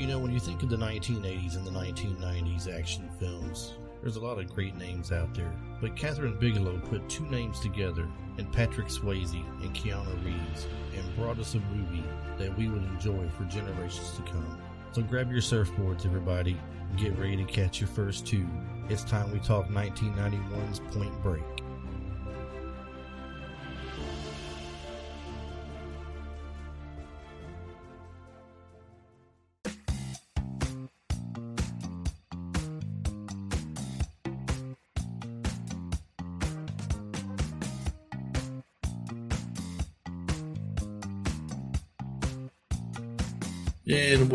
You 0.00 0.06
know, 0.06 0.18
when 0.18 0.32
you 0.32 0.40
think 0.40 0.62
of 0.62 0.70
the 0.70 0.78
1980s 0.78 1.56
and 1.56 1.66
the 1.66 1.70
1990s 1.70 2.74
action 2.74 3.10
films, 3.18 3.74
there's 4.00 4.16
a 4.16 4.20
lot 4.20 4.38
of 4.38 4.50
great 4.50 4.74
names 4.74 5.12
out 5.12 5.34
there. 5.34 5.52
But 5.78 5.94
Kathryn 5.94 6.40
Bigelow 6.40 6.78
put 6.88 7.06
tube 7.10 7.30
names 7.30 7.60
together 7.60 8.08
and 8.38 8.50
Patrick 8.50 8.86
Swayze 8.86 9.34
and 9.62 9.74
Keanu 9.74 10.24
Reeves 10.24 10.66
and 10.96 11.16
brought 11.16 11.38
us 11.38 11.54
a 11.54 11.60
movie 11.60 12.02
that 12.38 12.56
we 12.56 12.68
would 12.68 12.82
enjoy 12.82 13.28
for 13.36 13.44
generations 13.44 14.12
to 14.12 14.22
come. 14.22 14.58
So 14.92 15.02
grab 15.02 15.30
your 15.30 15.42
surfboards, 15.42 16.06
everybody. 16.06 16.56
Get 16.96 17.18
ready 17.18 17.36
to 17.36 17.44
catch 17.44 17.78
your 17.78 17.88
first 17.88 18.26
two. 18.26 18.48
It's 18.88 19.04
time 19.04 19.30
we 19.30 19.38
talk 19.38 19.68
1991's 19.68 20.80
Point 20.94 21.22
Break. 21.22 21.42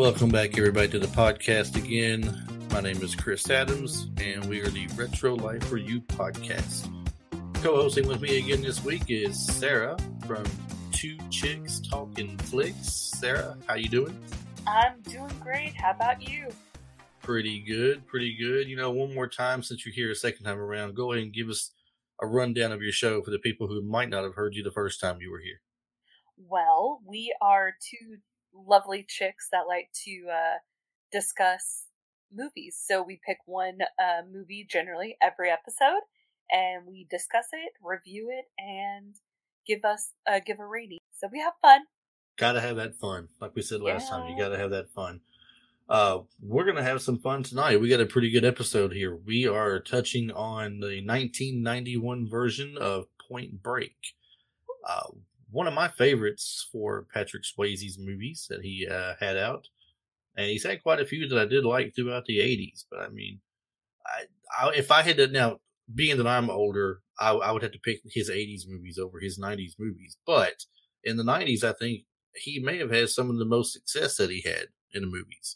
Welcome 0.05 0.30
back, 0.30 0.55
everybody, 0.55 0.88
to 0.88 1.00
the 1.00 1.08
podcast 1.08 1.76
again. 1.76 2.68
My 2.70 2.80
name 2.80 3.02
is 3.02 3.16
Chris 3.16 3.50
Adams, 3.50 4.08
and 4.18 4.46
we 4.46 4.62
are 4.62 4.70
the 4.70 4.86
Retro 4.90 5.34
Life 5.34 5.63
for 5.63 5.77
You 5.77 6.00
podcast. 6.00 6.88
Co-hosting 7.55 8.08
with 8.08 8.22
me 8.22 8.38
again 8.38 8.62
this 8.62 8.84
week 8.84 9.05
is 9.08 9.44
Sarah 9.44 9.98
from 10.27 10.44
Two 10.91 11.18
Chicks 11.32 11.80
Talking 11.80 12.38
Flicks. 12.38 12.88
Sarah, 12.88 13.58
how 13.66 13.73
you 13.73 13.90
doing? 13.90 14.16
I'm 14.68 15.02
doing 15.02 15.34
great. 15.40 15.74
How 15.74 15.90
about 15.90 16.22
you? 16.22 16.49
Pretty 17.24 17.60
good, 17.62 18.05
pretty 18.05 18.38
good. 18.38 18.68
You 18.68 18.76
know, 18.76 18.91
one 18.91 19.12
more 19.12 19.27
time 19.27 19.63
since 19.63 19.88
you're 19.88 19.96
here 19.96 20.12
a 20.12 20.16
second 20.16 20.46
time 20.46 20.60
around, 20.60 20.94
go 20.94 21.13
ahead 21.13 21.24
and 21.24 21.34
give 21.34 21.49
us 21.49 21.72
a 22.22 22.27
rundown 22.27 22.72
of 22.72 22.84
your 22.84 22.91
show 22.91 23.24
for 23.24 23.32
the 23.32 23.40
people 23.40 23.66
who 23.66 23.82
might 23.82 24.10
not 24.10 24.24
have 24.24 24.35
heard 24.35 24.54
you 24.54 24.62
the 24.62 24.70
first 24.70 25.01
time 25.01 25.18
you 25.20 25.32
were 25.32 25.41
here. 25.41 25.62
Well, 26.38 27.01
we 27.07 27.35
are 27.41 27.72
two 27.90 28.18
lovely 28.55 29.05
chicks 29.07 29.48
that 29.51 29.67
like 29.67 29.89
to 30.05 30.27
uh, 30.31 30.57
discuss 31.11 31.85
movies. 32.34 32.81
So 32.81 33.03
we 33.03 33.20
pick 33.25 33.37
one 33.45 33.79
uh, 33.99 34.21
movie 34.31 34.67
generally 34.70 35.17
every 35.21 35.49
episode, 35.49 36.01
and 36.51 36.85
we 36.87 37.07
discuss 37.09 37.48
it, 37.53 37.73
review 37.83 38.29
it, 38.31 38.45
and 38.57 39.15
give 39.67 39.83
us 39.83 40.11
uh, 40.27 40.39
give 40.45 40.59
a 40.59 40.65
rating. 40.65 40.99
So 41.11 41.27
we 41.31 41.39
have 41.39 41.53
fun. 41.61 41.81
Gotta 42.37 42.61
have 42.61 42.76
that 42.76 42.95
fun, 42.95 43.29
like 43.39 43.55
we 43.55 43.61
said 43.61 43.81
last 43.81 44.09
yeah. 44.09 44.17
time. 44.17 44.29
You 44.29 44.37
gotta 44.37 44.57
have 44.57 44.71
that 44.71 44.89
fun. 44.89 45.21
Uh, 45.87 46.20
we're 46.41 46.65
gonna 46.65 46.83
have 46.83 47.01
some 47.01 47.20
fun 47.20 47.43
tonight. 47.43 47.79
We 47.79 47.89
got 47.89 48.01
a 48.01 48.05
pretty 48.05 48.31
good 48.31 48.45
episode 48.45 48.91
here. 48.91 49.15
We 49.15 49.48
are 49.48 49.79
touching 49.79 50.31
on 50.31 50.79
the 50.79 51.01
1991 51.05 52.27
version 52.27 52.77
of 52.77 53.05
Point 53.29 53.61
Break. 53.61 53.95
Uh, 54.87 55.11
one 55.55 55.67
of 55.67 55.73
my 55.73 55.87
favorites 55.87 56.67
for 56.70 57.07
Patrick 57.13 57.43
Swayze's 57.43 57.98
movies 57.98 58.45
that 58.49 58.61
he 58.61 58.85
uh, 58.91 59.13
had 59.21 59.37
out, 59.37 59.70
and 60.35 60.48
he's 60.48 60.65
had 60.65 60.84
quite 60.84 60.99
a 60.99 61.05
few 61.05 61.29
that 61.29 61.39
I 61.39 61.45
did 61.45 61.63
like 61.63 61.95
throughout 61.95 62.25
the 62.25 62.39
'80s. 62.39 62.84
But 62.91 62.99
I 62.99 63.07
mean, 63.07 63.39
I, 64.06 64.66
I 64.67 64.72
if 64.75 64.91
I 64.91 65.01
had 65.01 65.16
to 65.16 65.28
now, 65.28 65.59
being 65.94 66.17
that 66.17 66.28
I'm 66.28 66.50
older, 66.50 67.00
I, 67.17 67.31
I 67.31 67.51
would 67.53 67.63
have 67.63 67.72
to 67.72 67.79
pick 67.79 68.01
his 68.03 68.29
'80s 68.29 68.63
movies 68.67 69.00
over 69.00 69.22
his 69.22 69.39
'90s 69.39 69.75
movies. 69.79 70.17
But 70.28 70.66
in 71.06 71.16
the 71.16 71.23
'90s, 71.23 71.63
I 71.63 71.72
think 71.72 72.01
he 72.35 72.59
may 72.59 72.78
have 72.79 72.91
had 72.91 73.07
some 73.07 73.29
of 73.29 73.38
the 73.38 73.45
most 73.45 73.72
success 73.72 74.17
that 74.17 74.29
he 74.29 74.41
had 74.41 74.66
in 74.94 75.03
the 75.03 75.07
movies. 75.07 75.56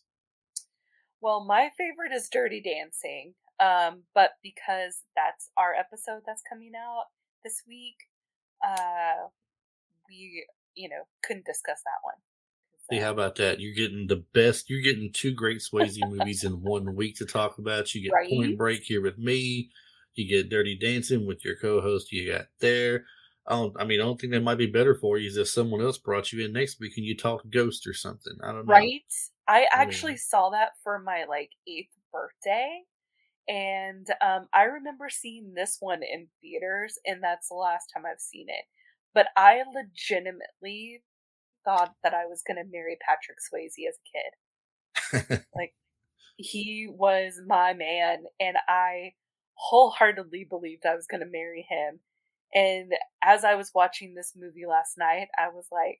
Well, 1.20 1.44
my 1.44 1.72
favorite 1.78 2.16
is 2.16 2.30
Dirty 2.32 2.62
Dancing, 2.62 3.34
um, 3.60 4.04
but 4.16 4.32
because 4.42 5.04
that's 5.14 5.50
our 5.58 5.74
episode 5.74 6.22
that's 6.26 6.44
coming 6.50 6.72
out 6.78 7.08
this 7.44 7.64
week, 7.68 7.98
uh, 8.66 9.28
we, 10.10 10.46
you 10.76 10.90
know, 10.90 11.04
couldn't 11.24 11.46
discuss 11.46 11.82
that 11.84 12.04
one. 12.04 12.16
See, 12.92 12.98
how 12.98 13.12
about 13.12 13.36
that? 13.36 13.60
You're 13.60 13.76
getting 13.76 14.08
the 14.08 14.24
best. 14.34 14.70
You're 14.70 14.82
getting 14.82 15.12
two 15.14 15.32
great 15.32 15.60
Swayze 15.60 15.98
movies 16.10 16.44
in 16.44 16.54
one 16.54 16.96
week 16.96 17.18
to 17.18 17.26
talk 17.26 17.60
about. 17.60 17.94
You 17.94 18.02
get 18.02 18.14
right? 18.14 18.30
Point 18.30 18.58
Break 18.58 18.84
here 18.84 19.02
with 19.02 19.18
me. 19.20 19.70
You 20.16 20.28
get 20.28 20.50
Dirty 20.50 20.76
Dancing 20.76 21.28
with 21.28 21.46
your 21.46 21.56
co-host. 21.56 22.12
You 22.12 22.34
got 22.34 22.48
there. 22.60 23.06
I 23.48 23.54
don't. 23.54 23.76
I 23.80 23.86
mean, 23.86 24.02
I 24.02 24.06
don't 24.06 24.20
think 24.20 24.34
that 24.34 24.42
might 24.42 24.58
be 24.58 24.66
better 24.66 24.96
for 24.96 25.20
you 25.20 25.28
is 25.28 25.38
if 25.38 25.48
someone 25.48 25.82
else 25.82 26.00
brought 26.00 26.32
you 26.32 26.44
in 26.44 26.52
next 26.52 26.80
week 26.80 26.94
and 26.98 27.06
you 27.06 27.16
talk 27.16 27.44
Ghost 27.52 27.86
or 27.86 27.94
something. 27.94 28.34
I 28.44 28.48
don't 28.48 28.66
know. 28.66 28.74
Right. 28.74 29.04
I 29.48 29.68
actually 29.72 30.12
I 30.12 30.14
mean, 30.14 30.18
saw 30.20 30.50
that 30.50 30.70
for 30.84 31.00
my 31.00 31.26
like 31.30 31.52
eighth 31.68 31.96
birthday, 32.12 32.82
and 33.48 34.08
um, 34.26 34.48
I 34.52 34.64
remember 34.64 35.10
seeing 35.10 35.54
this 35.54 35.78
one 35.80 36.02
in 36.02 36.28
theaters, 36.42 36.98
and 37.06 37.24
that's 37.24 37.50
the 37.50 37.56
last 37.56 37.92
time 37.94 38.04
I've 38.06 38.20
seen 38.20 38.48
it 38.50 38.66
but 39.14 39.28
I 39.36 39.64
legitimately 39.74 41.04
thought 41.66 41.94
that 42.04 42.14
I 42.14 42.26
was 42.26 42.44
going 42.46 42.58
to 42.58 42.72
marry 42.72 42.98
Patrick 43.06 43.38
Swayze 43.40 43.88
as 43.88 43.98
a 45.16 45.30
kid. 45.30 45.46
like, 45.56 45.74
he 46.38 46.88
was 46.90 47.42
my 47.46 47.74
man, 47.74 48.24
and 48.40 48.58
I 48.68 49.14
wholeheartedly 49.56 50.48
believed 50.50 50.86
I 50.86 50.96
was 50.96 51.08
going 51.08 51.22
to 51.22 51.30
marry 51.30 51.66
him. 51.70 52.00
And 52.54 52.94
as 53.24 53.44
I 53.44 53.56
was 53.56 53.72
watching 53.76 54.16
this 54.16 54.34
movie 54.36 54.66
last 54.68 54.98
night, 54.98 55.28
I 55.38 55.50
was 55.50 55.66
like, 55.72 56.00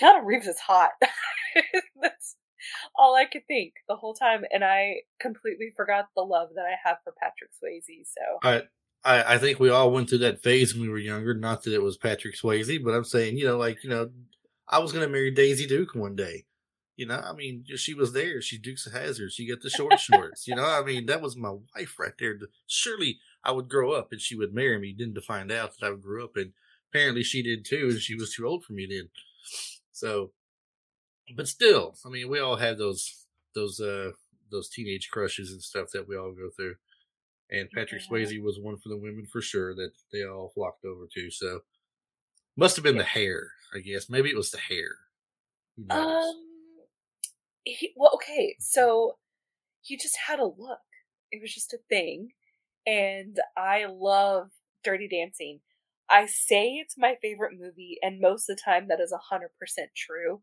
Keanu 0.00 0.24
Reeves 0.24 0.46
is 0.46 0.58
hot. 0.58 0.92
That's 2.00 2.36
all 2.96 3.14
I 3.14 3.26
could 3.26 3.46
think 3.46 3.74
the 3.88 3.96
whole 3.96 4.14
time. 4.14 4.44
And 4.52 4.64
I 4.64 5.00
completely 5.20 5.72
forgot 5.76 6.08
the 6.16 6.22
love 6.22 6.50
that 6.54 6.64
I 6.64 6.88
have 6.88 6.98
for 7.04 7.12
Patrick 7.20 7.50
Swayze. 7.52 8.06
So 8.06 8.38
I, 9.04 9.34
I 9.34 9.38
think 9.38 9.60
we 9.60 9.70
all 9.70 9.90
went 9.90 10.08
through 10.08 10.18
that 10.18 10.42
phase 10.42 10.74
when 10.74 10.82
we 10.82 10.88
were 10.88 10.98
younger. 10.98 11.34
Not 11.34 11.62
that 11.64 11.74
it 11.74 11.82
was 11.82 11.96
Patrick 11.96 12.36
Swayze, 12.36 12.82
but 12.82 12.94
I'm 12.94 13.04
saying, 13.04 13.36
you 13.36 13.44
know, 13.46 13.58
like, 13.58 13.84
you 13.84 13.90
know, 13.90 14.10
I 14.68 14.78
was 14.78 14.92
going 14.92 15.04
to 15.04 15.12
marry 15.12 15.30
Daisy 15.30 15.66
Duke 15.66 15.94
one 15.94 16.16
day. 16.16 16.46
You 16.96 17.06
know, 17.06 17.16
I 17.16 17.32
mean, 17.32 17.64
she 17.76 17.92
was 17.92 18.12
there. 18.12 18.40
She 18.40 18.56
Dukes 18.56 18.86
of 18.86 18.92
Hazzard. 18.92 19.32
She 19.32 19.48
got 19.48 19.60
the 19.60 19.70
short 19.70 19.98
shorts. 19.98 20.46
You 20.46 20.54
know, 20.54 20.64
I 20.64 20.82
mean, 20.82 21.06
that 21.06 21.20
was 21.20 21.36
my 21.36 21.54
wife 21.74 21.98
right 21.98 22.12
there. 22.18 22.38
Surely 22.66 23.18
I 23.42 23.50
would 23.50 23.68
grow 23.68 23.92
up 23.92 24.12
and 24.12 24.20
she 24.20 24.36
would 24.36 24.54
marry 24.54 24.78
me. 24.78 24.92
Didn't 24.92 25.16
to 25.16 25.20
find 25.20 25.50
out 25.50 25.72
that 25.76 25.86
I 25.86 25.94
grew 25.96 26.24
up, 26.24 26.36
and 26.36 26.52
apparently 26.90 27.24
she 27.24 27.42
did 27.42 27.64
too, 27.64 27.88
and 27.90 27.98
she 27.98 28.14
was 28.14 28.32
too 28.32 28.46
old 28.46 28.64
for 28.64 28.74
me 28.74 28.86
then. 28.88 29.08
So, 29.90 30.30
but 31.36 31.48
still, 31.48 31.96
I 32.06 32.10
mean, 32.10 32.28
we 32.28 32.38
all 32.38 32.56
had 32.56 32.78
those 32.78 33.26
those 33.56 33.80
uh 33.80 34.12
those 34.52 34.68
teenage 34.68 35.10
crushes 35.10 35.50
and 35.50 35.62
stuff 35.62 35.88
that 35.92 36.06
we 36.06 36.16
all 36.16 36.32
go 36.32 36.48
through 36.54 36.76
and 37.50 37.70
Patrick 37.70 38.02
yeah. 38.02 38.16
Swayze 38.16 38.42
was 38.42 38.58
one 38.58 38.76
for 38.76 38.88
the 38.88 38.96
women 38.96 39.26
for 39.30 39.40
sure 39.40 39.74
that 39.74 39.92
they 40.12 40.24
all 40.24 40.52
flocked 40.54 40.84
over 40.84 41.06
to. 41.14 41.30
So 41.30 41.60
must 42.56 42.76
have 42.76 42.82
been 42.82 42.96
yeah. 42.96 43.02
the 43.02 43.08
hair, 43.08 43.52
I 43.74 43.80
guess. 43.80 44.08
Maybe 44.08 44.30
it 44.30 44.36
was 44.36 44.50
the 44.50 44.58
hair. 44.58 44.96
Um, 45.90 46.32
he, 47.64 47.92
well, 47.96 48.12
okay, 48.14 48.56
so 48.60 49.16
he 49.80 49.96
just 49.96 50.16
had 50.26 50.38
a 50.38 50.44
look. 50.44 50.78
It 51.32 51.42
was 51.42 51.52
just 51.52 51.72
a 51.72 51.78
thing, 51.88 52.28
and 52.86 53.38
I 53.56 53.86
love 53.86 54.50
Dirty 54.84 55.08
Dancing. 55.08 55.60
I 56.08 56.26
say 56.26 56.74
it's 56.74 56.96
my 56.96 57.16
favorite 57.20 57.58
movie, 57.58 57.98
and 58.02 58.20
most 58.20 58.48
of 58.48 58.56
the 58.56 58.62
time 58.64 58.86
that 58.88 59.00
is 59.00 59.12
a 59.12 59.18
hundred 59.18 59.50
percent 59.58 59.90
true. 59.96 60.42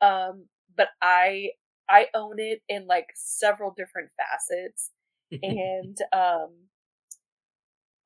Um, 0.00 0.46
but 0.76 0.88
I 1.02 1.50
I 1.88 2.06
own 2.14 2.38
it 2.38 2.60
in 2.68 2.86
like 2.86 3.08
several 3.16 3.74
different 3.76 4.10
facets 4.16 4.90
and 5.42 5.96
um, 6.12 6.50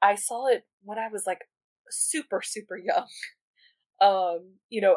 I 0.00 0.14
saw 0.14 0.48
it 0.48 0.64
when 0.82 0.98
I 0.98 1.08
was 1.08 1.24
like 1.26 1.42
super 1.90 2.42
super 2.42 2.76
young. 2.76 3.06
Um, 4.00 4.54
you 4.68 4.80
know, 4.80 4.96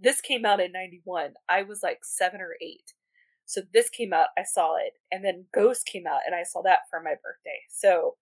this 0.00 0.22
came 0.22 0.46
out 0.46 0.58
in 0.58 0.72
'91. 0.72 1.34
I 1.50 1.64
was 1.64 1.80
like 1.82 1.98
seven 2.02 2.40
or 2.40 2.54
eight. 2.62 2.94
So 3.44 3.60
this 3.74 3.90
came 3.90 4.14
out, 4.14 4.28
I 4.38 4.42
saw 4.44 4.76
it, 4.76 4.94
and 5.12 5.22
then 5.22 5.46
Ghost 5.54 5.86
came 5.86 6.06
out, 6.06 6.20
and 6.24 6.34
I 6.34 6.44
saw 6.44 6.62
that 6.62 6.80
for 6.88 7.02
my 7.02 7.10
birthday. 7.10 7.60
So 7.68 8.16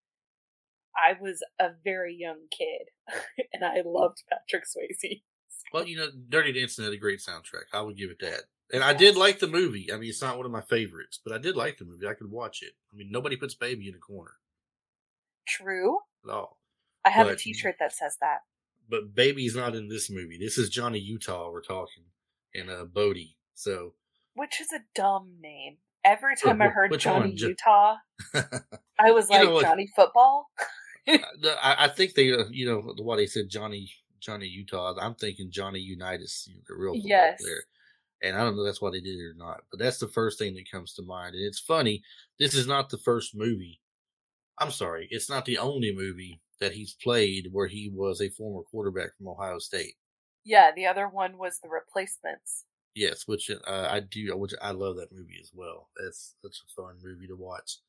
I 0.97 1.13
was 1.21 1.45
a 1.61 1.71
very 1.85 2.17
young 2.19 2.47
kid, 2.51 2.91
and 3.53 3.65
I 3.65 3.83
loved 3.85 4.23
Patrick 4.29 4.65
Swayze. 4.65 5.23
Well, 5.73 5.87
you 5.87 5.97
know, 5.97 6.09
Dirty 6.29 6.53
Dancing 6.53 6.85
had 6.85 6.95
a 6.95 6.99
great 6.99 7.21
soundtrack. 7.21 7.67
I 7.73 7.83
would 7.83 7.97
give 7.97 8.11
it 8.11 8.19
that. 8.21 8.45
And 8.73 8.83
I 8.83 8.95
did 8.95 9.17
like 9.17 9.39
the 9.39 9.47
movie. 9.47 9.93
I 9.93 9.97
mean, 9.97 10.09
it's 10.09 10.23
not 10.23 10.37
one 10.37 10.47
of 10.47 10.53
my 10.53 10.61
favorites, 10.61 11.21
but 11.23 11.33
I 11.33 11.39
did 11.39 11.57
like 11.57 11.79
the 11.79 11.85
movie. 11.85 12.07
I 12.07 12.15
could 12.15 12.31
watch 12.31 12.63
it. 12.63 12.73
I 12.93 12.97
mean, 12.97 13.11
nobody 13.11 13.37
puts 13.37 13.55
baby 13.55 13.89
in 13.89 13.95
a 13.95 13.99
corner. 13.99 14.33
True. 15.47 15.99
At 16.25 16.33
all. 16.33 16.59
I 17.05 17.11
have 17.11 17.29
but, 17.29 17.35
a 17.35 17.37
T-shirt 17.37 17.77
that 17.79 17.93
says 17.93 18.17
that. 18.21 18.39
But 18.89 19.15
baby's 19.15 19.55
not 19.55 19.77
in 19.77 19.89
this 19.89 20.11
movie. 20.11 20.39
This 20.39 20.59
is 20.59 20.69
Johnny 20.69 20.99
Utah. 20.99 21.51
We're 21.51 21.63
talking, 21.63 22.05
and 22.55 22.71
uh, 22.71 22.85
Bodhi. 22.85 23.37
So. 23.55 23.95
Which 24.35 24.61
is 24.61 24.69
a 24.73 24.81
dumb 24.95 25.35
name. 25.41 25.77
Every 26.05 26.37
time 26.37 26.63
I 26.63 26.69
heard 26.69 26.97
Johnny 27.01 27.31
one? 27.31 27.37
Utah, 27.37 27.97
I 28.99 29.11
was 29.11 29.29
like 29.29 29.43
know, 29.43 29.61
Johnny 29.61 29.89
Football. 29.97 30.49
I, 31.09 31.77
I 31.79 31.89
think 31.89 32.15
they, 32.15 32.33
uh, 32.33 32.45
you 32.51 32.67
know, 32.67 32.95
what 33.03 33.17
they 33.17 33.27
said, 33.27 33.49
Johnny 33.49 33.91
Johnny 34.21 34.47
Utah. 34.47 34.95
I'm 35.01 35.15
thinking 35.15 35.51
Johnny 35.51 35.81
Unitas, 35.81 36.49
the 36.69 36.75
real 36.75 36.95
yes. 36.95 37.43
player. 37.43 37.65
And 38.29 38.37
I 38.37 38.45
don't 38.45 38.57
know 38.57 38.65
that's 38.65 38.81
why 38.81 38.91
they 38.91 39.01
did 39.01 39.19
it 39.19 39.25
or 39.25 39.35
not, 39.37 39.63
but 39.71 39.79
that's 39.79 39.99
the 39.99 40.09
first 40.09 40.39
thing 40.39 40.55
that 40.55 40.71
comes 40.71 40.95
to 40.95 41.03
mind. 41.03 41.35
And 41.35 41.45
it's 41.45 41.61
funny, 41.61 42.03
this 42.39 42.55
is 42.55 42.67
not 42.67 42.91
the 42.91 42.99
first 42.99 43.35
movie. 43.35 43.81
I'm 44.59 44.71
sorry, 44.71 45.09
it's 45.11 45.29
not 45.29 45.45
the 45.45 45.59
only 45.59 45.95
movie 45.95 46.41
that 46.61 46.73
he's 46.73 46.95
played 46.95 47.49
where 47.53 47.67
he 47.67 47.91
was 47.93 48.21
a 48.21 48.31
former 48.31 48.63
quarterback 48.63 49.17
from 49.17 49.29
Ohio 49.29 49.59
State. 49.59 49.95
Yeah, 50.45 50.71
the 50.75 50.87
other 50.87 51.09
one 51.09 51.39
was 51.39 51.59
the 51.59 51.69
replacements. 51.69 52.65
Yes, 52.95 53.25
which 53.27 53.51
uh, 53.51 53.89
I 53.91 54.01
do, 54.01 54.35
which 54.37 54.55
I 54.63 54.71
love 54.71 54.97
that 54.97 55.13
movie 55.13 55.39
as 55.41 55.51
well. 55.53 55.91
That's 56.03 56.35
that's 56.43 56.63
a 56.63 56.81
fun 56.81 56.95
movie 57.03 57.27
to 57.27 57.37
watch. 57.37 57.81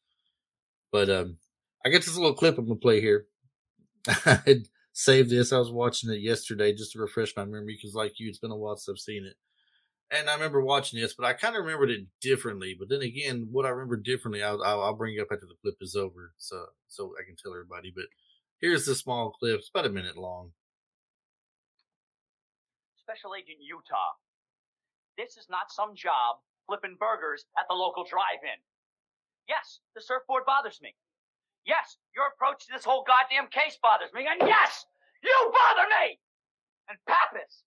But 0.92 1.10
um, 1.10 1.38
I 1.86 1.90
got 1.90 2.00
this 2.00 2.16
little 2.18 2.34
clip 2.34 2.58
I'm 2.58 2.66
gonna 2.66 2.76
play 2.76 3.00
here. 3.00 3.28
I 4.26 4.40
had 4.46 4.68
saved 4.92 5.30
this. 5.30 5.54
I 5.54 5.60
was 5.60 5.72
watching 5.72 6.10
it 6.12 6.20
yesterday 6.20 6.74
just 6.74 6.92
to 6.94 7.00
refresh 7.00 7.36
my 7.38 7.46
memory 7.46 7.78
because, 7.78 7.96
like 7.96 8.20
you, 8.20 8.28
it's 8.28 8.40
been 8.40 8.52
a 8.52 8.58
while 8.58 8.76
since 8.76 8.96
I've 8.96 9.00
seen 9.00 9.26
it. 9.26 9.36
And 10.10 10.30
I 10.30 10.34
remember 10.34 10.62
watching 10.62 11.02
this, 11.02 11.14
but 11.14 11.26
I 11.26 11.34
kind 11.34 11.56
of 11.56 11.66
remembered 11.66 11.90
it 11.90 12.08
differently. 12.22 12.76
But 12.78 12.88
then 12.88 13.02
again, 13.02 13.50
what 13.52 13.66
I 13.66 13.70
remember 13.70 13.98
differently, 13.98 14.42
I'll, 14.42 14.64
I'll, 14.64 14.96
bring 14.96 15.16
it 15.16 15.22
up 15.22 15.28
after 15.32 15.46
the 15.46 15.60
clip 15.62 15.76
is 15.82 15.96
over, 15.96 16.32
so 16.38 16.68
so 16.88 17.12
I 17.20 17.26
can 17.26 17.36
tell 17.36 17.52
everybody. 17.52 17.92
But 17.94 18.06
here's 18.62 18.86
the 18.86 18.96
small 18.96 19.32
clip. 19.32 19.60
It's 19.60 19.70
about 19.70 19.86
a 19.86 19.90
minute 19.90 20.18
long. 20.18 20.52
Special 23.04 23.36
Agent 23.36 23.60
Utah. 23.60 24.16
This 25.18 25.36
is 25.36 25.48
not 25.50 25.72
some 25.72 25.96
job 25.96 26.40
flipping 26.68 26.96
burgers 27.00 27.48
at 27.58 27.66
the 27.68 27.76
local 27.76 28.04
drive-in. 28.04 28.60
Yes, 29.48 29.80
the 29.96 30.04
surfboard 30.04 30.44
bothers 30.46 30.80
me. 30.84 30.96
Yes, 31.66 31.98
your 32.16 32.28
approach 32.32 32.68
to 32.68 32.72
this 32.72 32.84
whole 32.84 33.04
goddamn 33.08 33.48
case 33.52 33.80
bothers 33.82 34.12
me. 34.14 34.28
And 34.28 34.40
yes, 34.44 34.86
you 35.24 35.36
bother 35.52 35.88
me! 36.00 36.20
And 36.88 37.00
Pappas! 37.08 37.64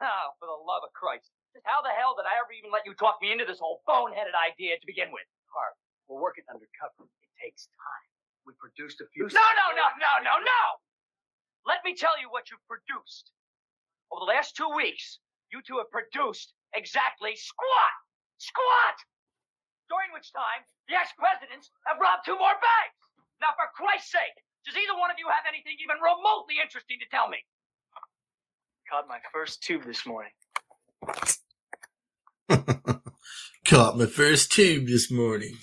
Oh, 0.00 0.36
for 0.38 0.46
the 0.48 0.60
love 0.64 0.84
of 0.84 0.92
Christ. 0.92 1.32
How 1.62 1.78
the 1.78 1.94
hell 1.94 2.18
did 2.18 2.26
I 2.26 2.34
ever 2.42 2.50
even 2.50 2.74
let 2.74 2.82
you 2.82 2.98
talk 2.98 3.22
me 3.22 3.30
into 3.30 3.46
this 3.46 3.62
whole 3.62 3.86
boneheaded 3.86 4.34
idea 4.34 4.74
to 4.74 4.86
begin 4.90 5.14
with? 5.14 5.22
Harv, 5.54 5.78
we're 6.10 6.18
working 6.18 6.42
undercover. 6.50 7.06
It 7.06 7.30
takes 7.38 7.70
time. 7.78 8.06
We 8.42 8.58
produced 8.58 8.98
a 8.98 9.06
few. 9.14 9.30
No, 9.30 9.48
no, 9.54 9.66
no, 9.72 9.86
no, 9.96 10.12
no, 10.20 10.34
no! 10.42 10.62
Let 11.64 11.80
me 11.86 11.94
tell 11.94 12.18
you 12.18 12.28
what 12.28 12.50
you've 12.50 12.64
produced. 12.66 13.30
Over 14.10 14.26
the 14.26 14.32
last 14.34 14.58
two 14.58 14.68
weeks, 14.74 15.22
you 15.54 15.62
two 15.62 15.78
have 15.78 15.88
produced 15.94 16.52
exactly 16.74 17.38
squat! 17.38 17.94
Squat! 18.36 18.98
During 19.88 20.12
which 20.12 20.34
time, 20.34 20.66
the 20.90 20.98
ex-presidents 20.98 21.70
have 21.88 21.96
robbed 22.02 22.26
two 22.26 22.36
more 22.36 22.58
banks! 22.58 22.98
Now, 23.40 23.56
for 23.56 23.70
Christ's 23.72 24.12
sake, 24.12 24.36
does 24.66 24.76
either 24.76 24.98
one 24.98 25.08
of 25.08 25.16
you 25.16 25.30
have 25.32 25.48
anything 25.48 25.80
even 25.80 25.96
remotely 26.02 26.60
interesting 26.60 27.00
to 27.00 27.08
tell 27.08 27.32
me? 27.32 27.40
Caught 28.90 29.08
my 29.08 29.22
first 29.32 29.62
tube 29.62 29.88
this 29.88 30.04
morning. 30.04 30.32
Caught 33.66 33.98
my 33.98 34.06
first 34.06 34.52
tube 34.52 34.86
this 34.86 35.10
morning. 35.10 35.56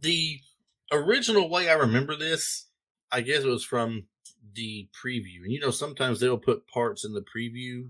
The 0.00 0.40
original 0.90 1.48
way 1.48 1.68
I 1.68 1.74
remember 1.74 2.16
this, 2.16 2.66
I 3.10 3.20
guess 3.20 3.44
it 3.44 3.48
was 3.48 3.64
from 3.64 4.04
the 4.54 4.88
preview. 4.92 5.42
And 5.42 5.52
you 5.52 5.60
know, 5.60 5.70
sometimes 5.70 6.20
they'll 6.20 6.38
put 6.38 6.66
parts 6.66 7.04
in 7.04 7.12
the 7.12 7.24
preview 7.24 7.88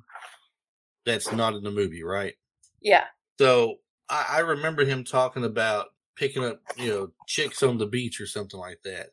that's 1.05 1.33
not 1.33 1.55
in 1.55 1.63
the 1.63 1.71
movie, 1.71 2.03
right? 2.03 2.35
Yeah. 2.81 3.05
So 3.39 3.77
I, 4.09 4.27
I 4.31 4.39
remember 4.41 4.85
him 4.85 5.05
talking 5.05 5.45
about 5.45 5.87
picking 6.17 6.45
up, 6.45 6.61
you 6.77 6.89
know, 6.89 7.11
chicks 7.27 7.63
on 7.63 7.79
the 7.79 7.87
beach 7.87 8.21
or 8.21 8.27
something 8.27 8.59
like 8.59 8.81
that. 8.85 9.09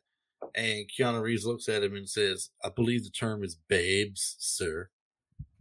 And 0.54 0.86
Keanu 0.88 1.22
Reeves 1.22 1.46
looks 1.46 1.68
at 1.68 1.82
him 1.82 1.94
and 1.94 2.08
says, 2.08 2.50
I 2.64 2.70
believe 2.70 3.04
the 3.04 3.10
term 3.10 3.44
is 3.44 3.56
babes, 3.68 4.36
sir. 4.38 4.88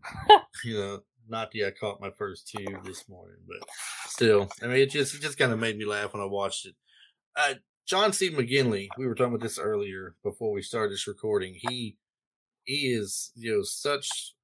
you 0.64 0.78
know, 0.78 1.00
not 1.30 1.52
the 1.52 1.66
I 1.66 1.72
caught 1.72 2.02
my 2.02 2.12
first 2.12 2.48
tube 2.48 2.84
this 2.84 3.08
morning, 3.08 3.38
but 3.48 3.68
still, 4.08 4.50
I 4.62 4.68
mean, 4.68 4.78
it 4.78 4.90
just 4.90 5.16
it 5.16 5.22
just 5.22 5.38
kind 5.38 5.52
of 5.52 5.60
made 5.60 5.78
me 5.78 5.86
laugh 5.86 6.14
when 6.14 6.24
I 6.24 6.26
watched 6.26 6.66
it. 6.66 6.76
Uh, 7.36 7.56
John 7.88 8.14
C. 8.14 8.30
McGinley, 8.30 8.88
we 8.98 9.08
were 9.08 9.16
talking 9.16 9.34
about 9.34 9.44
this 9.44 9.60
earlier 9.60 10.16
before 10.24 10.52
we 10.52 10.62
started 10.62 10.92
this 10.92 11.08
recording. 11.08 11.56
He 11.58 11.98
he 12.64 12.92
is 12.94 13.32
you 13.36 13.58
know 13.58 13.64
such 13.64 14.36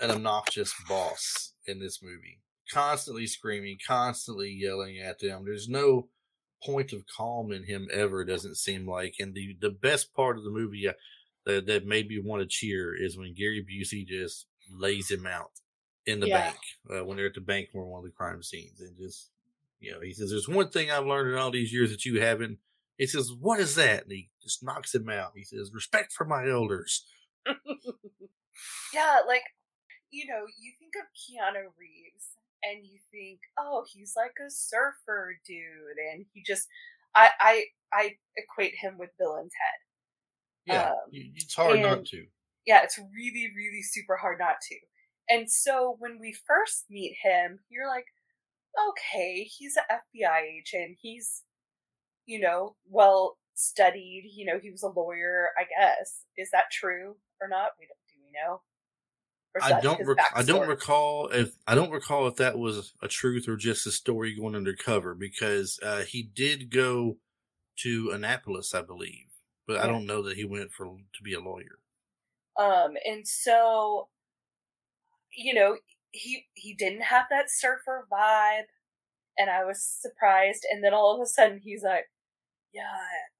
an 0.00 0.10
obnoxious 0.10 0.74
boss 0.88 1.52
in 1.66 1.80
this 1.80 2.02
movie, 2.02 2.40
constantly 2.72 3.26
screaming, 3.26 3.78
constantly 3.86 4.50
yelling 4.50 4.98
at 4.98 5.20
them. 5.20 5.44
There's 5.44 5.68
no 5.68 6.08
point 6.64 6.92
of 6.92 7.04
calm 7.06 7.52
in 7.52 7.64
him 7.64 7.88
ever. 7.92 8.24
Doesn't 8.24 8.56
seem 8.56 8.88
like, 8.88 9.14
and 9.20 9.34
the 9.34 9.56
the 9.60 9.70
best 9.70 10.14
part 10.14 10.36
of 10.36 10.44
the 10.44 10.50
movie 10.50 10.88
uh, 10.88 10.92
that 11.46 11.66
that 11.66 11.86
made 11.86 12.08
me 12.08 12.20
want 12.22 12.42
to 12.42 12.48
cheer 12.48 12.94
is 12.94 13.16
when 13.16 13.34
Gary 13.34 13.64
Busey 13.64 14.06
just 14.06 14.46
lays 14.70 15.10
him 15.10 15.26
out 15.26 15.50
in 16.10 16.20
the 16.20 16.28
Yeah. 16.28 16.50
bank 16.50 16.56
uh, 16.90 17.04
when 17.04 17.16
they're 17.16 17.26
at 17.26 17.34
the 17.34 17.40
bank 17.40 17.70
for 17.72 17.84
one 17.86 18.00
of 18.00 18.04
the 18.04 18.10
crime 18.16 18.42
scenes, 18.42 18.80
and 18.80 18.96
just 18.98 19.30
you 19.80 19.92
know 19.92 20.00
he 20.00 20.12
says, 20.12 20.30
"There's 20.30 20.48
one 20.48 20.68
thing 20.70 20.90
I've 20.90 21.06
learned 21.06 21.32
in 21.32 21.38
all 21.38 21.50
these 21.50 21.72
years 21.72 21.90
that 21.90 22.04
you 22.04 22.20
haven't." 22.20 22.58
He 22.98 23.06
says, 23.06 23.32
"What 23.32 23.60
is 23.60 23.74
that?" 23.76 24.02
And 24.02 24.12
he 24.12 24.30
just 24.42 24.62
knocks 24.62 24.94
him 24.94 25.08
out. 25.08 25.32
He 25.34 25.44
says, 25.44 25.70
"Respect 25.72 26.12
for 26.12 26.24
my 26.24 26.48
elders." 26.48 27.06
yeah, 28.92 29.20
like 29.26 29.42
you 30.10 30.26
know, 30.26 30.44
you 30.60 30.72
think 30.78 30.94
of 30.96 31.06
Keanu 31.14 31.70
Reeves 31.78 32.30
and 32.64 32.84
you 32.84 32.98
think, 33.12 33.38
oh, 33.58 33.84
he's 33.92 34.14
like 34.16 34.34
a 34.44 34.50
surfer 34.50 35.36
dude, 35.46 35.96
and 36.12 36.26
he 36.34 36.42
just, 36.44 36.66
I, 37.14 37.30
I, 37.40 37.64
I 37.92 38.10
equate 38.36 38.74
him 38.74 38.98
with 38.98 39.10
Bill 39.18 39.36
and 39.36 39.50
Ted. 39.50 40.74
Yeah, 40.74 40.90
Um, 40.90 40.96
it's 41.12 41.54
hard 41.54 41.80
not 41.80 42.04
to. 42.06 42.26
Yeah, 42.66 42.82
it's 42.82 42.98
really, 42.98 43.50
really 43.56 43.82
super 43.82 44.16
hard 44.16 44.40
not 44.40 44.56
to. 44.68 44.74
And 45.30 45.50
so 45.50 45.96
when 45.98 46.18
we 46.20 46.32
first 46.32 46.86
meet 46.90 47.16
him, 47.22 47.60
you're 47.68 47.88
like, 47.88 48.06
okay, 48.90 49.44
he's 49.44 49.76
an 49.76 49.84
FBI 49.88 50.40
agent. 50.42 50.98
He's, 51.00 51.42
you 52.26 52.40
know, 52.40 52.76
well 52.88 53.38
studied. 53.54 54.30
You 54.34 54.46
know, 54.46 54.58
he 54.60 54.70
was 54.70 54.82
a 54.82 54.88
lawyer, 54.88 55.48
I 55.58 55.62
guess. 55.62 56.24
Is 56.36 56.50
that 56.50 56.70
true 56.72 57.16
or 57.40 57.48
not? 57.48 57.70
We 57.78 57.86
don't, 57.86 57.98
do 58.08 58.16
we 58.24 58.32
know? 58.32 58.60
I 59.60 59.80
don't. 59.80 60.06
Rec- 60.06 60.32
I 60.32 60.42
don't 60.44 60.68
recall 60.68 61.28
if 61.32 61.56
I 61.66 61.74
don't 61.74 61.90
recall 61.90 62.28
if 62.28 62.36
that 62.36 62.56
was 62.56 62.92
a 63.02 63.08
truth 63.08 63.48
or 63.48 63.56
just 63.56 63.86
a 63.86 63.90
story 63.90 64.36
going 64.36 64.54
undercover 64.54 65.14
because 65.14 65.80
uh, 65.82 66.02
he 66.02 66.22
did 66.22 66.70
go 66.70 67.16
to 67.78 68.10
Annapolis, 68.12 68.74
I 68.74 68.82
believe, 68.82 69.26
but 69.66 69.78
I 69.78 69.86
don't 69.86 70.06
know 70.06 70.22
that 70.22 70.36
he 70.36 70.44
went 70.44 70.70
for 70.70 70.86
to 70.86 71.22
be 71.24 71.34
a 71.34 71.40
lawyer. 71.40 71.80
Um, 72.58 72.92
and 73.04 73.26
so, 73.26 74.08
you 75.40 75.54
know, 75.54 75.76
he 76.12 76.44
he 76.54 76.74
didn't 76.74 77.02
have 77.02 77.26
that 77.30 77.46
surfer 77.50 78.06
vibe, 78.12 78.64
and 79.38 79.48
I 79.50 79.64
was 79.64 79.82
surprised. 79.82 80.66
And 80.70 80.82
then 80.84 80.92
all 80.94 81.14
of 81.14 81.20
a 81.22 81.26
sudden, 81.26 81.60
he's 81.62 81.82
like, 81.82 82.04
"Yeah, 82.72 82.82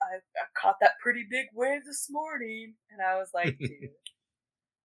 I, 0.03 0.17
I, 0.17 0.19
caught 0.61 0.77
that 0.81 0.93
pretty 1.03 1.27
big 1.31 1.47
wave 1.55 1.85
this 1.85 2.09
morning," 2.11 2.75
and 2.91 3.01
I 3.03 3.17
was 3.17 3.31
like, 3.35 3.59
"Dude, 3.59 3.91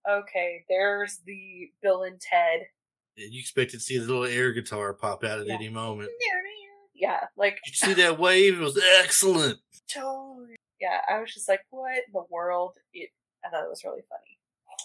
okay, 0.10 0.66
there's 0.70 1.20
the 1.26 1.70
Bill 1.82 2.04
and 2.04 2.20
Ted." 2.20 2.62
And 3.18 3.32
You 3.34 3.40
expect 3.40 3.72
to 3.72 3.80
see 3.80 3.98
the 3.98 4.06
little 4.06 4.26
air 4.26 4.52
guitar 4.52 4.94
pop 4.94 5.24
out 5.24 5.40
at 5.40 5.48
Yeah. 5.48 5.56
any 5.56 5.70
moment. 5.70 6.10
Yeah, 6.98 7.20
like 7.36 7.60
you 7.66 7.74
see 7.74 7.94
that 7.96 8.18
wave? 8.18 8.58
It 8.58 8.64
was 8.64 8.82
excellent. 9.02 9.60
totally. 9.94 10.56
Yeah, 10.80 11.02
I 11.10 11.20
was 11.20 11.34
just 11.34 11.50
like, 11.50 11.60
"What 11.70 11.92
in 11.92 12.14
the 12.14 12.24
world?" 12.30 12.78
It. 12.94 13.10
I 13.46 13.50
thought 13.50 13.66
it 13.66 13.70
was 13.70 13.84
really 13.84 14.02
funny. 14.10 14.35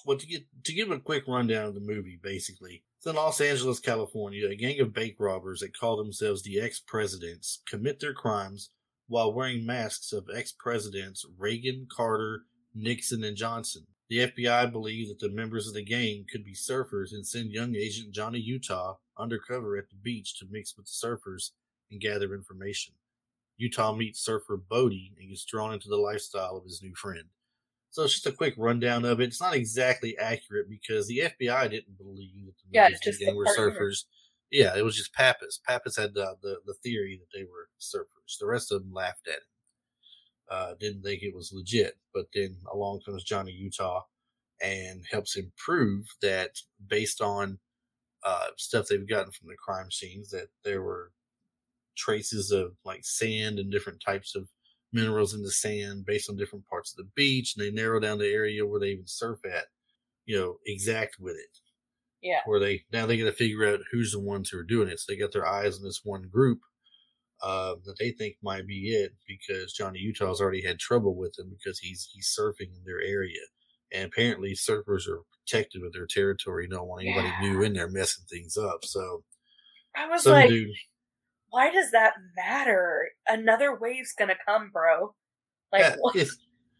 Well, 0.07 0.19
to 0.19 0.27
get 0.27 0.45
to 0.65 0.73
give 0.73 0.91
a 0.91 0.99
quick 0.99 1.25
rundown 1.29 1.67
of 1.67 1.75
the 1.75 1.81
movie, 1.81 2.19
basically, 2.23 2.83
it's 2.99 3.07
in 3.07 3.17
Los 3.17 3.41
Angeles, 3.41 3.81
California. 3.81 4.49
A 4.49 4.55
gang 4.55 4.81
of 4.81 4.95
bank 4.95 5.17
robbers 5.19 5.61
that 5.61 5.77
call 5.77 5.97
themselves 5.97 6.43
the 6.43 6.61
ex-presidents 6.61 7.63
commit 7.69 8.01
their 8.01 8.15
crimes 8.15 8.71
while 9.09 9.33
wearing 9.33 9.67
masks 9.67 10.13
of 10.13 10.29
ex-presidents 10.35 11.25
Reagan, 11.39 11.89
Carter, 11.95 12.45
Nixon, 12.75 13.25
and 13.25 13.37
Johnson. 13.37 13.87
The 14.09 14.27
FBI 14.27 14.73
believe 14.73 15.09
that 15.09 15.19
the 15.21 15.35
members 15.35 15.69
of 15.69 15.75
the 15.75 15.85
gang 15.85 16.27
could 16.31 16.45
be 16.45 16.55
surfers 16.55 17.13
and 17.13 17.27
send 17.27 17.53
young 17.53 17.77
agent 17.77 18.13
Johnny 18.13 18.41
Utah 18.41 18.97
undercover 19.19 19.77
at 19.77 19.89
the 19.89 19.97
beach 19.97 20.39
to 20.39 20.47
mix 20.51 20.77
with 20.77 20.87
the 20.87 21.07
surfers 21.07 21.51
and 21.91 22.01
gather 22.01 22.35
information. 22.35 22.95
Utah 23.57 23.95
meets 23.95 24.21
surfer 24.21 24.57
Bodhi 24.57 25.13
and 25.19 25.29
gets 25.29 25.45
drawn 25.45 25.73
into 25.73 25.89
the 25.89 25.97
lifestyle 25.97 26.57
of 26.57 26.65
his 26.65 26.83
new 26.83 26.95
friend. 26.95 27.25
So 27.91 28.05
it's 28.05 28.15
just 28.15 28.27
a 28.27 28.33
quick 28.33 28.55
rundown 28.57 29.05
of 29.05 29.21
it. 29.21 29.25
It's 29.25 29.41
not 29.41 29.55
exactly 29.55 30.17
accurate 30.19 30.69
because 30.71 31.09
the 31.09 31.19
FBI 31.19 31.71
didn't 31.71 31.99
believe 31.99 32.47
that 32.47 32.55
the 32.59 32.65
Yeah, 32.71 32.83
members 32.83 32.99
it's 32.99 33.07
of 33.07 33.13
just 33.13 33.21
gang 33.21 33.37
were 33.37 33.47
surfers. 33.47 34.05
Yeah, 34.51 34.77
it 34.77 34.83
was 34.83 34.97
just 34.97 35.13
Pappas. 35.15 35.61
Pappas 35.67 35.97
had 35.97 36.15
the, 36.15 36.37
the, 36.43 36.61
the 36.67 36.75
theory 36.75 37.19
that 37.21 37.37
they 37.37 37.45
were 37.45 37.69
surfers. 37.81 38.39
The 38.39 38.47
rest 38.47 38.73
of 38.73 38.83
them 38.83 38.93
laughed 38.93 39.27
at 39.29 39.35
him. 39.35 39.41
Uh, 40.49 40.75
didn't 40.81 41.03
think 41.03 41.23
it 41.23 41.35
was 41.35 41.53
legit. 41.53 41.99
But 42.13 42.27
then 42.35 42.57
along 42.73 43.01
comes 43.05 43.25
Johnny 43.25 43.53
Utah 43.53 44.03
and 44.63 45.05
helps 45.11 45.37
him 45.37 45.53
prove 45.57 46.07
that 46.23 46.59
based 46.87 47.21
on 47.21 47.59
uh, 48.25 48.49
stuff 48.57 48.89
they've 48.89 49.09
gotten 49.09 49.33
from 49.33 49.49
the 49.49 49.57
crime 49.57 49.91
scenes 49.91 50.31
that 50.31 50.49
there 50.65 50.83
were 50.83 51.13
traces 51.97 52.51
of 52.51 52.77
like 52.85 53.05
sand 53.05 53.59
and 53.59 53.71
different 53.71 54.01
types 54.01 54.35
of 54.35 54.49
minerals 54.93 55.35
in 55.35 55.43
the 55.43 55.51
sand 55.53 56.05
based 56.07 56.31
on 56.31 56.37
different 56.37 56.67
parts 56.67 56.93
of 56.93 56.97
the 56.99 57.11
beach 57.15 57.55
and 57.57 57.65
they 57.65 57.71
narrow 57.71 58.01
down 58.01 58.19
the 58.19 58.29
area 58.33 58.67
where 58.67 58.81
they 58.81 58.91
even 58.91 59.07
surf 59.07 59.41
at 59.47 59.67
you 60.27 60.39
know 60.39 60.59
exact 60.67 61.17
with 61.21 61.37
it 61.37 61.59
Yeah. 62.23 62.41
Where 62.47 62.61
they 62.61 62.85
now 62.93 63.07
they 63.07 63.19
got 63.19 63.27
to 63.27 63.33
figure 63.33 63.67
out 63.67 63.81
who's 63.93 64.13
the 64.13 64.21
ones 64.21 64.51
who 64.51 64.59
are 64.59 64.65
doing 64.65 64.89
it. 64.89 65.01
So 65.01 65.13
they 65.13 65.19
got 65.19 65.33
their 65.33 65.47
eyes 65.47 65.79
on 65.79 65.85
this 65.85 66.01
one 66.05 66.29
group 66.31 66.61
uh, 67.43 67.77
that 67.85 67.97
they 67.99 68.13
think 68.13 68.37
might 68.43 68.67
be 68.67 68.91
it 68.91 69.13
because 69.27 69.73
Johnny 69.73 69.99
Utah's 70.01 70.41
already 70.41 70.63
had 70.63 70.79
trouble 70.79 71.17
with 71.17 71.35
them 71.35 71.51
because 71.51 71.79
he's 71.79 72.09
he's 72.13 72.35
surfing 72.39 72.77
in 72.77 72.85
their 72.85 73.01
area, 73.01 73.41
and 73.93 74.05
apparently 74.07 74.53
surfers 74.55 75.09
are 75.09 75.23
protective 75.47 75.83
of 75.83 75.93
their 75.93 76.07
territory. 76.07 76.69
Don't 76.69 76.89
want 76.89 77.03
anybody 77.03 77.33
Yeah. 77.33 77.41
new 77.41 77.63
in 77.63 77.73
there 77.75 77.89
messing 77.89 78.25
things 78.31 78.57
up. 78.57 78.85
So 78.85 79.25
I 79.95 80.09
was 80.09 80.27
some 80.27 80.29
like, 80.29 80.49
dude, 80.49 80.71
why 81.51 81.71
does 81.71 81.91
that 81.93 82.15
matter? 82.37 83.09
Another 83.29 83.75
wave's 83.77 84.13
gonna 84.13 84.37
come, 84.47 84.71
bro. 84.73 85.15
Like, 85.73 85.83
yeah, 85.83 85.97
what, 86.01 86.15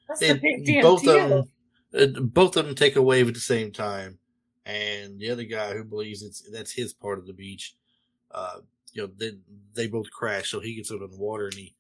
what's 0.07 0.21
the 0.21 0.35
big 0.35 0.67
damn 0.67 0.83
both 0.83 1.03
deal? 1.03 1.21
of 1.39 1.49
them, 1.93 2.29
both 2.29 2.57
of 2.57 2.67
them 2.67 2.75
take 2.75 2.97
a 2.97 3.03
wave 3.03 3.29
at 3.29 3.35
the 3.35 3.41
same 3.41 3.73
time, 3.73 4.19
and 4.67 5.19
the 5.19 5.31
other 5.31 5.45
guy 5.45 5.73
who 5.75 5.85
believes 5.85 6.23
it's 6.23 6.43
that's 6.51 6.73
his 6.73 6.93
part 6.93 7.19
of 7.19 7.27
the 7.27 7.33
beach, 7.33 7.77
uh, 8.33 8.61
you 8.93 9.03
know, 9.03 9.11
they 9.19 9.33
they 9.75 9.87
both 9.87 10.11
crash. 10.11 10.51
So 10.51 10.61
he 10.61 10.75
gets 10.75 10.91
out 10.93 11.03
on 11.03 11.11
the 11.11 11.17
water 11.17 11.47
and 11.47 11.55
he 11.55 11.75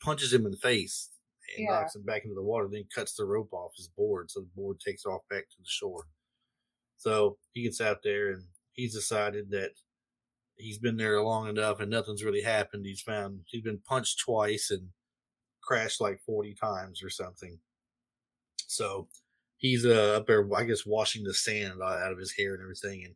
punches 0.00 0.32
him 0.32 0.44
in 0.46 0.52
the 0.52 0.58
face 0.58 1.10
and 1.56 1.66
Yeah. 1.66 1.80
knocks 1.80 1.94
him 1.96 2.02
back 2.02 2.22
into 2.24 2.34
the 2.34 2.42
water. 2.42 2.68
Then 2.70 2.84
cuts 2.94 3.14
the 3.14 3.24
rope 3.24 3.52
off 3.52 3.72
his 3.76 3.88
board, 3.88 4.30
so 4.30 4.40
the 4.40 4.50
board 4.56 4.80
takes 4.80 5.04
off 5.06 5.22
back 5.28 5.48
to 5.50 5.56
the 5.58 5.66
shore. 5.68 6.06
So 6.96 7.38
he 7.52 7.62
gets 7.62 7.80
out 7.80 8.02
there 8.04 8.32
and 8.32 8.44
he's 8.74 8.94
decided 8.94 9.50
that 9.50 9.72
he's 10.62 10.78
been 10.78 10.96
there 10.96 11.20
long 11.22 11.48
enough 11.48 11.80
and 11.80 11.90
nothing's 11.90 12.24
really 12.24 12.42
happened. 12.42 12.86
He's 12.86 13.02
found 13.02 13.40
he's 13.46 13.62
been 13.62 13.78
punched 13.78 14.20
twice 14.20 14.70
and 14.70 14.88
crashed 15.62 16.00
like 16.00 16.20
40 16.26 16.54
times 16.54 17.02
or 17.02 17.10
something. 17.10 17.58
So 18.66 19.08
he's 19.56 19.84
uh, 19.84 20.14
up 20.16 20.26
there, 20.26 20.48
I 20.54 20.64
guess, 20.64 20.86
washing 20.86 21.24
the 21.24 21.34
sand 21.34 21.80
out 21.82 22.12
of 22.12 22.18
his 22.18 22.32
hair 22.36 22.54
and 22.54 22.62
everything. 22.62 23.04
And 23.04 23.14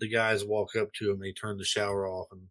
the 0.00 0.08
guys 0.08 0.44
walk 0.44 0.76
up 0.76 0.92
to 0.94 1.10
him, 1.10 1.20
they 1.20 1.32
turn 1.32 1.58
the 1.58 1.64
shower 1.64 2.08
off, 2.08 2.28
and 2.32 2.42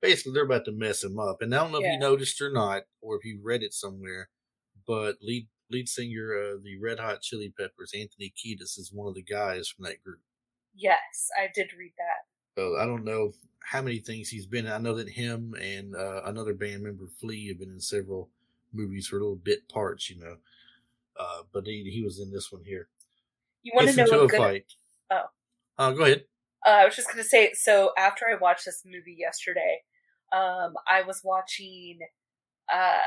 basically 0.00 0.32
they're 0.32 0.44
about 0.44 0.64
to 0.66 0.72
mess 0.72 1.02
him 1.04 1.18
up. 1.18 1.40
And 1.40 1.54
I 1.54 1.58
don't 1.62 1.72
know 1.72 1.78
if 1.78 1.84
Yeah. 1.84 1.94
you 1.94 1.98
noticed 1.98 2.40
or 2.40 2.50
not, 2.52 2.82
or 3.00 3.16
if 3.16 3.24
you 3.24 3.40
read 3.42 3.62
it 3.62 3.72
somewhere, 3.74 4.28
but 4.86 5.16
lead 5.22 5.48
lead 5.70 5.88
singer 5.88 6.30
uh, 6.38 6.56
the 6.62 6.78
Red 6.78 6.98
Hot 7.00 7.22
Chili 7.22 7.52
Peppers, 7.58 7.92
Anthony 7.94 8.32
Kiedis, 8.36 8.78
is 8.78 8.90
one 8.92 9.08
of 9.08 9.14
the 9.14 9.22
guys 9.22 9.68
from 9.68 9.84
that 9.86 10.02
group. 10.04 10.20
Yes, 10.74 11.28
I 11.38 11.48
did 11.54 11.70
read 11.76 11.92
that. 11.96 12.60
So 12.60 12.76
I 12.76 12.84
don't 12.84 13.04
know 13.04 13.32
how 13.64 13.80
many 13.82 13.98
things 13.98 14.28
he's 14.28 14.46
been. 14.46 14.66
in. 14.66 14.72
I 14.72 14.78
know 14.78 14.94
that 14.94 15.08
him 15.08 15.54
and 15.60 15.96
uh, 15.96 16.22
another 16.24 16.54
band 16.54 16.82
member, 16.82 17.06
Flea, 17.20 17.48
have 17.48 17.58
been 17.58 17.70
in 17.70 17.80
several 17.80 18.28
movies 18.72 19.06
for 19.06 19.16
little 19.18 19.36
bit 19.36 19.68
parts, 19.68 20.10
you 20.10 20.18
know. 20.20 20.36
Uh, 21.18 21.42
but 21.52 21.66
he 21.66 21.90
he 21.90 22.02
was 22.02 22.18
in 22.20 22.30
this 22.30 22.50
one 22.52 22.62
here. 22.64 22.88
You 23.62 23.72
want 23.74 23.88
to 23.90 23.96
know 24.04 24.24
a 24.24 24.28
good? 24.28 24.36
fight. 24.36 24.72
Oh. 25.10 25.22
Uh, 25.78 25.92
go 25.92 26.04
ahead. 26.04 26.24
Uh, 26.66 26.70
I 26.70 26.84
was 26.84 26.96
just 26.96 27.08
gonna 27.08 27.24
say. 27.24 27.52
So 27.54 27.92
after 27.96 28.26
I 28.28 28.34
watched 28.40 28.64
this 28.66 28.82
movie 28.84 29.16
yesterday, 29.18 29.82
um, 30.32 30.74
I 30.88 31.02
was 31.06 31.22
watching 31.24 32.00
uh, 32.72 32.98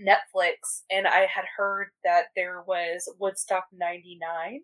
Netflix, 0.00 0.82
and 0.90 1.06
I 1.06 1.20
had 1.26 1.44
heard 1.56 1.88
that 2.04 2.26
there 2.36 2.62
was 2.66 3.08
Woodstock 3.18 3.64
'99 3.72 4.60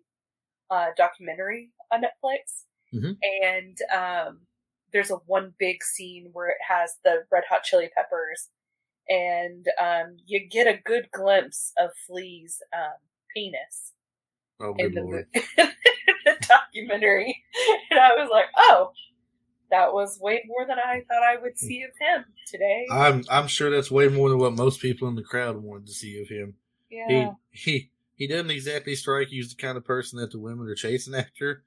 uh, 0.69 0.87
documentary 0.97 1.71
on 1.91 2.01
Netflix, 2.01 2.65
Mhm. 2.93 3.17
and 3.43 3.77
um, 3.93 4.41
there's 4.93 5.11
a 5.11 5.15
one 5.25 5.53
big 5.59 5.83
scene 5.83 6.29
where 6.33 6.49
it 6.49 6.57
has 6.67 6.95
the 7.03 7.23
Red 7.31 7.43
Hot 7.49 7.63
Chili 7.63 7.89
Peppers, 7.95 8.49
and 9.09 9.65
um, 9.81 10.17
you 10.25 10.47
get 10.47 10.67
a 10.67 10.79
good 10.85 11.09
glimpse 11.11 11.73
of 11.77 11.91
Flea's 12.07 12.61
um, 12.75 12.95
penis 13.35 13.93
Oh, 14.59 14.73
in 14.79 14.93
the, 14.93 15.01
mo- 15.03 15.23
the 16.25 16.35
documentary, 16.47 17.43
and 17.91 17.99
I 17.99 18.15
was 18.15 18.29
like, 18.31 18.45
"Oh, 18.57 18.91
that 19.69 19.93
was 19.93 20.19
way 20.19 20.43
more 20.47 20.65
than 20.65 20.79
I 20.79 21.01
thought 21.07 21.21
I 21.23 21.39
would 21.39 21.59
see 21.59 21.83
of 21.83 21.91
him 21.99 22.25
today." 22.47 22.87
I'm 22.91 23.23
I'm 23.29 23.47
sure 23.47 23.69
that's 23.69 23.91
way 23.91 24.07
more 24.07 24.29
than 24.29 24.39
what 24.39 24.53
most 24.53 24.81
people 24.81 25.07
in 25.09 25.15
the 25.15 25.21
crowd 25.23 25.57
wanted 25.57 25.87
to 25.87 25.93
see 25.93 26.19
of 26.21 26.27
him. 26.27 26.55
yeah, 26.89 27.07
He 27.07 27.31
he 27.51 27.91
he 28.15 28.27
doesn't 28.27 28.49
exactly 28.49 28.95
strike 28.95 29.31
you 29.31 29.43
as 29.43 29.49
the 29.49 29.61
kind 29.61 29.77
of 29.77 29.85
person 29.85 30.17
that 30.19 30.31
the 30.31 30.39
women 30.39 30.67
are 30.67 30.73
chasing 30.75 31.13
after, 31.13 31.63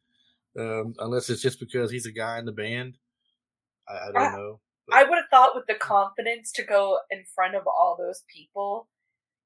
um, 0.59 0.95
unless 0.99 1.31
it's 1.31 1.43
just 1.43 1.61
because 1.61 1.93
he's 1.93 2.07
a 2.07 2.13
guy 2.13 2.41
in 2.41 2.45
the 2.45 2.53
band. 2.53 2.97
I, 3.91 4.09
I 4.09 4.13
don't 4.13 4.23
I- 4.23 4.37
know. 4.37 4.61
I 4.93 5.05
would 5.05 5.17
have 5.17 5.29
thought 5.31 5.55
with 5.55 5.67
the 5.69 5.75
confidence 5.77 6.51
to 6.53 6.65
go 6.65 6.99
in 7.11 7.25
front 7.35 7.55
of 7.55 7.63
all 7.67 7.97
those 7.97 8.25
people, 8.35 8.89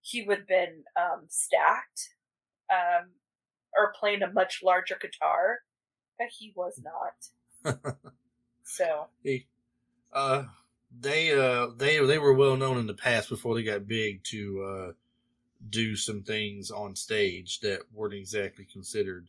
he 0.00 0.22
would 0.22 0.38
have 0.38 0.48
been 0.48 0.84
um, 0.96 1.26
stacked, 1.28 2.14
um, 2.72 3.10
or 3.76 3.92
playing 3.98 4.22
a 4.22 4.32
much 4.32 4.60
larger 4.62 4.96
guitar, 5.00 5.58
but 6.18 6.28
he 6.38 6.52
was 6.56 6.80
not. 6.82 7.74
So 8.64 9.08
He, 9.22 9.46
uh, 10.12 10.44
they 10.98 11.32
uh 11.32 11.68
they 11.76 11.98
they 12.06 12.18
were 12.18 12.34
well 12.34 12.56
known 12.56 12.78
in 12.78 12.86
the 12.86 12.94
past 12.94 13.28
before 13.28 13.54
they 13.54 13.64
got 13.64 13.86
big 13.88 14.22
to 14.24 14.62
uh 14.62 14.92
do 15.70 15.96
some 15.96 16.22
things 16.22 16.70
on 16.70 16.94
stage 16.96 17.60
that 17.60 17.80
weren't 17.92 18.14
exactly 18.14 18.64
considered 18.64 19.26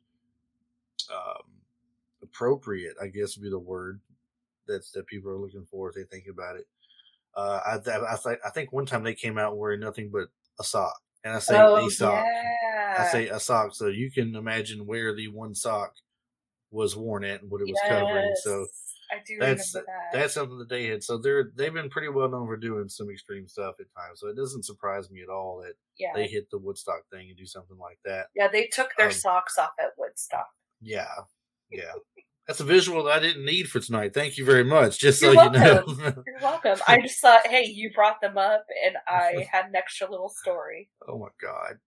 um 1.12 1.44
appropriate. 2.24 2.96
I 3.02 3.08
guess 3.08 3.36
would 3.38 3.44
be 3.44 3.50
the 3.50 3.60
word 3.60 4.00
that's 4.68 4.92
that 4.92 5.08
people 5.08 5.32
are 5.32 5.38
looking 5.38 5.66
for 5.70 5.90
if 5.90 5.96
they 5.96 6.04
think 6.04 6.26
about 6.32 6.58
it. 6.58 6.66
Uh, 7.36 7.60
I 7.66 7.76
I 8.14 8.16
think 8.16 8.40
I 8.46 8.50
think 8.50 8.72
one 8.72 8.86
time 8.86 9.04
they 9.04 9.14
came 9.14 9.38
out 9.38 9.58
wearing 9.58 9.82
nothing 9.82 10.10
but 10.12 10.28
a 10.60 10.64
sock, 10.64 11.00
and 11.24 11.34
I 11.34 11.40
say 11.40 11.60
oh 11.60 11.86
a 11.86 11.92
sock. 11.92 12.24
yeah, 12.26 12.96
I 13.00 13.08
say 13.12 13.28
a 13.28 13.40
sock, 13.40 13.76
so 13.76 13.88
you 13.88 14.10
can 14.12 14.36
imagine 14.36 14.86
where 14.86 15.14
the 15.14 15.28
one 15.28 15.54
sock 15.54 15.94
was 16.72 16.96
worn 16.96 17.24
at 17.24 17.42
and 17.42 17.52
what 17.52 17.62
it 17.62 17.66
was 17.68 17.80
covering. 17.88 18.34
So 18.44 18.66
I 19.12 19.18
do 19.26 19.38
that's- 19.40 19.74
remember 19.76 19.92
that. 20.14 20.18
that's 20.20 20.34
something 20.34 20.58
that 20.60 20.70
they 20.70 20.88
had. 20.88 21.04
So 21.04 21.18
they're 21.18 21.52
they've 21.56 21.74
been 21.74 21.90
pretty 21.90 22.08
well 22.10 22.30
known 22.30 22.48
for 22.48 22.58
doing 22.58 22.90
some 22.90 23.10
extreme 23.10 23.48
stuff 23.48 23.76
at 23.80 23.86
times. 23.96 24.20
So 24.20 24.28
it 24.30 24.36
doesn't 24.36 24.64
surprise 24.66 25.12
me 25.12 25.22
at 25.22 25.30
all 25.30 25.62
that 25.64 25.74
yeah, 26.00 26.12
they 26.16 26.28
hit 26.28 26.50
the 26.52 26.58
Woodstock 26.58 27.02
thing 27.12 27.28
and 27.30 27.38
do 27.38 27.46
something 27.46 27.78
like 27.78 28.00
that. 28.06 28.28
yeah. 28.36 28.48
They 28.48 28.68
took 28.68 28.90
their 28.98 29.08
um, 29.08 29.14
socks 29.14 29.58
off 29.58 29.72
at 29.80 29.92
Woodstock. 29.98 30.48
Yeah, 30.82 31.06
yeah. 31.70 31.92
That's 32.48 32.60
a 32.60 32.64
visual 32.64 33.04
that 33.06 33.18
I 33.18 33.20
didn't 33.20 33.44
need 33.46 33.70
for 33.70 33.80
tonight. 33.80 34.14
Thank 34.14 34.38
you 34.38 34.46
very 34.46 34.64
much. 34.64 35.00
Just 35.00 35.20
so 35.20 35.32
You're 35.32 35.44
you 35.46 35.50
know. 35.52 35.84
You're 35.88 36.24
welcome. 36.42 36.78
I 36.88 37.02
just 37.02 37.20
thought, 37.20 37.48
hey, 37.48 37.66
you 37.66 37.92
brought 37.94 38.22
them 38.22 38.38
up, 38.38 38.66
and 38.86 38.96
I 39.08 39.48
had 39.52 39.66
an 39.66 39.76
extra 39.76 40.10
little 40.10 40.30
story. 40.30 40.90
oh 41.08 41.18
my 41.18 41.28
god, 41.42 41.78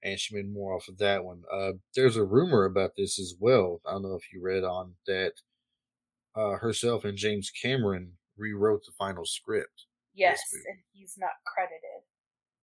and 0.02 0.18
she 0.18 0.34
made 0.34 0.52
more 0.52 0.74
off 0.74 0.88
of 0.88 0.98
that 0.98 1.24
one. 1.24 1.42
Uh, 1.52 1.72
there's 1.94 2.16
a 2.16 2.24
rumor 2.24 2.64
about 2.64 2.92
this 2.96 3.18
as 3.18 3.34
well. 3.38 3.80
I 3.86 3.92
don't 3.92 4.02
know 4.02 4.16
if 4.16 4.32
you 4.32 4.42
read 4.42 4.64
on 4.64 4.94
that. 5.06 5.32
Uh, 6.36 6.56
herself 6.58 7.04
and 7.04 7.16
James 7.16 7.48
Cameron 7.62 8.14
rewrote 8.36 8.84
the 8.84 8.92
final 8.98 9.24
script. 9.24 9.86
yes, 10.14 10.40
and 10.52 10.78
he's 10.92 11.14
not 11.16 11.30
credited. 11.46 12.02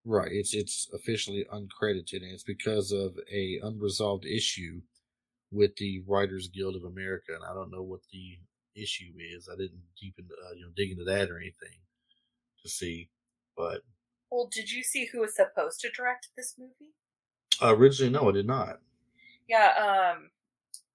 Right. 0.04 0.32
It's 0.32 0.54
it's 0.54 0.90
officially 0.94 1.46
uncredited, 1.54 2.22
and 2.24 2.32
it's 2.34 2.44
because 2.44 2.92
of 2.92 3.18
a 3.32 3.60
unresolved 3.64 4.26
issue 4.26 4.82
with 5.52 5.76
the 5.78 6.02
Writers 6.08 6.50
Guild 6.50 6.76
of 6.76 6.84
America, 6.84 7.34
and 7.34 7.44
I 7.50 7.54
don't 7.54 7.72
know 7.72 7.84
what 7.84 8.02
the 8.12 8.40
issue 8.76 9.14
is. 9.20 9.50
I 9.52 9.56
didn't 9.56 9.84
deep 10.00 10.16
into, 10.20 10.34
uh, 10.34 10.54
you 10.56 10.66
know 10.66 10.72
dig 10.76 10.92
into 10.92 11.04
that 11.06 11.30
or 11.30 11.38
anything 11.38 11.80
to 12.64 12.70
see, 12.70 13.10
but 13.58 13.82
Well, 14.32 14.48
did 14.48 14.72
you 14.72 14.82
see 14.82 15.06
who 15.06 15.20
was 15.20 15.36
supposed 15.36 15.80
to 15.82 15.92
direct 15.92 16.30
this 16.36 16.58
movie? 16.58 16.96
uh, 17.62 17.76
originally 17.76 18.12
no, 18.12 18.30
I 18.30 18.32
did 18.34 18.48
not. 18.48 18.80
Yeah, 19.48 19.68
um, 19.78 20.32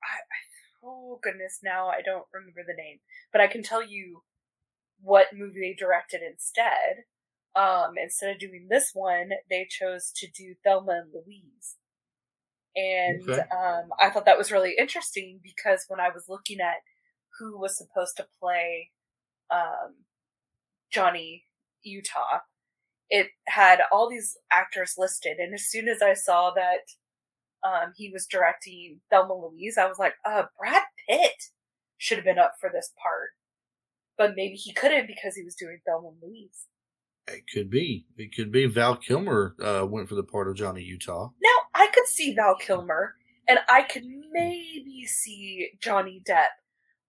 I, 0.02 0.16
I 0.18 0.38
oh 0.84 1.18
goodness, 1.22 1.60
now 1.62 1.88
I 1.88 2.02
don't 2.04 2.26
remember 2.32 2.62
the 2.66 2.74
name, 2.74 3.00
but 3.32 3.40
I 3.40 3.46
can 3.48 3.62
tell 3.62 3.82
you 3.84 4.22
what 5.00 5.34
movie 5.34 5.60
they 5.60 5.74
directed 5.74 6.22
instead. 6.22 7.04
Um, 7.56 7.94
instead 8.02 8.30
of 8.32 8.38
doing 8.40 8.68
this 8.70 8.90
one, 8.94 9.30
they 9.50 9.66
chose 9.70 10.12
to 10.16 10.28
do 10.30 10.54
Thelma 10.64 11.02
and 11.04 11.12
Louise. 11.14 11.76
And 12.76 13.30
Okay. 13.30 13.42
um, 13.52 13.90
I 13.98 14.10
thought 14.10 14.26
that 14.26 14.38
was 14.38 14.52
really 14.52 14.74
interesting 14.78 15.40
because 15.42 15.84
when 15.88 16.00
I 16.00 16.10
was 16.10 16.26
looking 16.28 16.60
at 16.60 16.76
who 17.38 17.58
was 17.58 17.76
supposed 17.76 18.16
to 18.16 18.26
play 18.40 18.90
um, 19.50 19.94
Johnny 20.90 21.44
Utah, 21.82 22.40
it 23.08 23.28
had 23.46 23.80
all 23.92 24.08
these 24.08 24.36
actors 24.52 24.94
listed. 24.98 25.38
And 25.38 25.54
as 25.54 25.66
soon 25.68 25.88
as 25.88 26.02
I 26.02 26.14
saw 26.14 26.52
that 26.54 26.88
um, 27.66 27.92
he 27.96 28.10
was 28.10 28.26
directing 28.26 29.00
Thelma 29.10 29.34
Louise, 29.34 29.78
I 29.78 29.86
was 29.86 29.98
like, 29.98 30.14
uh, 30.24 30.44
Brad 30.58 30.82
Pitt 31.08 31.50
should 31.98 32.18
have 32.18 32.24
been 32.24 32.38
up 32.38 32.54
for 32.60 32.70
this 32.72 32.92
part. 33.02 33.30
But 34.18 34.34
maybe 34.34 34.54
he 34.54 34.72
couldn't 34.72 35.06
because 35.06 35.36
he 35.36 35.42
was 35.42 35.54
doing 35.54 35.78
Thelma 35.86 36.10
Louise. 36.22 36.66
It 37.28 37.44
could 37.52 37.70
be. 37.70 38.06
It 38.16 38.34
could 38.34 38.52
be. 38.52 38.66
Val 38.66 38.96
Kilmer 38.96 39.56
uh, 39.62 39.84
went 39.86 40.08
for 40.08 40.14
the 40.14 40.22
part 40.22 40.48
of 40.48 40.56
Johnny 40.56 40.82
Utah. 40.82 41.30
Now, 41.42 41.56
I 41.74 41.88
could 41.92 42.06
see 42.06 42.34
Val 42.34 42.54
Kilmer, 42.54 43.16
and 43.48 43.58
I 43.68 43.82
could 43.82 44.04
maybe 44.32 45.04
see 45.06 45.70
Johnny 45.80 46.22
Depp, 46.26 46.46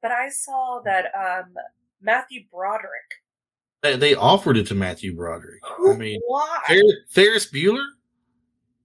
but 0.02 0.12
I 0.12 0.30
saw 0.30 0.82
that 0.86 1.06
um, 1.16 1.54
Matthew 2.02 2.42
Broderick. 2.52 2.92
They, 3.82 3.96
they 3.96 4.16
offered 4.16 4.58
it 4.58 4.68
to 4.68 4.76
Matthew 4.76 5.16
Broderick. 5.16 5.62
I 5.88 5.94
mean, 5.94 6.20
why? 6.26 6.62
Fer- 6.68 6.82
Ferris 7.10 7.50
Bueller. 7.52 7.86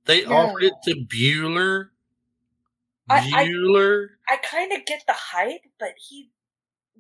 They 0.05 0.25
No. 0.25 0.37
offered 0.37 0.65
it 0.65 0.75
to 0.85 0.95
Bueller. 1.07 1.89
I- 3.09 3.31
I- 3.35 3.47
Bueller. 3.49 4.09
I 4.29 4.37
kind 4.37 4.73
of 4.73 4.85
get 4.87 5.03
the 5.07 5.13
hype, 5.15 5.63
but 5.79 5.93
he 6.09 6.31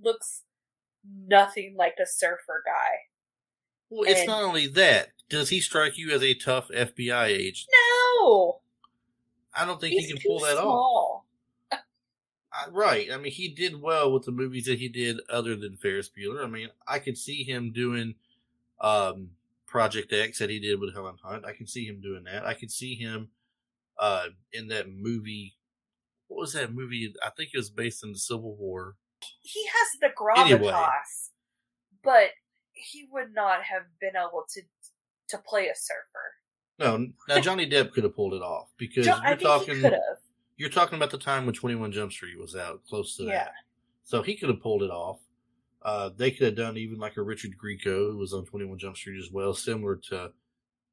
looks 0.00 0.42
nothing 1.26 1.75
like 1.76 1.95
a 2.02 2.07
surfer 2.07 2.62
guy. 2.66 2.95
well, 3.90 4.09
it's 4.09 4.21
and- 4.21 4.28
not 4.28 4.42
only 4.42 4.66
that. 4.69 5.09
Does 5.28 5.49
he 5.49 5.61
strike 5.61 5.97
you 5.97 6.11
as 6.11 6.23
a 6.23 6.35
tough 6.35 6.69
FBI 6.69 7.26
agent? 7.28 7.66
No, 8.21 8.61
I 9.54 9.64
don't 9.64 9.81
think 9.81 9.92
he's 9.95 10.07
he 10.07 10.12
can 10.12 10.23
pull 10.26 10.40
that 10.40 10.57
off. 10.59 10.62
small. 10.62 11.01
I- 11.01 11.01
Right. 12.71 13.09
I 13.12 13.16
mean, 13.16 13.33
he 13.33 13.49
did 13.49 13.81
well 13.81 14.12
with 14.12 14.25
the 14.25 14.33
movies 14.33 14.66
that 14.66 14.78
he 14.78 14.88
did 14.88 15.19
other 15.31 15.57
than 15.57 15.76
Ferris 15.76 16.09
Bueller. 16.11 16.45
I 16.45 16.49
mean, 16.49 16.69
I 16.87 16.99
could 16.99 17.19
see 17.19 17.42
him 17.45 17.73
doing 17.73 18.14
um, 18.81 19.31
Project 19.66 20.12
X 20.12 20.38
that 20.38 20.50
he 20.50 20.59
did 20.61 20.81
with 20.81 20.95
Helen 20.95 21.16
Hunt. 21.23 21.45
I 21.45 21.52
can 21.52 21.66
see 21.66 21.85
him 21.87 22.00
doing 22.00 22.25
that. 22.25 22.45
I 22.47 22.54
could 22.54 22.71
see 22.71 22.95
him 22.95 23.28
uh, 23.99 24.26
in 24.52 24.69
that 24.69 24.87
movie. 24.90 25.54
What 26.28 26.40
was 26.40 26.52
that 26.54 26.73
movie? 26.75 27.14
I 27.23 27.31
think 27.31 27.50
it 27.52 27.59
was 27.59 27.71
based 27.71 28.02
in 28.04 28.12
the 28.12 28.19
Civil 28.19 28.54
War. 28.57 28.97
He 29.40 29.64
has 29.66 29.88
the 30.00 30.09
gravitas, 30.09 30.50
Anyway. 30.52 30.73
but 32.02 32.31
he 32.73 33.07
would 33.12 33.35
not 33.35 33.62
have 33.62 33.83
been 34.00 34.16
able 34.16 34.45
to 34.54 34.62
to 35.28 35.38
play 35.38 35.69
a 35.69 35.75
surfer. 35.75 36.35
No, 36.78 37.07
now 37.28 37.40
Johnny 37.40 37.69
Depp 37.69 37.92
could 37.92 38.02
have 38.04 38.16
pulled 38.16 38.35
it 38.35 38.42
off 38.42 38.69
because 38.76 39.07
Jo- 39.07 39.12
you're 39.16 39.25
I 39.25 39.28
think 39.28 39.40
he 39.40 39.45
talking 39.47 39.75
could 39.83 39.92
have. 39.92 40.19
You're 40.62 40.71
talking 40.71 40.97
about 40.97 41.11
the 41.11 41.19
time 41.19 41.45
when 41.45 41.54
21 41.54 41.90
Jump 41.90 42.12
Street 42.12 42.38
was 42.38 42.54
out, 42.54 42.81
close 42.88 43.16
to 43.16 43.25
Yeah. 43.25 43.31
that. 43.45 43.52
So 44.04 44.23
he 44.23 44.37
could 44.37 44.49
have 44.49 44.61
pulled 44.61 44.85
it 44.85 44.90
off. 44.90 45.19
Uh, 45.83 46.11
they 46.16 46.31
could 46.31 46.47
have 46.47 46.54
done 46.54 46.76
even 46.76 46.99
like 46.99 47.16
a 47.16 47.23
Richard 47.23 47.57
Grieco 47.62 48.12
who 48.12 48.16
was 48.16 48.33
on 48.33 48.47
21 48.47 48.78
Jump 48.78 48.97
Street 48.97 49.19
as 49.19 49.31
well, 49.33 49.52
similar 49.52 49.97
to 50.11 50.33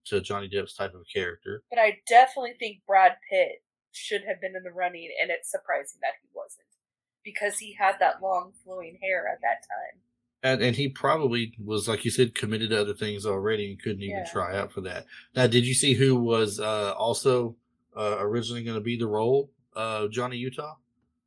to 0.06 0.22
Johnny 0.22 0.50
Depp's 0.50 0.74
type 0.74 0.96
of 0.96 1.04
character. 1.14 1.62
But 1.70 1.78
I 1.78 2.00
definitely 2.08 2.54
think 2.58 2.80
Brad 2.88 3.18
Pitt 3.30 3.62
should 3.92 4.24
have 4.28 4.42
been 4.42 4.56
in 4.56 4.64
the 4.64 4.72
running, 4.72 5.10
and 5.22 5.30
it's 5.30 5.52
surprising 5.52 6.00
that 6.02 6.14
he 6.24 6.28
wasn't 6.34 6.66
because 7.24 7.60
he 7.60 7.74
had 7.74 7.98
that 8.00 8.20
long 8.22 8.54
flowing 8.64 8.98
hair 9.04 9.28
at 9.28 9.40
that 9.42 9.62
time. 9.68 10.02
And, 10.42 10.62
and 10.64 10.76
he 10.76 10.88
probably 10.88 11.54
was, 11.64 11.88
like 11.88 12.06
you 12.06 12.12
said, 12.12 12.34
committed 12.34 12.72
to 12.72 12.82
other 12.82 12.94
things 12.96 13.26
already 13.26 13.70
and 13.70 13.80
couldn't 13.80 14.02
even 14.02 14.20
Yeah. 14.20 14.32
try 14.32 14.58
out 14.58 14.72
for 14.72 14.82
that. 14.82 15.06
Now, 15.36 15.46
did 15.46 15.68
you 15.68 15.74
see 15.76 15.94
who 15.94 16.16
was 16.16 16.60
uh, 16.60 16.94
also 16.98 17.56
uh, 17.96 18.16
originally 18.20 18.64
going 18.64 18.78
to 18.78 18.82
be 18.84 18.96
the 18.98 19.06
role 19.06 19.52
of 19.74 20.12
Johnny 20.12 20.38
Utah? 20.38 20.76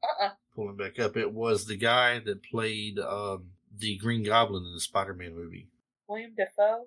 Uh 0.02 0.24
uh 0.24 0.30
Pulling 0.54 0.76
back 0.76 0.98
up, 0.98 1.16
it 1.16 1.32
was 1.32 1.64
the 1.64 1.76
guy 1.76 2.18
that 2.20 2.42
played 2.42 2.98
um, 2.98 3.44
the 3.78 3.96
Green 3.96 4.22
Goblin 4.22 4.64
in 4.64 4.74
the 4.74 4.80
Spider-Man 4.80 5.34
movie. 5.34 5.68
William 6.08 6.32
Dafoe. 6.36 6.86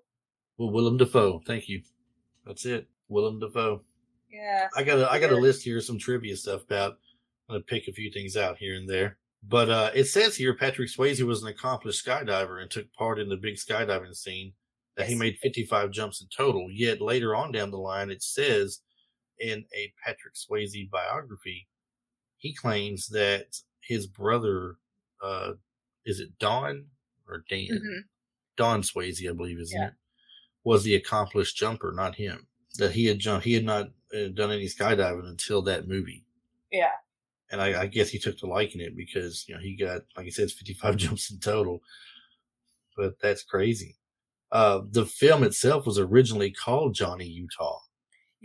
Well, 0.58 0.70
Willem 0.70 0.98
Dafoe. 0.98 1.42
Thank 1.46 1.68
you. 1.68 1.82
That's 2.46 2.66
it. 2.66 2.88
Willem 3.10 3.40
Dafoe. 3.40 3.82
Yeah. 4.32 4.68
I 4.76 4.84
got 4.84 5.00
a 5.00 5.10
I 5.12 5.20
got 5.20 5.32
a 5.32 5.36
list 5.36 5.64
here, 5.64 5.80
some 5.82 5.98
trivia 5.98 6.36
stuff 6.36 6.64
about. 6.64 6.98
I'm 7.50 7.56
gonna 7.56 7.64
pick 7.64 7.88
a 7.88 7.94
few 7.94 8.12
things 8.12 8.38
out 8.38 8.58
here 8.58 8.76
and 8.76 8.88
there. 8.90 9.18
But 9.48 9.70
uh, 9.70 9.92
it 9.94 10.06
says 10.06 10.36
here 10.36 10.56
Patrick 10.56 10.90
Swayze 10.90 11.22
was 11.22 11.44
an 11.44 11.50
accomplished 11.50 12.06
skydiver 12.06 12.62
and 12.62 12.70
took 12.70 12.92
part 12.94 13.20
in 13.20 13.30
the 13.30 13.38
big 13.38 13.56
skydiving 13.56 14.16
scene. 14.16 14.54
That 14.98 15.08
he 15.08 15.16
made 15.16 15.38
55 15.42 15.92
jumps 15.92 16.22
in 16.22 16.28
total. 16.36 16.68
Yet 16.72 17.02
later 17.02 17.36
on 17.36 17.52
down 17.52 17.70
the 17.70 17.78
line, 17.78 18.10
it 18.10 18.24
says 18.24 18.80
in 19.40 19.66
a 19.76 19.94
Patrick 20.04 20.34
Swayze 20.36 20.90
biography, 20.90 21.68
he 22.38 22.54
claims 22.54 23.08
that 23.08 23.58
his 23.82 24.08
brother, 24.08 24.78
uh, 25.22 25.54
is 26.06 26.20
it 26.20 26.38
Don 26.40 26.86
or 27.28 27.44
Dan? 27.50 27.68
Mhm. 27.70 28.04
Don 28.58 28.82
Swayze, 28.82 29.28
I 29.30 29.34
believe, 29.34 29.60
isn't 29.60 29.80
Yeah. 29.80 29.88
it? 29.90 29.94
Was 30.64 30.84
the 30.84 30.96
accomplished 30.96 31.58
jumper, 31.58 31.92
not 31.92 32.16
him. 32.16 32.48
That 32.78 32.92
he 32.94 33.06
had 33.06 33.20
jumped, 33.20 33.46
he 33.46 33.54
had 33.54 33.64
not 33.66 33.92
uh, 34.14 34.28
done 34.30 34.52
any 34.52 34.66
skydiving 34.68 35.28
until 35.28 35.62
that 35.64 35.88
movie, 35.88 36.26
Yeah. 36.72 36.92
and 37.50 37.62
I, 37.62 37.82
I 37.82 37.88
guess 37.88 38.10
he 38.10 38.20
took 38.20 38.38
to 38.38 38.46
liking 38.48 38.80
it 38.82 38.96
because 38.96 39.46
you 39.48 39.56
know 39.56 39.60
he 39.62 39.76
got, 39.76 40.04
like 40.16 40.28
I 40.28 40.30
said, 40.30 40.50
55 40.52 40.96
jumps 40.98 41.32
in 41.32 41.40
total. 41.40 41.82
But 42.96 43.20
that's 43.20 43.44
crazy. 43.44 43.98
Uh, 44.52 44.82
the 44.92 45.06
film 45.06 45.44
itself 45.44 45.86
was 45.86 46.00
originally 46.00 46.52
called 46.52 46.94
Johnny 46.96 47.26
Utah. 47.28 47.80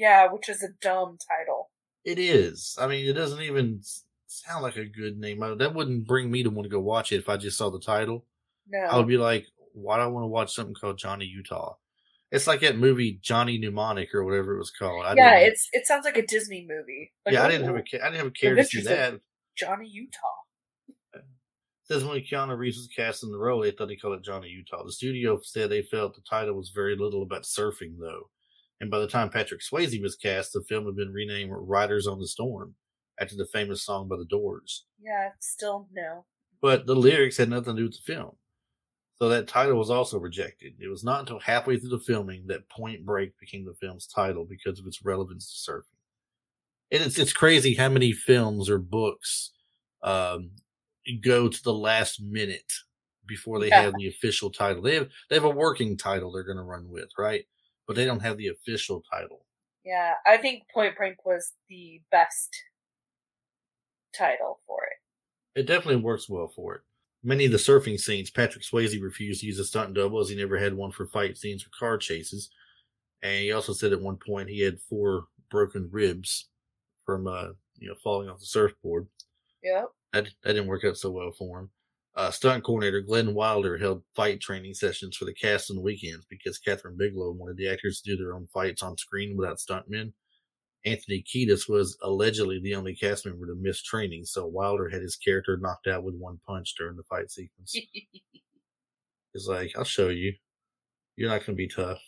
Yeah, 0.00 0.32
which 0.32 0.48
is 0.48 0.62
a 0.62 0.68
dumb 0.80 1.18
title. 1.28 1.70
It 2.06 2.18
is. 2.18 2.74
I 2.80 2.86
mean, 2.86 3.06
it 3.06 3.12
doesn't 3.12 3.42
even 3.42 3.82
sound 4.26 4.62
like 4.62 4.76
a 4.76 4.86
good 4.86 5.18
name. 5.18 5.42
I- 5.42 5.54
That 5.54 5.74
wouldn't 5.74 6.06
bring 6.06 6.30
me 6.30 6.42
to 6.42 6.48
want 6.48 6.64
to 6.64 6.70
go 6.70 6.80
watch 6.80 7.12
it 7.12 7.16
if 7.18 7.28
I 7.28 7.36
just 7.36 7.58
saw 7.58 7.68
the 7.68 7.78
title. 7.80 8.24
No. 8.66 8.78
I 8.78 8.96
would 8.96 9.06
be 9.08 9.18
like, 9.18 9.46
why 9.74 9.96
do 9.98 10.02
I 10.04 10.06
want 10.06 10.24
to 10.24 10.28
watch 10.28 10.54
something 10.54 10.74
called 10.74 10.96
Johnny 10.96 11.26
Utah? 11.26 11.74
It's 12.32 12.46
like 12.46 12.60
that 12.60 12.78
movie 12.78 13.18
Johnny 13.22 13.58
Mnemonic 13.58 14.14
or 14.14 14.24
whatever 14.24 14.54
it 14.54 14.58
was 14.58 14.70
called. 14.70 15.04
I 15.04 15.14
yeah, 15.16 15.36
it's 15.40 15.68
it 15.72 15.86
sounds 15.86 16.06
like 16.06 16.16
a 16.16 16.24
Disney 16.26 16.64
movie. 16.66 17.12
Like, 17.26 17.34
yeah. 17.34 17.44
I 17.44 17.50
didn't 17.50 17.66
have 17.66 17.76
a 17.76 17.80
I 17.80 18.08
didn't 18.08 18.14
have 18.14 18.26
a 18.28 18.30
care 18.30 18.54
to 18.54 18.64
see 18.64 18.80
that. 18.82 19.20
Johnny 19.56 19.86
Utah. 19.86 20.38
It 21.14 21.22
says 21.84 22.04
when 22.04 22.20
Keanu 22.20 22.56
Reeves 22.56 22.76
was 22.78 22.88
cast 22.94 23.24
in 23.24 23.32
the 23.32 23.38
role, 23.38 23.60
they 23.60 23.72
thought 23.72 23.88
they 23.88 23.96
called 23.96 24.16
it 24.18 24.24
Johnny 24.24 24.48
Utah. 24.48 24.84
The 24.84 24.92
studio 24.92 25.40
said 25.42 25.68
they 25.70 25.82
felt 25.82 26.14
the 26.14 26.22
title 26.22 26.54
was 26.54 26.70
very 26.70 26.96
little 26.96 27.22
about 27.24 27.42
surfing, 27.42 27.96
though. 27.98 28.30
And 28.80 28.90
by 28.90 28.98
the 28.98 29.08
time 29.08 29.28
Patrick 29.30 29.60
Swayze 29.60 30.00
was 30.02 30.16
cast, 30.16 30.52
the 30.52 30.62
film 30.62 30.86
had 30.86 30.96
been 30.96 31.12
renamed 31.12 31.52
Riders 31.54 32.06
on 32.06 32.18
the 32.18 32.26
Storm 32.26 32.76
after 33.20 33.36
the 33.36 33.46
famous 33.46 33.82
song 33.82 34.08
by 34.08 34.16
the 34.16 34.24
Doors. 34.24 34.86
Yeah, 34.98 35.32
still 35.40 35.88
no. 35.92 36.24
But 36.62 36.86
the 36.86 36.94
lyrics 36.94 37.36
had 37.36 37.50
nothing 37.50 37.76
to 37.76 37.80
do 37.82 37.86
with 37.88 37.96
the 37.96 38.12
film. 38.12 38.36
So 39.16 39.28
that 39.28 39.48
title 39.48 39.76
was 39.76 39.90
also 39.90 40.18
rejected. 40.18 40.74
It 40.80 40.88
was 40.88 41.04
not 41.04 41.20
until 41.20 41.40
halfway 41.40 41.78
through 41.78 41.90
the 41.90 41.98
filming 41.98 42.46
that 42.46 42.70
Point 42.70 43.04
Break 43.04 43.38
became 43.38 43.66
the 43.66 43.74
film's 43.74 44.06
title 44.06 44.46
because 44.46 44.78
of 44.80 44.86
its 44.86 45.04
relevance 45.04 45.62
to 45.64 45.70
surfing. 45.70 45.98
And 46.90 47.02
it's 47.02 47.18
it's 47.18 47.32
crazy 47.32 47.74
how 47.74 47.88
many 47.90 48.12
films 48.12 48.68
or 48.70 48.78
books 48.78 49.52
um, 50.02 50.52
go 51.22 51.48
to 51.48 51.62
the 51.62 51.72
last 51.74 52.20
minute 52.20 52.72
before 53.26 53.60
they 53.60 53.68
Yeah. 53.68 53.82
have 53.82 53.94
the 53.94 54.08
official 54.08 54.50
title. 54.50 54.82
They 54.82 54.94
have 54.96 55.08
they 55.28 55.36
have 55.36 55.44
a 55.44 55.50
working 55.50 55.96
title 55.98 56.32
they're 56.32 56.42
going 56.42 56.56
to 56.56 56.62
run 56.64 56.88
with, 56.88 57.10
right? 57.18 57.44
But 57.90 57.96
they 57.96 58.04
don't 58.04 58.22
have 58.22 58.36
the 58.36 58.46
official 58.46 59.02
title. 59.12 59.44
Yeah, 59.84 60.12
I 60.24 60.36
think 60.36 60.62
Point 60.72 60.96
Break 60.96 61.26
was 61.26 61.54
the 61.68 62.00
best 62.12 62.48
title 64.16 64.60
for 64.64 64.78
it. 64.84 65.58
It 65.58 65.66
definitely 65.66 66.00
works 66.00 66.28
well 66.28 66.46
for 66.46 66.76
it. 66.76 66.82
Many 67.24 67.46
of 67.46 67.50
the 67.50 67.58
surfing 67.58 67.98
scenes, 67.98 68.30
Patrick 68.30 68.62
Swayze 68.62 69.02
refused 69.02 69.40
to 69.40 69.46
use 69.48 69.58
a 69.58 69.64
stunt 69.64 69.94
double 69.94 70.20
as 70.20 70.28
he 70.28 70.36
never 70.36 70.56
had 70.56 70.74
one 70.74 70.92
for 70.92 71.08
fight 71.08 71.36
scenes 71.36 71.66
or 71.66 71.70
car 71.76 71.98
chases. 71.98 72.52
And 73.24 73.42
he 73.42 73.50
also 73.50 73.72
said 73.72 73.92
at 73.92 74.00
one 74.00 74.18
point 74.24 74.50
he 74.50 74.60
had 74.60 74.80
four 74.88 75.24
broken 75.50 75.88
ribs 75.90 76.48
from 77.04 77.26
uh, 77.26 77.48
you 77.76 77.88
know 77.88 77.96
falling 78.04 78.28
off 78.28 78.38
the 78.38 78.46
surfboard. 78.46 79.08
Yep. 79.64 79.88
That 80.12 80.28
that 80.44 80.52
didn't 80.52 80.68
work 80.68 80.84
out 80.84 80.96
so 80.96 81.10
well 81.10 81.32
for 81.32 81.58
him. 81.58 81.70
Uh, 82.16 82.30
stunt 82.30 82.64
coordinator 82.64 83.00
Glenn 83.00 83.34
Wilder 83.34 83.78
held 83.78 84.02
fight 84.16 84.40
training 84.40 84.74
sessions 84.74 85.16
for 85.16 85.26
the 85.26 85.34
cast 85.34 85.70
on 85.70 85.76
the 85.76 85.82
weekends 85.82 86.26
because 86.28 86.58
Kathryn 86.58 86.98
Bigelow 86.98 87.30
wanted 87.30 87.56
the 87.56 87.68
actors 87.68 88.00
to 88.00 88.10
do 88.10 88.16
their 88.16 88.34
own 88.34 88.48
fights 88.52 88.82
on 88.82 88.96
screen 88.96 89.36
without 89.36 89.58
stuntmen. 89.58 90.12
Anthony 90.84 91.22
Kiedis 91.22 91.68
was 91.68 91.96
allegedly 92.02 92.58
the 92.58 92.74
only 92.74 92.96
cast 92.96 93.26
member 93.26 93.46
to 93.46 93.54
miss 93.54 93.82
training, 93.82 94.24
so 94.24 94.46
Wilder 94.46 94.88
had 94.88 95.02
his 95.02 95.16
character 95.16 95.56
knocked 95.56 95.86
out 95.86 96.02
with 96.02 96.14
one 96.16 96.40
punch 96.46 96.74
during 96.76 96.96
the 96.96 97.02
fight 97.04 97.30
sequence. 97.30 97.72
He's 99.32 99.46
like, 99.46 99.72
I'll 99.76 99.84
show 99.84 100.08
you. 100.08 100.32
You're 101.16 101.28
not 101.28 101.46
going 101.46 101.56
to 101.56 101.62
be 101.62 101.68
tough. 101.68 102.00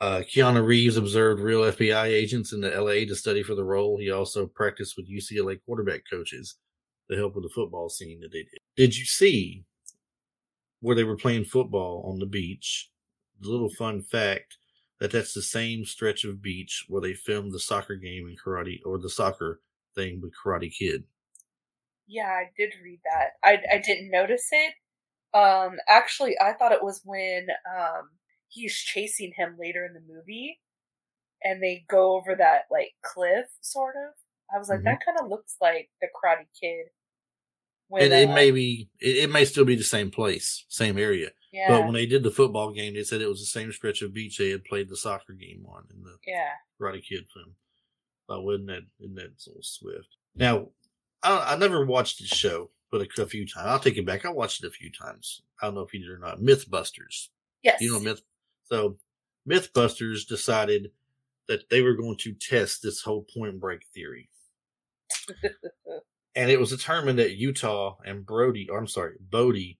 Uh, 0.00 0.22
Keanu 0.22 0.66
Reeves 0.66 0.96
observed 0.96 1.40
real 1.40 1.60
FBI 1.60 2.06
agents 2.06 2.52
in 2.52 2.60
the 2.60 2.70
LA 2.70 3.06
to 3.06 3.14
study 3.14 3.42
for 3.42 3.54
the 3.54 3.64
role. 3.64 3.98
He 3.98 4.10
also 4.10 4.46
practiced 4.46 4.96
with 4.96 5.08
UCLA 5.08 5.58
quarterback 5.64 6.02
coaches 6.10 6.56
to 7.12 7.18
help 7.18 7.34
with 7.34 7.44
the 7.44 7.50
football 7.54 7.88
scene 7.88 8.20
that 8.20 8.32
they 8.32 8.42
did. 8.42 8.58
Did 8.76 8.96
you 8.96 9.04
see 9.04 9.64
where 10.82 10.96
they 10.96 11.04
were 11.04 11.16
playing 11.16 11.44
football 11.44 12.04
on 12.12 12.18
the 12.18 12.26
beach. 12.26 12.90
The 13.40 13.48
little 13.48 13.70
fun 13.70 14.02
fact 14.02 14.58
that 15.00 15.12
that's 15.12 15.32
the 15.32 15.42
same 15.42 15.84
stretch 15.84 16.24
of 16.24 16.42
beach 16.42 16.84
where 16.88 17.00
they 17.00 17.14
filmed 17.14 17.52
the 17.52 17.60
soccer 17.60 17.96
game 17.96 18.26
in 18.28 18.36
Karate 18.36 18.80
or 18.84 18.98
the 18.98 19.08
soccer 19.08 19.62
thing 19.94 20.20
with 20.20 20.32
Karate 20.44 20.72
Kid. 20.76 21.04
Yeah, 22.06 22.26
I 22.28 22.50
did 22.56 22.74
read 22.82 23.00
that. 23.04 23.30
I 23.42 23.58
I 23.72 23.78
didn't 23.78 24.10
notice 24.10 24.48
it. 24.50 24.74
Um, 25.36 25.78
actually, 25.88 26.36
I 26.40 26.52
thought 26.52 26.72
it 26.72 26.82
was 26.82 27.00
when 27.04 27.46
um 27.78 28.10
he's 28.48 28.74
chasing 28.76 29.32
him 29.36 29.56
later 29.58 29.86
in 29.86 29.94
the 29.94 30.00
movie, 30.14 30.60
and 31.44 31.62
they 31.62 31.84
go 31.88 32.16
over 32.16 32.34
that 32.36 32.64
like 32.70 32.94
cliff, 33.02 33.46
sort 33.60 33.96
of. 33.96 34.14
I 34.54 34.58
was 34.58 34.68
like, 34.68 34.80
Mhm. 34.80 34.84
that 34.84 35.04
kind 35.04 35.18
of 35.20 35.28
looks 35.28 35.56
like 35.60 35.90
the 36.00 36.08
Karate 36.08 36.46
Kid. 36.60 36.86
And 37.90 38.12
it 38.12 38.30
may 38.30 38.50
be, 38.50 38.88
it, 39.00 39.24
it 39.24 39.30
may 39.30 39.44
still 39.44 39.64
be 39.64 39.76
the 39.76 39.82
same 39.82 40.10
place, 40.10 40.64
same 40.68 40.98
area. 40.98 41.30
yeah, 41.52 41.68
But 41.68 41.84
when 41.84 41.92
they 41.92 42.06
did 42.06 42.22
the 42.22 42.30
football 42.30 42.72
game, 42.72 42.94
they 42.94 43.02
said 43.02 43.20
it 43.20 43.28
was 43.28 43.40
the 43.40 43.46
same 43.46 43.70
stretch 43.72 44.00
of 44.02 44.14
beach 44.14 44.38
they 44.38 44.50
had 44.50 44.64
played 44.64 44.88
the 44.88 44.96
soccer 44.96 45.34
game 45.34 45.66
on 45.68 45.84
in 45.94 46.02
the 46.02 46.16
yeah, 46.26 46.48
Karate 46.80 47.04
Kid 47.06 47.26
film. 47.34 47.54
I 48.30 48.38
wasn't 48.38 48.68
that 48.68 48.82
in 49.00 49.14
that 49.16 49.32
little 49.46 49.62
swift. 49.62 50.08
Now, 50.34 50.68
I, 51.22 51.52
I 51.52 51.56
never 51.56 51.84
watched 51.84 52.18
this 52.20 52.28
show, 52.28 52.70
but 52.90 53.02
a, 53.02 53.22
a 53.22 53.26
few 53.26 53.46
times. 53.46 53.66
I'll 53.66 53.78
take 53.78 53.98
it 53.98 54.06
back. 54.06 54.24
I 54.24 54.30
watched 54.30 54.64
it 54.64 54.68
a 54.68 54.70
few 54.70 54.90
times. 54.90 55.42
I 55.60 55.66
don't 55.66 55.74
know 55.74 55.82
if 55.82 55.92
you 55.92 56.00
did 56.00 56.08
or 56.08 56.18
not. 56.18 56.40
Mythbusters. 56.40 57.28
yes, 57.62 57.80
You 57.80 57.92
know 57.92 58.00
Myth. 58.00 58.22
So 58.64 58.96
Mythbusters 59.46 60.26
decided 60.26 60.92
that 61.48 61.68
they 61.68 61.82
were 61.82 61.94
going 61.94 62.16
to 62.18 62.32
test 62.32 62.82
this 62.82 63.02
whole 63.02 63.26
Point 63.34 63.60
Break 63.60 63.84
theory, 63.92 64.30
and 66.34 66.50
it 66.50 66.58
was 66.60 66.70
determined 66.70 67.18
that 67.18 67.36
Utah 67.36 67.96
and 68.04 68.24
Brody, 68.26 68.68
or 68.70 68.78
I'm 68.78 68.86
sorry, 68.86 69.16
Bodhi, 69.20 69.78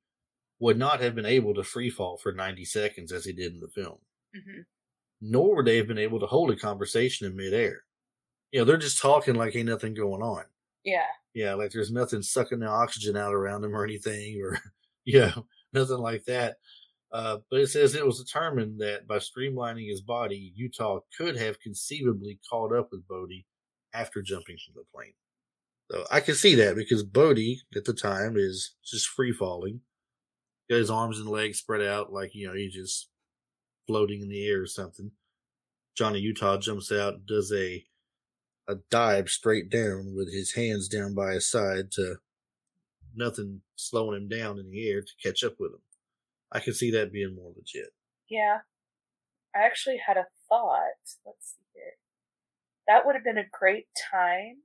would 0.60 0.78
not 0.78 1.00
have 1.00 1.14
been 1.14 1.26
able 1.26 1.54
to 1.54 1.64
free 1.64 1.90
fall 1.90 2.16
for 2.18 2.32
90 2.32 2.64
seconds 2.64 3.10
as 3.12 3.24
he 3.24 3.32
did 3.32 3.52
in 3.52 3.60
the 3.60 3.68
film 3.68 3.98
Mhm. 4.36 4.64
nor 5.20 5.56
would 5.56 5.66
they 5.66 5.76
have 5.78 5.86
been 5.88 5.98
able 5.98 6.20
to 6.20 6.26
hold 6.26 6.50
a 6.50 6.56
conversation 6.56 7.26
in 7.26 7.36
midair. 7.36 7.84
You 8.52 8.60
know, 8.60 8.64
they're 8.64 8.76
just 8.76 8.98
talking 9.00 9.34
like 9.34 9.56
ain't 9.56 9.68
nothing 9.68 9.94
going 9.94 10.22
on. 10.22 10.44
yeah, 10.84 11.06
Yeah, 11.34 11.54
like 11.54 11.70
there's 11.72 11.92
nothing 11.92 12.22
sucking 12.22 12.58
the 12.60 12.66
oxygen 12.66 13.16
out 13.16 13.32
around 13.34 13.62
them 13.62 13.74
or 13.74 13.84
anything, 13.84 14.40
or 14.42 14.58
yeah, 15.04 15.34
nothing 15.72 15.98
like 15.98 16.24
that. 16.24 16.58
Uh, 17.12 17.38
but 17.50 17.60
it 17.60 17.68
says 17.68 17.94
it 17.94 18.04
was 18.06 18.18
determined 18.22 18.80
that 18.80 19.06
by 19.06 19.18
streamlining 19.18 19.88
his 19.88 20.00
body, 20.00 20.52
Utah 20.56 21.00
could 21.16 21.36
have 21.36 21.60
conceivably 21.60 22.38
caught 22.48 22.72
up 22.72 22.90
with 22.90 23.06
Bodhi 23.06 23.46
after 23.94 24.22
jumping 24.22 24.56
from 24.64 24.74
the 24.74 24.84
plane. 24.94 25.14
So 25.92 26.06
I 26.10 26.20
can 26.20 26.34
see 26.34 26.54
that 26.54 26.74
because 26.74 27.02
Bodhi 27.02 27.60
at 27.76 27.84
the 27.84 27.92
time 27.92 28.34
is 28.38 28.76
just 28.82 29.06
free 29.08 29.30
falling, 29.30 29.82
got 30.70 30.76
his 30.76 30.90
arms 30.90 31.20
and 31.20 31.28
legs 31.28 31.58
spread 31.58 31.82
out 31.82 32.10
like 32.10 32.34
you 32.34 32.48
know 32.48 32.54
he's 32.54 32.72
just 32.72 33.10
floating 33.86 34.22
in 34.22 34.30
the 34.30 34.48
air 34.48 34.62
or 34.62 34.66
something. 34.66 35.10
Johnny 35.94 36.18
Utah 36.20 36.56
jumps 36.56 36.90
out, 36.90 37.26
does 37.26 37.52
a 37.52 37.84
a 38.66 38.76
dive 38.90 39.28
straight 39.28 39.68
down 39.68 40.14
with 40.16 40.32
his 40.32 40.54
hands 40.54 40.88
down 40.88 41.14
by 41.14 41.34
his 41.34 41.50
side 41.50 41.92
to 41.92 42.16
nothing 43.14 43.60
slowing 43.76 44.16
him 44.16 44.28
down 44.28 44.58
in 44.58 44.70
the 44.70 44.88
air 44.88 45.02
to 45.02 45.12
catch 45.22 45.44
up 45.44 45.56
with 45.60 45.72
him. 45.72 45.82
I 46.50 46.60
can 46.60 46.72
see 46.72 46.90
that 46.92 47.12
being 47.12 47.34
more 47.34 47.52
legit. 47.54 47.92
yeah. 48.30 48.60
I 49.54 49.66
actually 49.66 50.00
had 50.06 50.16
a 50.16 50.24
thought. 50.48 50.78
Let's 51.26 51.56
see 51.56 51.66
here. 51.74 51.98
That 52.88 53.04
would 53.04 53.14
have 53.14 53.24
been 53.24 53.36
a 53.36 53.44
great 53.52 53.88
time 54.10 54.62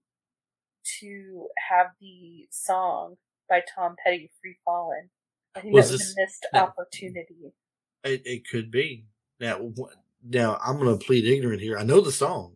to 1.02 1.48
have 1.70 1.88
the 2.00 2.48
song 2.52 3.16
by 3.50 3.62
Tom 3.76 3.96
Petty, 4.04 4.32
"Free 4.42 4.58
Fallin'." 4.66 5.10
I 5.56 5.62
think 5.62 5.74
Was 5.74 5.88
that 5.90 5.94
was 5.94 6.00
this- 6.02 6.14
a 6.18 6.22
missed 6.22 6.46
no. 6.54 6.60
opportunity. 6.62 7.54
It, 8.04 8.22
it 8.26 8.48
could 8.48 8.70
be. 8.72 9.06
Now, 9.40 9.74
now 10.24 10.58
I'm 10.64 10.78
going 10.78 10.98
to 10.98 11.04
plead 11.06 11.26
ignorant 11.26 11.62
here. 11.62 11.78
I 11.78 11.84
know 11.84 12.00
the 12.02 12.12
song. 12.12 12.56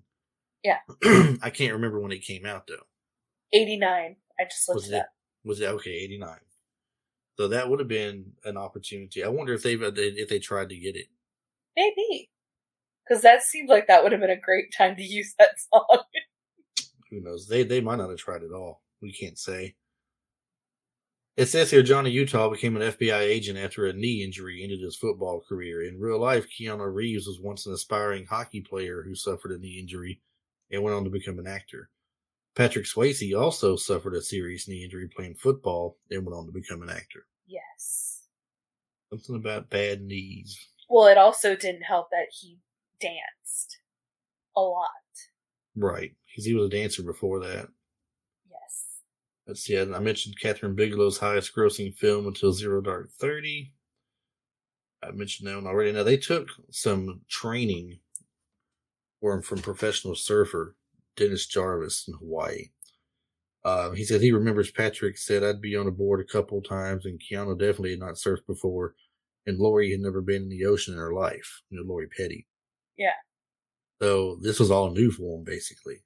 Yeah. 0.63 0.77
I 1.41 1.49
can't 1.49 1.73
remember 1.73 1.99
when 1.99 2.11
it 2.11 2.23
came 2.23 2.45
out 2.45 2.67
though. 2.67 2.85
Eighty-nine. 3.53 4.15
I 4.39 4.43
just 4.45 4.67
looked 4.69 4.75
Was 4.77 4.89
it 4.91 4.95
it? 4.95 4.99
up. 4.99 5.07
Was 5.43 5.59
it 5.61 5.65
okay? 5.69 5.91
89. 5.91 6.37
So 7.37 7.47
that 7.49 7.69
would 7.69 7.79
have 7.79 7.87
been 7.87 8.33
an 8.45 8.57
opportunity. 8.57 9.23
I 9.23 9.29
wonder 9.29 9.53
if 9.53 9.65
uh, 9.65 9.89
they 9.89 10.07
if 10.09 10.29
they 10.29 10.39
tried 10.39 10.69
to 10.69 10.77
get 10.77 10.95
it. 10.95 11.07
Maybe. 11.75 12.29
Because 13.07 13.23
that 13.23 13.41
seems 13.41 13.69
like 13.69 13.87
that 13.87 14.03
would 14.03 14.11
have 14.11 14.21
been 14.21 14.29
a 14.29 14.39
great 14.39 14.71
time 14.77 14.95
to 14.95 15.03
use 15.03 15.33
that 15.39 15.55
song. 15.73 16.03
Who 17.11 17.21
knows? 17.21 17.47
They 17.47 17.63
they 17.63 17.81
might 17.81 17.97
not 17.97 18.09
have 18.09 18.19
tried 18.19 18.43
at 18.43 18.51
all. 18.51 18.81
We 19.01 19.11
can't 19.11 19.37
say. 19.37 19.75
It 21.37 21.45
says 21.47 21.71
here 21.71 21.81
Johnny 21.83 22.11
Utah 22.11 22.49
became 22.49 22.75
an 22.75 22.91
FBI 22.91 23.19
agent 23.21 23.57
after 23.57 23.85
a 23.85 23.93
knee 23.93 24.23
injury 24.23 24.63
ended 24.63 24.81
his 24.81 24.97
football 24.97 25.41
career. 25.47 25.81
In 25.83 25.99
real 25.99 26.19
life, 26.19 26.45
Keanu 26.49 26.93
Reeves 26.93 27.25
was 27.25 27.39
once 27.41 27.65
an 27.65 27.73
aspiring 27.73 28.25
hockey 28.25 28.61
player 28.61 29.01
who 29.03 29.15
suffered 29.15 29.51
a 29.51 29.57
knee 29.57 29.79
injury 29.79 30.21
and 30.71 30.83
went 30.83 30.95
on 30.95 31.03
to 31.05 31.09
become 31.09 31.39
an 31.39 31.47
actor. 31.47 31.89
Patrick 32.53 32.85
Swayze 32.85 33.37
also 33.39 33.77
suffered 33.77 34.13
a 34.13 34.21
serious 34.21 34.67
knee 34.67 34.83
injury 34.83 35.07
playing 35.07 35.35
football 35.35 35.97
and 36.11 36.25
went 36.25 36.37
on 36.37 36.45
to 36.45 36.51
become 36.51 36.81
an 36.81 36.89
actor. 36.89 37.25
yes. 37.47 38.23
Something 39.09 39.35
about 39.37 39.69
bad 39.69 40.01
knees. 40.01 40.57
Well, 40.89 41.07
it 41.07 41.17
also 41.17 41.55
didn't 41.55 41.83
help 41.83 42.09
that 42.11 42.27
he 42.31 42.59
danced 42.99 43.77
a 44.55 44.61
lot. 44.61 44.89
Right. 45.75 46.13
Because 46.31 46.45
he 46.45 46.53
was 46.53 46.65
a 46.65 46.69
dancer 46.69 47.03
before 47.03 47.39
that. 47.41 47.67
Yes. 48.49 49.01
Let's 49.47 49.61
see. 49.61 49.79
I 49.79 49.85
mentioned 49.99 50.39
Kathryn 50.41 50.75
Bigelow's 50.75 51.17
highest 51.17 51.53
grossing 51.55 51.93
film 51.93 52.27
until 52.27 52.53
Zero 52.53 52.81
Dark 52.81 53.11
Thirty. 53.19 53.73
I 55.03 55.11
mentioned 55.11 55.49
that 55.49 55.55
one 55.55 55.67
already. 55.67 55.91
Now 55.91 56.03
they 56.03 56.17
took 56.17 56.47
some 56.69 57.21
training 57.29 57.99
from 59.19 59.41
from 59.41 59.59
professional 59.59 60.15
surfer 60.15 60.75
Dennis 61.17 61.47
Jarvis 61.47 62.07
in 62.07 62.13
Hawaii. 62.15 62.69
Uh, 63.63 63.91
he 63.91 64.03
said 64.03 64.21
he 64.21 64.31
remembers 64.31 64.71
Patrick 64.71 65.17
said 65.17 65.43
I'd 65.43 65.61
be 65.61 65.75
on 65.75 65.87
a 65.87 65.91
board 65.91 66.19
a 66.19 66.31
couple 66.31 66.61
times, 66.61 67.05
and 67.05 67.21
Keanu 67.21 67.57
definitely 67.59 67.91
had 67.91 67.99
not 67.99 68.15
surfed 68.15 68.45
before, 68.47 68.95
and 69.45 69.59
Lori 69.59 69.91
had 69.91 69.99
never 69.99 70.21
been 70.21 70.43
in 70.43 70.49
the 70.49 70.65
ocean 70.65 70.93
in 70.93 70.99
her 70.99 71.13
life. 71.13 71.61
You 71.69 71.77
know, 71.77 71.83
Lori 71.87 72.07
Petty. 72.07 72.47
Yeah. 72.97 73.13
So 74.01 74.37
this 74.41 74.59
was 74.59 74.71
all 74.71 74.91
new 74.91 75.11
for 75.11 75.37
him, 75.37 75.43
basically. 75.43 75.97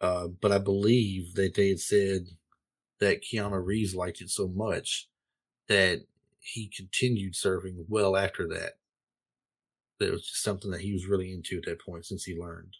Uh, 0.00 0.28
but 0.28 0.52
I 0.52 0.58
believe 0.58 1.34
that 1.34 1.54
they 1.54 1.68
had 1.68 1.80
said 1.80 2.28
that 3.00 3.22
Keanu 3.22 3.64
Reeves 3.64 3.94
liked 3.94 4.20
it 4.20 4.30
so 4.30 4.48
much 4.48 5.08
that 5.68 6.02
he 6.40 6.68
continued 6.74 7.34
surfing 7.34 7.84
well 7.88 8.16
after 8.16 8.46
that. 8.48 8.74
That 9.98 10.08
it 10.08 10.12
was 10.12 10.22
just 10.26 10.42
something 10.42 10.70
that 10.70 10.80
he 10.82 10.92
was 10.92 11.06
really 11.06 11.32
into 11.32 11.56
at 11.58 11.64
that 11.64 11.80
point 11.80 12.06
since 12.06 12.24
he 12.24 12.38
learned. 12.38 12.74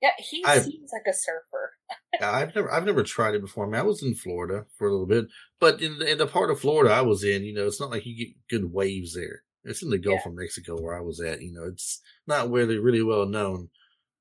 Yeah, 0.00 0.10
he 0.18 0.42
I- 0.44 0.58
seems 0.60 0.90
like 0.92 1.06
a 1.06 1.16
surfer. 1.16 1.72
I've 2.22 2.54
never, 2.54 2.72
I've 2.72 2.84
never 2.86 3.02
tried 3.02 3.34
it 3.34 3.42
before. 3.42 3.66
I 3.66 3.68
mean, 3.68 3.80
I 3.80 3.82
was 3.84 4.02
in 4.02 4.14
Florida 4.14 4.64
for 4.78 4.88
a 4.88 4.90
little 4.90 5.06
bit, 5.06 5.26
but 5.60 5.82
in 5.82 5.98
the, 5.98 6.10
in 6.12 6.18
the 6.18 6.26
part 6.26 6.50
of 6.50 6.60
Florida 6.60 6.94
I 6.94 7.02
was 7.02 7.24
in, 7.24 7.42
you 7.44 7.52
know, 7.52 7.66
it's 7.66 7.80
not 7.80 7.90
like 7.90 8.06
you 8.06 8.16
get 8.16 8.34
good 8.48 8.72
waves 8.72 9.14
there. 9.14 9.42
It's 9.64 9.82
in 9.82 9.90
the 9.90 9.98
Gulf 9.98 10.20
Yeah. 10.24 10.30
of 10.30 10.36
Mexico 10.36 10.80
where 10.80 10.96
I 10.96 11.00
was 11.00 11.20
at. 11.20 11.42
You 11.42 11.52
know, 11.52 11.64
it's 11.64 12.00
not 12.26 12.50
where 12.50 12.66
they're 12.66 12.80
really 12.80 13.02
well 13.02 13.26
known 13.26 13.68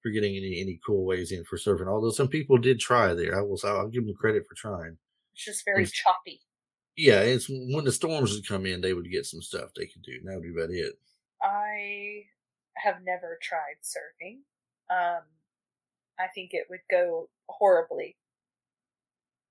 for 0.04 0.10
getting 0.12 0.36
any 0.36 0.60
any 0.62 0.80
cool 0.86 1.06
waves 1.06 1.32
in 1.32 1.44
for 1.46 1.58
surfing. 1.58 1.88
Although 1.88 2.12
some 2.12 2.28
people 2.28 2.58
did 2.58 2.80
try 2.80 3.14
there, 3.16 3.38
I 3.40 3.42
will 3.42 3.58
I'll 3.64 3.88
give 3.88 4.06
them 4.06 4.16
credit 4.16 4.44
for 4.48 4.54
trying. 4.56 4.98
It's 5.34 5.46
just 5.46 5.66
very 5.66 5.82
Was- 5.82 5.92
choppy. 5.92 6.42
Yeah, 6.96 7.22
it's 7.22 7.50
when 7.50 7.86
the 7.86 7.92
storms 7.92 8.34
would 8.36 8.48
come 8.48 8.68
in, 8.68 8.82
they 8.82 8.94
would 8.94 9.10
get 9.10 9.26
some 9.26 9.42
stuff 9.42 9.72
they 9.76 9.88
could 9.88 10.04
do. 10.04 10.12
And 10.12 10.28
that 10.28 10.36
would 10.36 10.44
be 10.44 10.52
about 10.52 10.70
it. 10.70 10.94
I 11.42 12.26
have 12.76 12.98
never 13.04 13.40
tried 13.42 13.78
surfing. 13.84 14.42
Um, 14.92 15.24
I 16.20 16.28
think 16.36 16.52
it 16.54 16.68
would 16.70 16.82
go 16.92 17.30
horribly. 17.50 18.16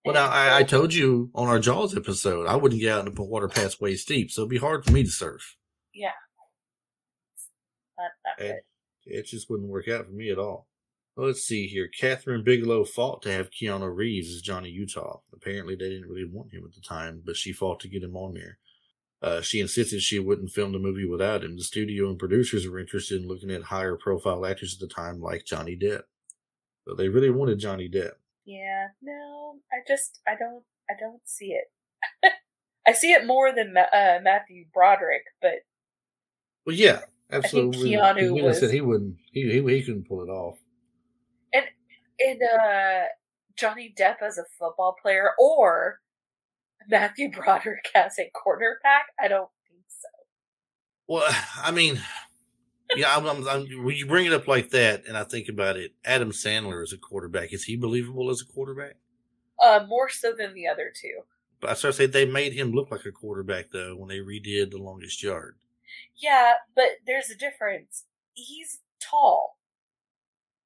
Well, 0.04 0.14
now 0.14 0.28
I, 0.28 0.58
I 0.58 0.62
told 0.62 0.94
you 0.94 1.30
on 1.34 1.48
our 1.48 1.58
Jaws 1.58 1.96
episode, 1.96 2.46
I 2.46 2.54
wouldn't 2.54 2.80
get 2.80 2.92
out 2.92 3.06
in 3.08 3.12
the 3.14 3.22
water 3.22 3.48
past 3.48 3.80
waist 3.80 4.06
deep, 4.06 4.30
so 4.30 4.42
it'd 4.42 4.50
be 4.50 4.58
hard 4.58 4.84
for 4.84 4.92
me 4.92 5.02
to 5.02 5.10
surf. 5.10 5.56
yeah, 5.92 6.10
not, 7.98 8.10
not 8.24 8.38
And 8.38 8.48
good. 8.54 8.62
It 9.04 9.26
just 9.26 9.50
wouldn't 9.50 9.68
work 9.68 9.88
out 9.88 10.06
for 10.06 10.12
me 10.12 10.30
at 10.30 10.38
all. 10.38 10.68
Let's 11.16 11.42
see 11.42 11.66
here. 11.66 11.88
Kathryn 11.88 12.42
Bigelow 12.42 12.84
fought 12.84 13.22
to 13.22 13.32
have 13.32 13.50
Keanu 13.50 13.94
Reeves 13.94 14.34
as 14.34 14.40
Johnny 14.40 14.70
Utah. 14.70 15.20
Apparently, 15.32 15.74
they 15.74 15.90
didn't 15.90 16.08
really 16.08 16.28
want 16.30 16.52
him 16.52 16.64
at 16.64 16.74
the 16.74 16.80
time, 16.80 17.22
but 17.24 17.36
she 17.36 17.52
fought 17.52 17.80
to 17.80 17.88
get 17.88 18.02
him 18.02 18.16
on 18.16 18.32
there. 18.32 18.58
Uh, 19.20 19.40
she 19.40 19.60
insisted 19.60 20.02
she 20.02 20.18
wouldn't 20.18 20.50
film 20.50 20.72
the 20.72 20.78
movie 20.78 21.04
without 21.04 21.44
him. 21.44 21.56
The 21.56 21.62
studio 21.62 22.08
and 22.08 22.18
producers 22.18 22.66
were 22.66 22.80
interested 22.80 23.20
in 23.20 23.28
looking 23.28 23.50
at 23.50 23.62
higher 23.62 23.96
profile 23.96 24.44
actors 24.46 24.74
at 24.74 24.80
the 24.80 24.92
time, 24.92 25.20
like 25.20 25.44
Johnny 25.44 25.76
Depp. 25.76 26.02
So 26.88 26.94
they 26.94 27.08
really 27.08 27.30
wanted 27.30 27.60
Johnny 27.60 27.88
Depp. 27.88 28.12
Yeah, 28.44 28.88
no, 29.00 29.60
I 29.72 29.76
just 29.86 30.20
I 30.26 30.32
don't 30.36 30.64
I 30.90 30.94
don't 30.98 31.20
see 31.24 31.52
it. 31.52 32.32
I 32.86 32.92
see 32.92 33.12
it 33.12 33.26
more 33.26 33.54
than 33.54 33.76
uh, 33.76 34.18
Matthew 34.22 34.64
Broderick, 34.74 35.22
but 35.40 35.60
Well, 36.66 36.74
yeah, 36.74 37.02
absolutely. 37.32 37.90
Keanu 37.90 38.32
Wheeler 38.32 38.54
said 38.54 38.70
he 38.70 38.80
wouldn't. 38.80 39.16
He, 39.32 39.42
he 39.42 39.60
he 39.60 39.82
couldn't 39.82 40.08
pull 40.08 40.22
it 40.22 40.28
off. 40.28 40.58
and 41.52 41.64
and 42.20 42.40
uh, 42.42 43.04
Johnny 43.56 43.94
Depp 43.98 44.22
as 44.22 44.38
a 44.38 44.44
football 44.58 44.96
player, 45.00 45.30
or 45.38 46.00
Matthew 46.88 47.30
Broderick 47.34 47.88
as 47.94 48.18
a 48.18 48.30
quarterback? 48.32 49.06
I 49.20 49.28
don't 49.28 49.50
think 49.68 49.84
so. 49.88 50.08
Well, 51.08 51.34
I 51.62 51.70
mean, 51.70 52.00
yeah, 52.96 53.16
I'm, 53.16 53.26
I'm, 53.26 53.48
I'm, 53.48 53.84
when 53.84 53.96
you 53.96 54.06
bring 54.06 54.26
it 54.26 54.32
up 54.32 54.48
like 54.48 54.70
that, 54.70 55.04
and 55.06 55.16
I 55.16 55.24
think 55.24 55.48
about 55.48 55.76
it, 55.76 55.92
Adam 56.04 56.30
Sandler 56.30 56.82
as 56.82 56.92
a 56.92 56.98
quarterback, 56.98 57.52
is 57.52 57.64
he 57.64 57.76
believable 57.76 58.30
as 58.30 58.40
a 58.40 58.46
quarterback? 58.46 58.96
Uh, 59.62 59.84
more 59.86 60.08
so 60.08 60.32
than 60.36 60.54
the 60.54 60.66
other 60.66 60.92
two. 60.94 61.22
But 61.60 61.70
I 61.70 61.74
start 61.74 61.94
to 61.94 61.98
say 61.98 62.06
they 62.06 62.24
made 62.24 62.52
him 62.52 62.72
look 62.72 62.90
like 62.90 63.04
a 63.06 63.12
quarterback 63.12 63.66
though 63.72 63.94
when 63.96 64.08
they 64.08 64.18
redid 64.18 64.72
the 64.72 64.78
longest 64.78 65.22
yard. 65.22 65.56
Yeah, 66.16 66.54
but 66.74 66.98
there's 67.06 67.30
a 67.30 67.36
difference. 67.36 68.04
He's 68.34 68.80
tall. 69.00 69.58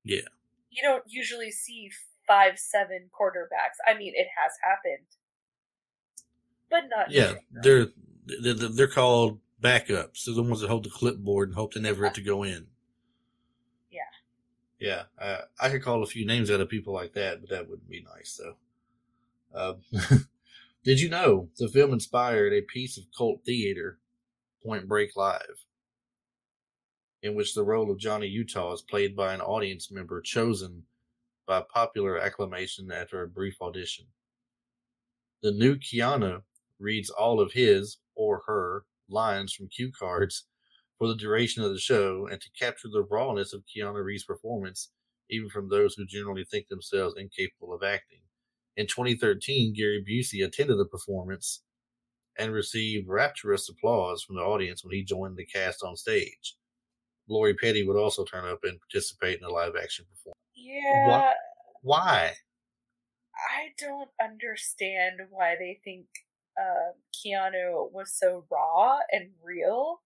Yeah. 0.05 0.29
You 0.71 0.83
don't 0.83 1.05
usually 1.07 1.51
see 1.51 1.91
five 2.27 2.59
seven 2.59 3.09
quarterbacks. 3.19 3.79
I 3.87 3.97
mean, 3.97 4.13
it 4.15 4.29
has 4.37 4.53
happened, 4.63 5.07
but 6.71 6.85
not. 6.95 7.11
Yeah, 7.11 7.35
they're 7.51 7.89
they're, 8.43 8.55
they're 8.55 8.87
called 8.89 9.39
backups. 9.63 10.25
They're 10.25 10.35
the 10.35 10.43
ones 10.43 10.61
that 10.61 10.69
hold 10.69 10.85
the 10.85 10.91
clipboard 10.91 11.49
and 11.49 11.57
hope 11.57 11.75
they 11.75 11.81
never 11.81 12.05
have 12.05 12.13
to 12.15 12.21
go 12.21 12.43
in. 12.43 12.67
Yeah. 13.91 14.01
Yeah, 14.79 15.03
uh, 15.19 15.43
I 15.59 15.71
could 15.71 15.83
call 15.83 16.03
a 16.03 16.07
few 16.07 16.27
names 16.27 16.51
out 16.51 16.61
of 16.61 16.69
people 16.69 16.93
like 16.93 17.15
that, 17.15 17.41
but 17.41 17.51
that 17.51 17.69
wouldn't 17.69 17.89
be 17.89 18.05
nice. 18.15 18.39
though. 18.43 18.57
uh, 19.59 19.75
did 20.85 21.01
you 21.01 21.09
know 21.09 21.49
the 21.59 21.69
film 21.69 21.93
inspired 21.93 22.53
a 22.53 22.61
piece 22.61 22.99
of 22.99 23.05
cult 23.17 23.45
theater, 23.45 23.99
Point 24.67 24.89
Break 24.89 25.15
Live, 25.15 25.65
in 27.23 27.37
which 27.37 27.55
the 27.55 27.63
role 27.63 27.89
of 27.89 28.01
Johnny 28.01 28.27
Utah 28.27 28.73
is 28.73 28.83
played 28.83 29.15
by 29.15 29.33
an 29.33 29.41
audience 29.41 29.93
member 29.93 30.21
chosen 30.21 30.83
by 31.47 31.63
popular 31.73 32.19
acclamation 32.19 32.91
after 32.91 33.23
a 33.23 33.29
brief 33.29 33.63
audition. 33.63 34.07
The 35.41 35.53
new 35.53 35.77
Keanu 35.77 36.43
reads 36.81 37.11
all 37.11 37.41
of 37.41 37.53
his 37.53 37.99
or 38.17 38.43
her 38.49 38.83
lines 39.09 39.53
from 39.53 39.69
cue 39.69 39.93
cards 39.97 40.49
for 40.99 41.07
the 41.07 41.15
duration 41.15 41.63
of 41.63 41.71
the 41.71 41.79
show 41.79 42.27
and 42.29 42.41
to 42.41 42.51
capture 42.59 42.89
the 42.89 43.07
rawness 43.09 43.53
of 43.53 43.63
Keanu 43.67 44.03
Reeves' 44.03 44.25
performance, 44.25 44.91
even 45.31 45.49
from 45.49 45.69
those 45.69 45.95
who 45.95 46.05
generally 46.07 46.45
think 46.45 46.67
themselves 46.67 47.15
incapable 47.17 47.73
of 47.73 47.85
acting. 47.85 48.23
In 48.77 48.89
2013, 48.89 49.75
Gary 49.75 50.05
Busey 50.05 50.45
attended 50.45 50.77
the 50.77 50.87
performance 50.87 51.63
and 52.39 52.53
received 52.53 53.09
rapturous 53.09 53.69
applause 53.69 54.23
from 54.23 54.37
the 54.37 54.43
audience 54.43 54.85
when 54.85 54.95
he 54.95 55.03
joined 55.03 55.37
the 55.37 55.45
cast 55.45 55.83
on 55.83 55.97
stage. 55.97 56.57
Lori 57.29 57.55
Petty 57.55 57.87
would 57.87 57.97
also 57.97 58.25
turn 58.25 58.47
up 58.47 58.61
and 58.63 58.79
participate 58.81 59.39
in 59.39 59.43
the 59.43 59.53
live 59.53 59.75
action 59.81 60.05
performance. 60.11 60.39
Yeah. 60.55 61.09
Why? 61.09 61.33
Why? 61.83 62.33
I 63.35 63.69
don't 63.79 64.11
understand 64.23 65.21
why 65.31 65.57
they 65.59 65.81
think 65.85 66.07
uh, 66.59 66.93
Keanu 67.15 67.91
was 67.93 68.13
so 68.13 68.45
raw 68.51 68.99
and 69.13 69.31
real. 69.43 70.01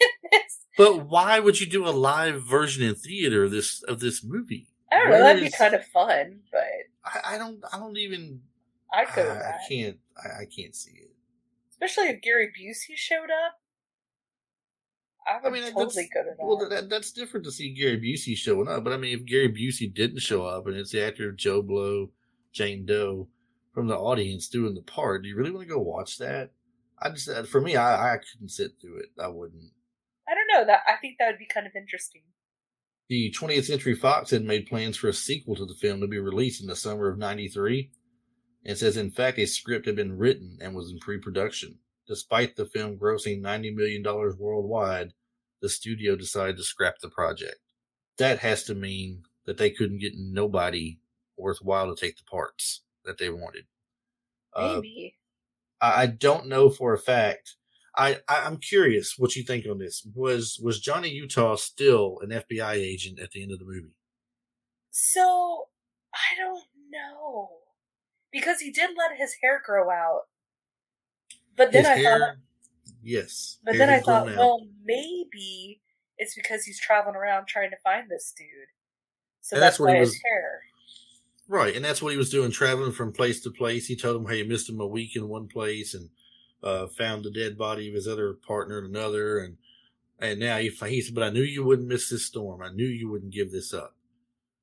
But 0.78 1.06
why 1.06 1.38
would 1.38 1.60
you 1.60 1.66
do 1.66 1.86
a 1.86 1.90
live 1.90 2.44
version 2.44 2.82
in 2.82 2.94
theater 2.94 3.44
of 3.44 3.50
this 3.50 3.82
of 3.82 4.00
this 4.00 4.24
movie? 4.24 4.68
I 4.90 4.96
don't 4.96 5.04
know. 5.04 5.10
Where 5.10 5.22
That'd 5.22 5.42
be 5.42 5.50
kind 5.50 5.74
of 5.74 5.84
fun, 5.84 6.40
but 6.50 6.62
I, 7.04 7.34
I 7.34 7.38
don't. 7.38 7.62
I 7.70 7.78
don't 7.78 7.98
even. 7.98 8.40
I'd 8.92 9.14
go 9.14 9.22
I, 9.22 9.50
I 9.50 9.58
can't. 9.68 9.98
I, 10.16 10.42
I 10.42 10.44
can't 10.46 10.74
see 10.74 10.92
it. 10.92 11.10
Especially 11.82 12.10
if 12.10 12.22
Gary 12.22 12.48
Busey 12.48 12.94
showed 12.96 13.30
up. 13.30 13.58
I 15.26 15.36
would 15.42 15.48
I 15.48 15.50
mean, 15.52 15.72
totally 15.72 15.84
that's, 15.84 15.96
go 15.96 16.22
to 16.22 16.30
that. 16.36 16.44
well, 16.44 16.68
that, 16.68 16.90
that's 16.90 17.12
different 17.12 17.44
to 17.46 17.52
see 17.52 17.72
Gary 17.72 18.00
Busey 18.00 18.36
showing 18.36 18.68
up. 18.68 18.84
But 18.84 18.92
I 18.92 18.96
mean, 18.96 19.18
if 19.18 19.24
Gary 19.24 19.48
Busey 19.48 19.92
didn't 19.92 20.20
show 20.20 20.44
up 20.44 20.66
and 20.66 20.76
it's 20.76 20.92
the 20.92 21.04
actor 21.04 21.30
Joe 21.32 21.62
Blow, 21.62 22.10
Jane 22.52 22.84
Doe 22.84 23.28
from 23.72 23.86
the 23.86 23.96
audience 23.96 24.48
doing 24.48 24.74
the 24.74 24.82
part, 24.82 25.22
do 25.22 25.28
you 25.28 25.36
really 25.36 25.50
want 25.50 25.66
to 25.66 25.74
go 25.74 25.80
watch 25.80 26.18
that? 26.18 26.50
I 27.00 27.10
just, 27.10 27.28
uh, 27.28 27.42
for 27.44 27.60
me, 27.60 27.76
I, 27.76 28.14
I 28.14 28.18
couldn't 28.18 28.50
sit 28.50 28.72
through 28.80 28.98
it. 28.98 29.10
I 29.20 29.28
wouldn't. 29.28 29.70
I 30.28 30.34
don't 30.34 30.46
know. 30.56 30.66
That 30.66 30.80
I 30.88 30.96
think 31.00 31.16
that 31.18 31.26
would 31.26 31.38
be 31.38 31.46
kind 31.52 31.66
of 31.66 31.72
interesting. 31.74 32.22
The 33.08 33.34
20th 33.36 33.64
Century 33.64 33.94
Fox 33.94 34.30
had 34.30 34.44
made 34.44 34.66
plans 34.66 34.96
for 34.96 35.08
a 35.08 35.12
sequel 35.12 35.56
to 35.56 35.66
the 35.66 35.74
film 35.74 36.00
to 36.00 36.06
be 36.06 36.18
released 36.18 36.62
in 36.62 36.68
the 36.68 36.76
summer 36.76 37.08
of 37.08 37.18
93. 37.18 37.90
And 38.64 38.78
says, 38.78 38.96
in 38.96 39.10
fact, 39.10 39.38
a 39.38 39.46
script 39.46 39.86
had 39.86 39.96
been 39.96 40.16
written 40.16 40.58
and 40.60 40.74
was 40.74 40.90
in 40.90 40.98
pre 41.00 41.18
production. 41.18 41.78
Despite 42.06 42.56
the 42.56 42.66
film 42.66 42.98
grossing 42.98 43.40
$90 43.40 43.74
million 43.74 44.02
worldwide, 44.04 45.12
the 45.60 45.68
studio 45.68 46.16
decided 46.16 46.56
to 46.56 46.62
scrap 46.62 46.98
the 46.98 47.08
project. 47.08 47.56
That 48.18 48.40
has 48.40 48.64
to 48.64 48.74
mean 48.74 49.22
that 49.46 49.56
they 49.56 49.70
couldn't 49.70 50.00
get 50.00 50.12
nobody 50.16 50.98
worthwhile 51.36 51.94
to 51.94 52.00
take 52.00 52.16
the 52.16 52.24
parts 52.24 52.82
that 53.04 53.18
they 53.18 53.30
wanted. 53.30 53.64
Uh, 54.54 54.74
Maybe. 54.76 55.16
I 55.80 56.02
I 56.02 56.06
don't 56.06 56.46
know 56.46 56.70
for 56.70 56.92
a 56.92 56.98
fact. 56.98 57.56
I, 57.96 58.20
I 58.28 58.40
I'm 58.46 58.58
curious 58.58 59.14
what 59.18 59.36
you 59.36 59.42
think 59.42 59.66
on 59.66 59.78
this. 59.78 60.06
Was 60.14 60.58
was 60.62 60.80
Johnny 60.80 61.10
Utah 61.10 61.56
still 61.56 62.18
an 62.22 62.30
FBI 62.30 62.74
agent 62.74 63.18
at 63.18 63.30
the 63.32 63.42
end 63.42 63.52
of 63.52 63.58
the 63.58 63.64
movie? 63.64 63.94
so 64.94 65.68
I 66.14 66.36
don't 66.38 66.64
know 66.90 67.61
because 68.32 68.60
he 68.60 68.70
did 68.70 68.90
let 68.96 69.16
his 69.18 69.34
hair 69.42 69.60
grow 69.64 69.90
out, 69.90 70.22
but 71.56 71.72
then 71.72 71.84
His 71.84 71.86
I 71.86 71.96
hair, 71.96 72.18
thought, 72.18 72.36
yes. 73.02 73.58
but 73.64 73.78
then 73.78 73.90
I 73.90 74.00
thought, 74.00 74.28
out. 74.28 74.36
well, 74.36 74.66
maybe 74.84 75.80
it's 76.18 76.34
because 76.34 76.64
he's 76.64 76.80
traveling 76.80 77.16
around 77.16 77.46
trying 77.46 77.70
to 77.70 77.76
find 77.84 78.10
this 78.10 78.32
dude. 78.36 78.46
So 79.40 79.56
And 79.56 79.62
that's, 79.62 79.78
that's 79.78 79.80
what 79.80 79.90
why 79.90 79.98
he 80.00 80.00
his 80.00 80.14
hair. 80.24 80.60
right, 81.48 81.74
and 81.76 81.84
that's 81.84 82.02
what 82.02 82.12
he 82.12 82.18
was 82.18 82.30
doing, 82.30 82.50
traveling 82.50 82.92
from 82.92 83.12
place 83.12 83.40
to 83.42 83.50
place. 83.50 83.86
He 83.86 83.96
told 83.96 84.16
him, 84.20 84.28
"Hey, 84.28 84.38
he 84.42 84.48
missed 84.48 84.68
him 84.68 84.80
a 84.80 84.86
week 84.86 85.16
in 85.16 85.28
one 85.28 85.48
place, 85.48 85.94
and 85.94 86.10
uh, 86.62 86.86
found 86.88 87.24
the 87.24 87.30
dead 87.30 87.58
body 87.58 87.88
of 87.88 87.94
his 87.94 88.08
other 88.08 88.34
partner 88.34 88.78
in 88.78 88.84
another, 88.86 89.38
and 89.40 89.56
and 90.20 90.38
now 90.40 90.58
he 90.58 90.68
he 90.70 91.00
said, 91.02 91.14
but 91.14 91.24
I 91.24 91.30
knew 91.30 91.42
you 91.42 91.64
wouldn't 91.64 91.88
miss 91.88 92.08
this 92.08 92.26
storm. 92.26 92.62
I 92.62 92.70
knew 92.70 92.86
you 92.86 93.08
wouldn't 93.10 93.32
give 93.32 93.50
this 93.52 93.74
up." 93.74 93.96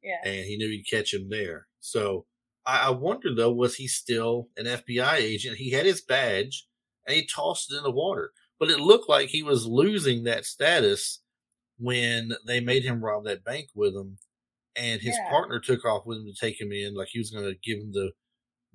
Yeah. 0.04 0.22
and 0.24 0.46
he 0.46 0.56
knew 0.58 0.70
he'd 0.70 0.88
catch 0.90 1.14
him 1.14 1.30
there. 1.30 1.68
So 1.82 2.26
I, 2.70 2.88
I 2.88 2.90
wonder 2.92 3.34
though, 3.36 3.52
was 3.54 3.76
he 3.76 3.88
still 3.88 4.50
an 4.58 4.68
FBI 4.68 5.16
agent? 5.16 5.58
He 5.58 5.72
had 5.72 5.86
his 5.86 6.02
badge 6.02 6.68
and 7.08 7.16
he 7.16 7.26
tossed 7.28 7.72
it 7.74 7.78
in 7.78 7.84
the 7.84 7.92
water, 7.92 8.32
but 8.60 8.70
it 8.70 8.80
looked 8.80 9.10
like 9.10 9.30
he 9.30 9.44
was 9.44 9.66
losing 9.66 10.24
that 10.24 10.46
status 10.46 11.22
when 11.78 12.34
they 12.46 12.60
made 12.60 12.84
him 12.84 13.04
rob 13.04 13.26
that 13.26 13.44
bank 13.44 13.70
with 13.76 13.96
him, 13.96 14.20
and 14.76 15.02
his 15.02 15.16
Yeah. 15.18 15.30
partner 15.30 15.60
took 15.60 15.86
off 15.86 16.06
with 16.06 16.20
him 16.20 16.26
to 16.28 16.34
take 16.34 16.60
him 16.62 16.72
in, 16.72 16.96
like 16.96 17.10
he 17.12 17.20
was 17.20 17.32
going 17.32 17.46
to 17.46 17.56
give 17.64 17.80
him 17.80 17.92
the 17.94 18.14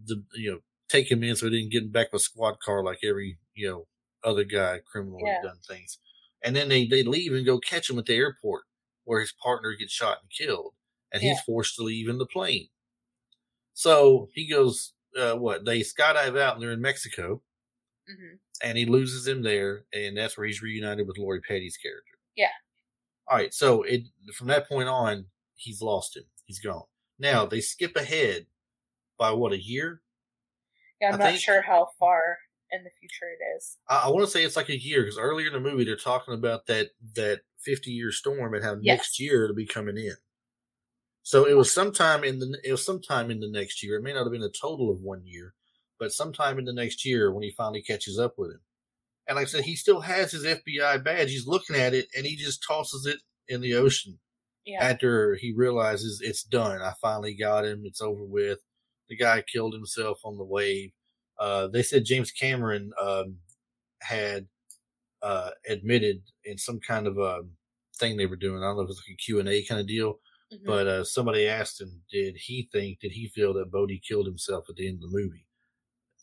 the 0.04 0.24
you 0.34 0.50
know 0.52 0.60
take 0.88 1.10
him 1.10 1.22
in 1.24 1.36
so 1.36 1.46
he 1.48 1.52
didn't 1.58 1.72
get 1.72 1.82
him 1.84 1.90
back 1.92 2.12
with 2.12 2.20
a 2.22 2.24
squad 2.24 2.58
car 2.60 2.82
like 2.84 2.98
every 3.04 3.38
you 3.54 3.68
know 3.68 3.88
other 4.24 4.44
guy 4.44 4.80
criminal 4.90 5.20
Yeah. 5.24 5.34
had 5.34 5.42
done 5.42 5.60
things. 5.68 5.98
And 6.42 6.54
then 6.56 6.68
they 6.68 6.86
they 6.86 7.02
leave 7.02 7.32
and 7.34 7.46
go 7.46 7.58
catch 7.58 7.88
him 7.90 7.98
at 7.98 8.06
the 8.06 8.14
airport 8.16 8.64
where 9.04 9.20
his 9.20 9.32
partner 9.32 9.74
gets 9.74 9.92
shot 9.92 10.18
and 10.22 10.30
killed 10.30 10.74
and 11.12 11.22
he's 11.22 11.40
forced 11.42 11.76
to 11.76 11.82
leave 11.84 12.08
in 12.08 12.18
the 12.18 12.26
plane. 12.26 12.68
So 13.74 14.28
he 14.34 14.48
goes, 14.48 14.92
uh, 15.18 15.34
what? 15.34 15.64
They 15.64 15.80
skydive 15.80 16.38
out 16.40 16.54
and 16.54 16.62
they're 16.62 16.72
in 16.72 16.80
Mexico, 16.80 17.42
hmm 18.08 18.36
and 18.62 18.78
he 18.78 18.86
loses 18.86 19.26
him 19.26 19.42
there, 19.42 19.84
and 19.92 20.16
that's 20.16 20.38
where 20.38 20.46
he's 20.46 20.62
reunited 20.62 21.08
with 21.08 21.18
Lori 21.18 21.40
Petty's 21.40 21.76
character. 21.76 22.18
Yeah. 22.36 22.46
All 23.28 23.36
right. 23.36 23.52
So 23.52 23.82
it 23.82 24.02
from 24.34 24.46
that 24.46 24.68
point 24.68 24.88
on, 24.88 25.26
he's 25.56 25.82
lost 25.82 26.16
him. 26.16 26.22
He's 26.44 26.60
gone. 26.60 26.84
Now 27.18 27.46
they 27.46 27.60
skip 27.60 27.96
ahead 27.96 28.46
by 29.18 29.32
what 29.32 29.52
a 29.52 29.62
year. 29.62 30.02
Yeah, 31.00 31.08
I'm 31.08 31.14
I 31.14 31.18
not 31.18 31.28
think- 31.30 31.40
sure 31.40 31.62
how 31.62 31.88
far 31.98 32.38
in 32.70 32.84
the 32.84 32.90
future 33.00 33.26
it 33.38 33.56
is. 33.56 33.76
I, 33.88 34.04
I 34.04 34.08
want 34.10 34.24
to 34.24 34.30
say 34.30 34.44
it's 34.44 34.56
like 34.56 34.68
a 34.70 34.80
year 34.80 35.02
because 35.02 35.18
earlier 35.18 35.48
in 35.48 35.52
the 35.52 35.60
movie 35.60 35.84
they're 35.84 35.96
talking 35.96 36.34
about 36.34 36.66
that 36.66 36.90
that 37.16 37.40
50 37.60 37.90
year 37.90 38.12
storm 38.12 38.54
and 38.54 38.64
how 38.64 38.74
Yes. 38.80 38.98
next 38.98 39.20
year 39.20 39.44
it'll 39.44 39.56
be 39.56 39.66
coming 39.66 39.96
in. 39.96 40.14
So 41.24 41.46
it 41.46 41.54
was 41.56 41.72
sometime 41.74 42.22
in 42.22 42.38
the 42.38 42.58
it 42.62 42.70
was 42.70 42.84
sometime 42.84 43.30
in 43.30 43.40
the 43.40 43.50
next 43.50 43.82
year. 43.82 43.96
It 43.96 44.02
may 44.02 44.12
not 44.12 44.24
have 44.24 44.32
been 44.32 44.42
a 44.42 44.50
total 44.50 44.90
of 44.90 45.00
one 45.00 45.22
year, 45.24 45.54
but 45.98 46.12
sometime 46.12 46.58
in 46.58 46.66
the 46.66 46.72
next 46.72 47.04
year 47.04 47.32
when 47.32 47.42
he 47.42 47.50
finally 47.50 47.82
catches 47.82 48.18
up 48.18 48.34
with 48.38 48.52
him. 48.52 48.60
And 49.26 49.36
like 49.36 49.46
I 49.46 49.50
said, 49.50 49.64
he 49.64 49.74
still 49.74 50.00
has 50.02 50.32
his 50.32 50.44
FBI 50.44 51.02
badge. 51.02 51.30
He's 51.30 51.46
looking 51.46 51.76
at 51.76 51.94
it 51.94 52.08
and 52.16 52.26
he 52.26 52.36
just 52.36 52.62
tosses 52.66 53.06
it 53.06 53.18
in 53.48 53.62
the 53.62 53.74
ocean 53.74 54.18
Yeah. 54.66 54.84
after 54.84 55.34
he 55.36 55.52
realizes 55.56 56.20
it's 56.22 56.42
done. 56.44 56.82
I 56.82 56.92
finally 57.00 57.34
got 57.34 57.64
him. 57.64 57.82
It's 57.86 58.02
over 58.02 58.24
with. 58.24 58.58
The 59.08 59.16
guy 59.16 59.42
killed 59.50 59.72
himself 59.74 60.20
on 60.24 60.36
the 60.36 60.44
wave. 60.44 60.90
Uh, 61.38 61.68
they 61.68 61.82
said 61.82 62.04
James 62.04 62.30
Cameron 62.32 62.92
um, 63.02 63.38
had 64.02 64.46
uh, 65.22 65.50
admitted 65.68 66.22
in 66.44 66.58
some 66.58 66.80
kind 66.80 67.06
of 67.06 67.16
a 67.18 67.42
thing 67.96 68.16
they 68.16 68.26
were 68.26 68.36
doing. 68.36 68.62
I 68.62 68.66
don't 68.66 68.76
know 68.76 68.82
if 68.82 68.86
it 68.86 68.88
was 68.88 69.02
like 69.08 69.14
a 69.14 69.22
Q 69.22 69.40
and 69.40 69.48
A 69.48 69.64
kind 69.64 69.80
of 69.80 69.86
deal, 69.86 70.20
Mhm. 70.52 70.64
but 70.66 70.86
uh, 70.86 71.04
somebody 71.04 71.46
asked 71.46 71.80
him, 71.80 72.02
did 72.10 72.36
he 72.36 72.68
think, 72.70 73.00
did 73.00 73.12
he 73.12 73.28
feel 73.28 73.54
that 73.54 73.70
Bodhi 73.70 73.98
killed 74.06 74.26
himself 74.26 74.68
at 74.68 74.76
the 74.76 74.86
end 74.86 74.96
of 75.02 75.10
the 75.10 75.16
movie 75.18 75.46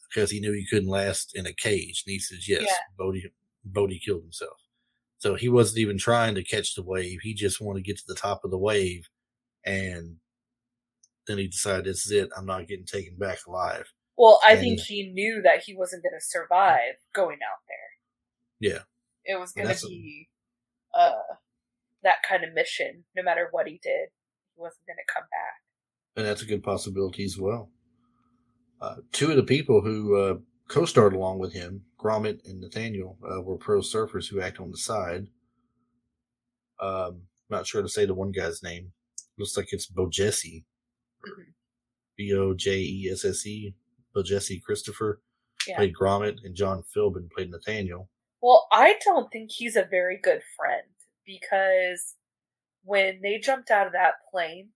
because 0.10 0.30
he 0.32 0.40
knew 0.40 0.54
he 0.54 0.66
couldn't 0.66 0.90
last 0.90 1.36
in 1.36 1.46
a 1.46 1.54
cage? 1.54 2.04
And 2.06 2.12
he 2.14 2.20
says, 2.20 2.48
yes, 2.48 2.64
Yeah. 2.66 2.74
Bodhi, 2.98 3.32
Bodhi 3.66 4.00
killed 4.00 4.22
himself. 4.24 4.62
So 5.18 5.36
he 5.36 5.50
wasn't 5.50 5.80
even 5.80 5.98
trying 5.98 6.36
to 6.36 6.44
catch 6.44 6.76
the 6.76 6.84
wave. 6.84 7.20
He 7.22 7.34
just 7.34 7.62
wanted 7.62 7.80
to 7.84 7.86
get 7.88 7.98
to 7.98 8.08
the 8.08 8.16
top 8.16 8.44
of 8.44 8.52
the 8.52 8.58
wave. 8.58 9.08
And 9.66 10.18
then 11.28 11.38
he 11.38 11.48
decided, 11.48 11.86
this 11.86 12.06
is 12.06 12.12
it. 12.12 12.30
I'm 12.36 12.46
not 12.48 12.68
getting 12.68 12.86
taken 12.86 13.16
back 13.18 13.40
alive. 13.48 13.92
Well, 14.18 14.40
I 14.46 14.52
And- 14.54 14.60
think 14.62 14.80
he 14.82 15.10
knew 15.12 15.42
that 15.44 15.64
he 15.64 15.76
wasn't 15.76 16.04
going 16.04 16.14
to 16.20 16.26
survive 16.26 16.96
going 17.14 17.40
out 17.44 17.60
there. 17.68 18.72
Yeah. 18.72 18.84
It 19.26 19.40
was 19.40 19.52
going 19.52 19.68
to 19.68 19.74
a- 19.86 19.90
be 19.90 20.30
uh 20.94 21.14
that 22.04 22.18
kind 22.28 22.44
of 22.44 22.54
mission. 22.54 23.04
No 23.16 23.24
matter 23.24 23.48
what 23.52 23.68
he 23.68 23.80
did, 23.84 24.10
he 24.56 24.62
wasn't 24.62 24.86
going 24.88 24.98
to 24.98 25.14
come 25.14 25.24
back. 25.24 26.18
and 26.18 26.26
that's 26.26 26.42
a 26.42 26.46
good 26.46 26.64
possibility 26.64 27.24
as 27.24 27.38
well. 27.38 27.70
Uh, 28.82 28.96
two 29.12 29.30
of 29.30 29.36
the 29.36 29.44
people 29.44 29.82
who 29.82 30.16
uh, 30.18 30.36
co-starred 30.68 31.14
along 31.14 31.38
with 31.40 31.54
him, 31.54 31.82
Grommet 32.00 32.40
and 32.50 32.60
Nathaniel, 32.60 33.18
uh, 33.24 33.42
were 33.42 33.58
pro 33.58 33.80
surfers 33.80 34.28
who 34.28 34.42
act 34.42 34.60
on 34.60 34.72
the 34.72 34.78
side. 34.78 35.28
Um, 36.80 37.22
not 37.50 37.68
sure 37.68 37.82
to 37.82 37.90
say 37.90 38.06
the 38.06 38.14
one 38.16 38.32
guy's 38.32 38.64
name. 38.64 38.92
Looks 39.38 39.56
like 39.56 39.72
it's 39.72 39.90
Bojesse. 39.92 40.64
B 42.18 42.34
O 42.34 42.54
J 42.54 42.78
E 42.80 43.10
S 43.12 43.24
S 43.24 43.46
E, 43.46 43.74
Bojesse 44.16 44.62
Christopher 44.64 45.22
Yeah. 45.68 45.78
played 45.78 45.94
Grommet, 45.96 46.38
and 46.44 46.56
John 46.56 46.84
Philbin 46.96 47.30
played 47.32 47.52
Nathaniel. 47.52 48.10
Well, 48.42 48.68
I 48.72 48.96
don't 49.06 49.32
think 49.32 49.52
he's 49.52 49.76
a 49.76 49.86
very 49.90 50.18
good 50.22 50.42
friend 50.58 50.88
because 51.26 52.16
when 52.84 53.22
they 53.22 53.40
jumped 53.40 53.72
out 53.72 53.88
of 53.88 53.94
that 53.94 54.16
plane 54.32 54.70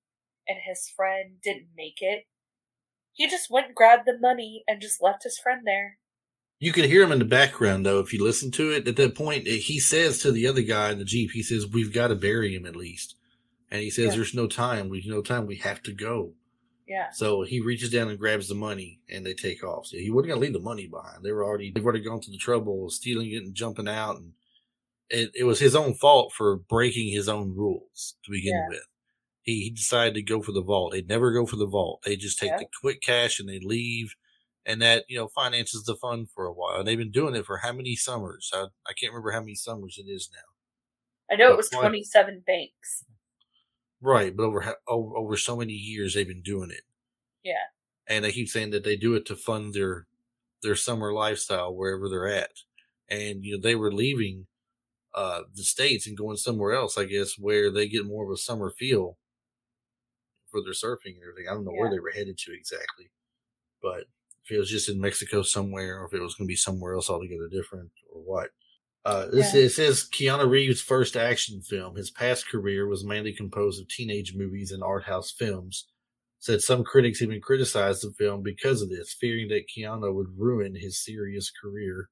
and 0.48 0.60
his 0.66 0.92
friend 0.96 1.36
didn't 1.44 1.70
make 1.76 2.02
it, 2.02 2.26
he 3.14 3.30
just 3.30 3.50
went 3.50 3.68
and 3.68 3.76
grabbed 3.76 4.06
the 4.06 4.18
money 4.20 4.64
and 4.68 4.82
just 4.82 5.02
left 5.02 5.24
his 5.24 5.40
friend 5.40 5.62
there. 5.66 5.98
You 6.60 6.72
could 6.72 6.86
hear 6.86 7.04
him 7.04 7.12
in 7.12 7.20
the 7.20 7.26
background 7.26 7.86
though 7.86 8.00
if 8.00 8.14
you 8.14 8.24
listen 8.24 8.52
to 8.52 8.72
it. 8.72 8.88
At 8.88 8.96
that 8.96 9.16
point, 9.16 9.48
eh, 9.48 9.58
he 9.58 9.80
says 9.80 10.20
to 10.20 10.32
the 10.32 10.48
other 10.48 10.62
guy 10.62 10.92
in 10.92 11.00
the 11.00 11.06
jeep, 11.06 11.32
he 11.32 11.44
says, 11.44 11.68
"We've 11.68 11.94
got 11.94 12.08
to 12.10 12.16
bury 12.16 12.56
him 12.56 12.66
at 12.66 12.76
least," 12.76 13.16
and 13.70 13.82
he 13.82 13.90
says, 13.90 14.08
Yeah. 14.08 14.16
"There's 14.16 14.34
no 14.34 14.48
time. 14.48 14.90
We've 14.90 15.06
no 15.06 15.22
time. 15.22 15.48
We 15.48 15.58
have 15.58 15.84
to 15.84 15.94
go." 15.94 16.34
Yeah. 16.88 17.10
So 17.12 17.42
he 17.42 17.60
reaches 17.62 17.90
down 17.90 18.10
and 18.10 18.20
grabs 18.20 18.48
the 18.48 18.56
money, 18.56 19.00
and 19.10 19.26
they 19.26 19.34
take 19.34 19.64
off. 19.64 19.88
So 19.88 19.98
he 19.98 20.12
wasn't 20.12 20.30
gonna 20.30 20.42
leave 20.42 20.54
the 20.54 20.60
money 20.60 20.88
behind. 20.88 21.24
They 21.24 21.32
were 21.32 21.44
already 21.44 21.72
they've 21.72 21.84
already 21.84 22.02
gone 22.02 22.22
through 22.22 22.34
the 22.34 22.38
trouble 22.38 22.86
of 22.86 22.94
stealing 22.94 23.32
it 23.32 23.44
and 23.44 23.56
jumping 23.56 23.88
out, 23.88 24.18
and 24.18 24.34
it, 25.10 25.32
it 25.36 25.44
was 25.44 25.60
his 25.60 25.76
own 25.76 25.94
fault 25.94 26.34
for 26.36 26.58
breaking 26.58 27.12
his 27.12 27.28
own 27.30 27.56
rules 27.56 28.16
to 28.26 28.32
begin 28.32 28.54
Yeah. 28.56 28.68
with. 28.70 28.84
He, 29.44 29.64
he 29.66 29.70
decided 29.70 30.16
to 30.16 30.24
go 30.24 30.42
for 30.42 30.52
the 30.52 30.62
vault. 30.64 30.92
They'd 30.94 31.08
never 31.08 31.32
go 31.32 31.46
for 31.46 31.56
the 31.58 31.68
vault. 31.68 32.02
They 32.04 32.16
just 32.16 32.40
take 32.40 32.50
Yeah. 32.52 32.58
the 32.58 32.66
quick 32.82 33.02
cash 33.02 33.40
and 33.40 33.48
they 33.48 33.60
leave, 33.60 34.16
and 34.66 34.82
that 34.82 35.06
you 35.08 35.18
know 35.18 35.28
finances 35.28 35.84
the 35.84 35.96
fund 35.96 36.30
for 36.34 36.46
a 36.46 36.54
while. 36.54 36.80
And 36.80 36.88
they've 36.88 36.98
been 36.98 37.12
doing 37.12 37.36
it 37.36 37.46
for 37.46 37.58
how 37.58 37.72
many 37.72 37.96
summers? 37.96 38.50
I, 38.54 38.66
I 38.88 38.94
can't 38.94 39.12
remember 39.14 39.32
how 39.32 39.42
many 39.42 39.56
summers 39.56 39.98
it 40.00 40.10
is 40.10 40.30
now. 40.34 41.34
I 41.34 41.38
know 41.38 41.52
it 41.52 41.58
was 41.58 41.70
why- 41.72 41.82
27 41.82 42.44
banks. 42.46 43.04
Right, 44.02 44.36
but 44.36 44.44
over 44.44 44.76
over, 44.88 45.18
over 45.18 45.38
so 45.38 45.56
many 45.58 45.74
years 45.74 46.14
they've 46.14 46.28
been 46.28 46.42
doing 46.44 46.70
it. 46.72 46.82
Yeah. 47.44 47.54
and 48.08 48.26
they 48.26 48.32
keep 48.32 48.50
saying 48.50 48.72
that 48.72 48.84
they 48.84 48.96
do 48.96 49.14
it 49.16 49.26
to 49.28 49.36
fund 49.36 49.74
their 49.76 50.08
their 50.64 50.76
summer 50.76 51.14
lifestyle 51.14 51.76
wherever 51.76 52.10
they're 52.10 52.28
at. 52.28 52.52
And 53.10 53.44
you 53.44 53.56
know 53.56 53.62
they 53.62 53.76
were 53.76 53.92
leaving 53.92 54.48
uh 55.16 55.44
the 55.54 55.64
states 55.64 56.08
and 56.08 56.18
going 56.18 56.38
somewhere 56.38 56.74
else, 56.74 56.98
I 56.98 57.06
guess, 57.06 57.38
where 57.38 57.72
they 57.72 57.88
get 57.88 58.06
more 58.06 58.26
of 58.26 58.32
a 58.32 58.38
summer 58.38 58.70
feel 58.70 59.18
for 60.50 60.62
their 60.62 60.74
surfing 60.74 61.16
and 61.16 61.24
everything. 61.24 61.50
I 61.50 61.54
don't 61.54 61.66
know 61.66 61.72
where 61.72 61.90
they 61.90 62.00
were 62.00 62.12
headed 62.12 62.38
to 62.40 62.54
exactly, 62.54 63.12
but 63.82 64.06
if 64.46 64.52
it 64.52 64.60
was 64.60 64.70
just 64.70 64.90
in 64.90 65.02
Mexico 65.02 65.42
somewhere, 65.42 66.00
or 66.02 66.06
if 66.06 66.14
it 66.14 66.22
was 66.22 66.36
going 66.36 66.48
to 66.48 66.52
be 66.52 66.56
somewhere 66.56 66.94
else 66.94 67.10
altogether 67.10 67.50
different, 67.50 67.92
or 68.14 68.22
what. 68.22 68.50
Uh, 69.06 69.28
this 69.28 69.54
Yeah. 69.54 69.68
says 69.68 70.10
Keanu 70.10 70.50
Reeves' 70.50 70.82
first 70.82 71.16
action 71.16 71.62
film. 71.62 71.96
His 71.96 72.10
past 72.10 72.48
career 72.48 72.88
was 72.88 73.06
mainly 73.06 73.34
composed 73.34 73.80
of 73.80 73.88
teenage 73.88 74.34
movies 74.36 74.72
and 74.72 74.84
art 74.84 75.04
house 75.04 75.32
films 75.32 75.88
said 76.46 76.62
some 76.62 76.84
critics 76.84 77.22
even 77.22 77.42
criticized 77.42 78.04
the 78.04 78.14
film 78.14 78.44
because 78.44 78.82
of 78.82 78.90
this, 78.90 79.16
fearing 79.20 79.48
that 79.48 79.66
Keanu 79.68 80.14
would 80.14 80.38
ruin 80.38 80.76
his 80.76 81.04
serious 81.04 81.52
career. 81.52 82.10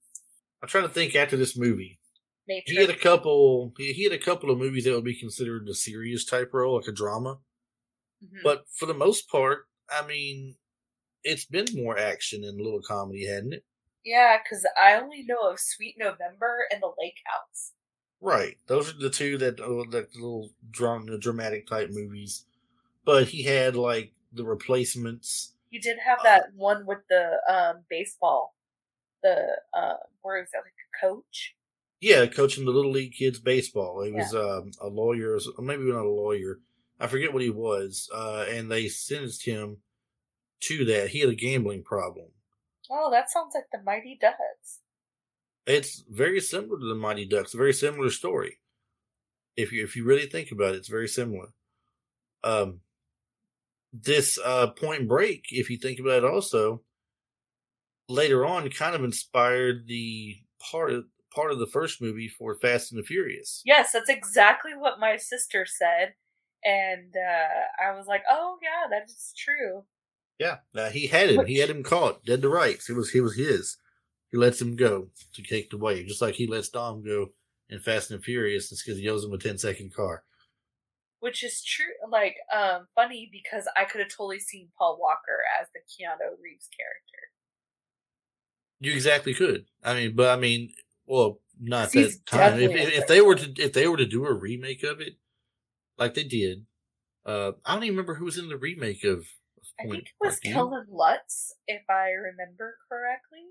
I'm 0.62 0.68
trying 0.68 0.86
to 0.86 0.90
think 0.90 1.16
after 1.16 1.38
this 1.38 1.56
movie. 1.56 2.00
He 2.48 2.76
had 2.76 2.90
a 2.90 2.98
couple 2.98 3.74
he 3.78 3.94
he 3.94 4.04
had 4.04 4.14
a 4.14 4.18
couple 4.18 4.52
of 4.52 4.58
movies 4.58 4.84
that 4.86 4.94
would 4.94 5.04
be 5.04 5.16
considered 5.20 5.68
a 5.70 5.74
serious 5.74 6.26
type 6.26 6.54
role, 6.54 6.76
like 6.78 6.88
a 6.88 6.92
drama. 6.92 7.40
Mhm. 8.24 8.44
But 8.44 8.66
for 8.70 8.86
the 8.86 8.94
most 8.94 9.30
part, 9.30 9.68
I 9.90 10.06
mean, 10.06 10.58
it's 11.24 11.46
been 11.46 11.66
more 11.74 11.98
action 11.98 12.44
and 12.44 12.60
a 12.60 12.64
little 12.64 12.82
comedy, 12.82 13.26
hadn't 13.28 13.54
it? 13.54 13.66
yeah, 14.06 14.38
because 14.44 14.66
I 14.82 14.96
only 14.96 15.24
know 15.24 15.50
of 15.50 15.60
Sweet 15.60 15.96
November 15.98 16.68
and 16.72 16.82
The 16.82 16.92
Lake 17.00 17.20
House. 17.26 17.74
Right. 18.20 18.58
Those 18.68 18.90
are 18.94 18.98
the 18.98 19.10
two 19.10 19.38
that 19.40 19.60
uh, 19.60 19.90
that 19.92 20.14
little 20.16 20.52
drama, 20.72 21.18
dramatic 21.18 21.68
type 21.68 21.90
movies. 21.92 22.46
But 23.06 23.28
he 23.30 23.44
had 23.44 23.76
like 23.76 24.14
the 24.34 24.46
replacements. 24.46 25.54
You 25.70 25.82
did 25.82 25.98
have 26.06 26.20
that 26.24 26.54
one 26.56 26.86
with 26.86 27.00
the 27.10 27.40
um, 27.50 27.84
baseball, 27.90 28.56
the 29.24 29.58
uh, 29.74 29.96
where 30.22 30.42
is 30.42 30.50
that 30.52 30.60
like 30.60 30.74
a 30.74 31.06
coach? 31.06 31.56
Yeah, 32.04 32.26
coaching 32.26 32.66
the 32.66 32.72
little 32.72 32.92
league 32.92 33.14
kids 33.14 33.40
baseball. 33.40 34.04
He 34.04 34.12
Yeah. 34.12 34.18
was 34.18 34.36
um, 34.36 34.72
a 34.82 34.90
lawyer, 34.90 35.40
or 35.58 35.64
maybe 35.64 35.84
not 35.84 36.06
a 36.06 36.10
lawyer. 36.10 36.60
I 37.00 37.08
forget 37.08 37.32
what 37.32 37.42
he 37.42 37.50
was. 37.50 38.10
Uh, 38.14 38.46
and 38.50 38.70
they 38.70 38.90
sentenced 38.90 39.46
him 39.46 39.78
to 40.64 40.84
that. 40.84 41.12
He 41.12 41.22
had 41.22 41.30
a 41.30 41.36
gambling 41.36 41.82
problem. 41.84 42.32
Oh, 42.92 43.10
that 43.10 43.30
sounds 43.30 43.56
like 43.56 43.70
the 43.72 43.82
Mighty 43.82 44.18
Ducks. 44.20 44.82
It's 45.66 46.04
very 46.10 46.42
similar 46.42 46.78
to 46.78 46.86
the 46.86 46.94
Mighty 46.94 47.26
Ducks. 47.26 47.54
A 47.54 47.58
very 47.58 47.72
similar 47.72 48.10
story. 48.10 48.60
If 49.56 49.72
you 49.72 49.82
if 49.86 49.96
you 49.96 50.04
really 50.04 50.26
think 50.28 50.52
about 50.52 50.74
it, 50.74 50.80
it's 50.80 50.90
very 50.90 51.08
similar. 51.08 51.54
Um, 52.44 52.82
this 53.94 54.38
uh, 54.44 54.72
Point 54.72 55.08
Break, 55.08 55.46
if 55.52 55.70
you 55.70 55.78
think 55.78 56.00
about 56.00 56.26
it, 56.26 56.26
also 56.26 56.84
later 58.10 58.46
on, 58.46 58.70
kind 58.72 58.94
of 58.94 59.06
inspired 59.06 59.88
the 59.88 60.36
part 60.60 60.92
of 60.92 61.06
part 61.34 61.52
of 61.52 61.60
the 61.60 61.68
first 61.68 62.02
movie 62.02 62.28
for 62.28 62.56
Fast 62.56 62.92
and 62.92 63.00
the 63.00 63.06
Furious. 63.06 63.62
Yes, 63.66 63.92
that's 63.94 64.10
exactly 64.10 64.72
what 64.76 65.00
my 65.00 65.18
sister 65.18 65.66
said, 65.66 66.14
and 66.64 67.14
uh, 67.16 67.84
I 67.86 67.96
was 67.98 68.08
like, 68.08 68.24
"Oh 68.30 68.58
yeah, 68.62 68.90
that 68.90 69.06
is 69.06 69.34
true." 69.38 69.84
Yeah, 70.40 70.58
uh, 70.76 70.90
he 70.90 71.08
had 71.08 71.30
him. 71.30 71.46
He 71.46 71.58
had 71.58 71.70
him 71.70 71.84
caught 71.84 72.26
dead 72.26 72.42
to 72.42 72.50
rights. 72.50 72.90
It 72.90 72.96
was 72.96 73.12
he 73.12 73.22
was 73.22 73.36
his. 73.36 73.78
He 74.32 74.38
lets 74.38 74.62
him 74.62 74.76
go 74.76 75.10
to 75.34 75.44
take 75.44 75.70
the 75.70 75.78
wave, 75.78 76.08
just 76.08 76.22
like 76.22 76.36
he 76.36 76.48
lets 76.48 76.70
Dom 76.70 77.04
go 77.04 77.28
in 77.70 77.80
Fast 77.80 78.12
and 78.12 78.24
Furious. 78.24 78.72
It's 78.72 78.84
because 78.84 79.00
he 79.00 79.08
owes 79.08 79.24
him 79.24 79.34
a 79.34 79.38
10 79.38 79.60
second 79.60 79.94
car. 79.94 80.24
Which 81.20 81.44
is 81.44 81.64
true, 81.64 81.94
like 82.10 82.36
um, 82.54 82.88
funny 82.96 83.30
because 83.32 83.70
I 83.78 83.86
could 83.86 84.02
have 84.02 84.10
totally 84.10 84.40
seen 84.40 84.70
Paul 84.78 84.98
Walker 85.00 85.40
as 85.62 85.68
the 85.74 85.80
Keanu 85.80 86.32
Reeves 86.42 86.68
character. 86.76 87.24
You 88.80 88.92
exactly 88.92 89.34
could. 89.34 89.66
I 89.84 89.94
mean, 89.94 90.16
but 90.16 90.38
I 90.38 90.42
mean, 90.42 90.74
well, 91.06 91.40
not 91.60 91.92
that 91.92 92.18
time. 92.26 92.60
If, 92.60 92.72
if, 92.72 93.08
they 93.08 93.22
were 93.22 93.36
to 93.36 93.54
if 93.62 93.74
they 93.74 93.88
were 93.88 93.98
to 93.98 94.06
do 94.06 94.26
a 94.26 94.34
remake 94.34 94.84
of 94.84 95.02
it, 95.02 95.18
like 95.98 96.14
they 96.14 96.24
did, 96.24 96.66
uh, 97.26 97.54
I 97.66 97.74
don't 97.74 97.84
even 97.84 97.96
remember 97.96 98.16
who 98.16 98.26
was 98.26 98.38
in 98.38 98.50
the 98.50 98.58
remake 98.58 99.04
of. 99.04 99.26
I 99.80 99.84
think 99.84 100.04
it 100.04 100.12
was? 100.20 100.40
Kellen 100.40 100.86
Lutz, 100.90 101.56
if 101.68 101.82
I 101.90 102.10
remember 102.12 102.78
correctly. 102.90 103.46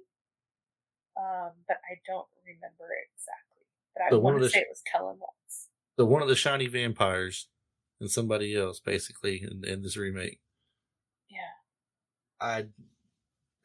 Um, 1.17 1.51
but 1.67 1.79
I 1.91 1.99
don't 2.07 2.27
remember 2.47 2.88
exactly. 3.12 3.67
But 3.95 4.15
I 4.15 4.19
want 4.19 4.43
to 4.43 4.49
say 4.49 4.61
it 4.61 4.69
was 4.71 4.83
Kellen 4.91 5.17
Lutz. 5.21 5.69
So 5.99 6.05
one 6.07 6.23
of 6.23 6.29
the 6.29 6.37
shiny 6.37 6.69
vampires 6.69 7.49
and 8.01 8.11
somebody 8.11 8.57
else, 8.57 8.81
basically, 8.81 9.43
in, 9.43 9.69
in 9.69 9.83
this 9.83 9.97
remake. 9.97 10.41
Yeah. 11.29 11.38
I 12.41 12.67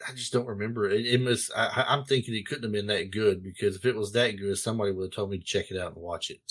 I 0.08 0.14
just 0.14 0.34
don't 0.34 0.48
remember 0.48 0.90
it. 0.90 1.06
It 1.06 1.22
must. 1.22 1.52
I, 1.56 1.86
I'm 1.88 2.04
thinking 2.04 2.36
it 2.36 2.46
couldn't 2.46 2.64
have 2.64 2.72
been 2.72 2.88
that 2.88 3.12
good 3.12 3.44
because 3.44 3.76
if 3.76 3.86
it 3.86 3.96
was 3.96 4.12
that 4.12 4.38
good, 4.38 4.58
somebody 4.58 4.92
would 4.92 5.06
have 5.06 5.12
told 5.14 5.32
me 5.32 5.40
to 5.40 5.44
check 5.44 5.72
it 5.72 5.80
out 5.80 5.94
and 5.94 6.04
watch 6.04 6.30
it. 6.30 6.42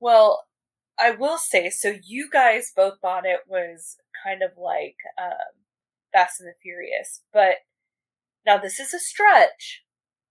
Well, 0.00 0.44
I 0.98 1.12
will 1.12 1.38
say, 1.38 1.70
so 1.70 1.94
you 2.02 2.28
guys 2.30 2.72
both 2.74 3.00
thought 3.00 3.24
it 3.24 3.40
was 3.48 3.96
kind 4.24 4.42
of 4.42 4.50
like 4.58 4.96
um, 5.20 5.62
Fast 6.12 6.40
and 6.40 6.48
the 6.48 6.54
Furious, 6.62 7.22
but 7.32 7.56
now 8.44 8.58
this 8.58 8.78
is 8.78 8.92
a 8.92 8.98
stretch, 8.98 9.84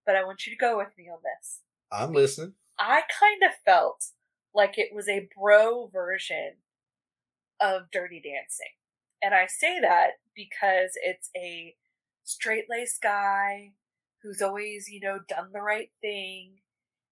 but 0.06 0.16
I 0.16 0.24
want 0.24 0.46
you 0.46 0.54
to 0.54 0.60
go 0.60 0.78
with 0.78 0.89
me 0.98 1.10
on 1.12 1.20
this. 1.24 1.62
I'm 1.91 2.14
listening. 2.14 2.54
I 2.78 3.02
kind 3.20 3.41
of 3.44 3.52
felt 3.66 4.06
like 4.54 4.78
it 4.78 4.89
was 4.94 5.08
a 5.08 5.28
bro 5.38 5.89
version 5.91 6.58
of 7.60 7.91
Dirty 7.91 8.22
Dancing. 8.24 8.74
And 9.22 9.34
I 9.34 9.48
say 9.48 9.80
that 9.82 10.12
because 10.36 10.91
it's 11.04 11.30
a 11.36 11.76
straight 12.30 12.66
laced 12.70 13.02
guy 13.02 13.72
who's 14.22 14.42
always, 14.42 14.88
you 14.88 15.00
know, 15.00 15.20
done 15.28 15.50
the 15.52 15.62
right 15.62 15.90
thing. 16.02 16.58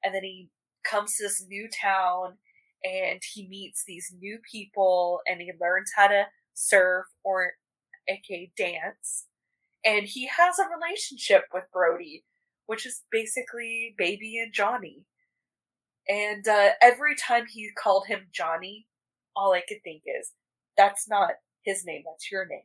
And 0.03 0.13
then 0.13 0.24
he 0.24 0.49
comes 0.89 1.15
to 1.15 1.24
this 1.24 1.43
new 1.47 1.68
town 1.70 2.38
and 2.84 3.20
he 3.34 3.47
meets 3.47 3.84
these 3.86 4.13
new 4.18 4.39
people 4.49 5.22
and 5.28 5.41
he 5.41 5.51
learns 5.59 5.91
how 5.95 6.07
to 6.07 6.26
surf 6.53 7.05
or 7.24 7.53
aka 8.07 8.51
dance. 8.55 9.26
And 9.84 10.05
he 10.05 10.28
has 10.28 10.59
a 10.59 10.70
relationship 10.70 11.45
with 11.53 11.63
Brody, 11.74 12.24
which 12.68 12.86
is 12.86 13.03
basically 13.11 13.95
Baby 13.97 14.38
and 14.38 14.53
Johnny. 14.53 15.05
And 16.07 16.47
uh, 16.47 16.70
every 16.82 17.15
time 17.15 17.45
he 17.49 17.70
called 17.82 18.05
him 18.07 18.28
Johnny, 18.32 18.88
all 19.36 19.53
I 19.53 19.61
could 19.68 19.82
think 19.84 20.03
is, 20.05 20.34
that's 20.78 21.07
not 21.09 21.32
his 21.63 21.84
name, 21.86 22.03
that's 22.05 22.32
your 22.32 22.45
name. 22.45 22.61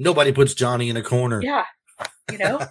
Nobody 0.00 0.32
puts 0.32 0.54
Johnny 0.54 0.88
in 0.88 0.96
a 0.96 1.02
corner. 1.02 1.42
Yeah, 1.42 1.66
You 2.32 2.38
know, 2.38 2.60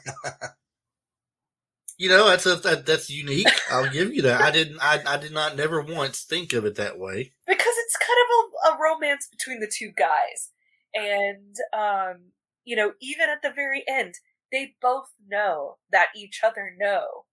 You 1.99 2.07
know, 2.07 2.29
that's 2.29 2.45
a, 2.45 2.55
that, 2.55 2.85
that's 2.85 3.09
unique. 3.09 3.45
I'll 3.69 3.89
give 3.89 4.13
you 4.13 4.21
that. 4.21 4.39
I 4.39 4.51
didn't. 4.51 4.79
I, 4.81 5.03
I 5.05 5.17
did 5.17 5.33
not 5.33 5.57
never 5.57 5.81
once 5.81 6.23
think 6.23 6.53
of 6.53 6.63
it 6.63 6.75
that 6.75 6.97
way. 6.97 7.33
because 7.45 7.73
it's 7.77 7.97
kind 7.97 8.17
of 8.23 8.71
a, 8.71 8.73
a 8.73 8.79
romance 8.81 9.27
between 9.29 9.59
the 9.59 9.71
two 9.71 9.91
guys, 9.95 10.51
and 10.95 11.55
um, 11.77 12.31
you 12.63 12.77
know, 12.77 12.93
even 13.01 13.29
at 13.29 13.41
the 13.43 13.51
very 13.53 13.83
end, 13.85 14.15
they 14.49 14.75
both 14.81 15.09
know 15.27 15.75
that 15.91 16.07
each 16.15 16.39
other 16.41 16.73
know 16.79 17.25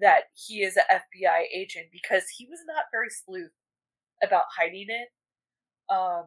that 0.00 0.24
he 0.34 0.62
is 0.62 0.76
an 0.76 0.84
FBI 0.90 1.42
agent 1.54 1.88
because 1.92 2.24
he 2.36 2.46
was 2.46 2.60
not 2.66 2.86
very 2.90 3.10
sleuth 3.10 3.52
about 4.24 4.44
hiding 4.58 4.86
it. 4.88 5.08
Um, 5.94 6.24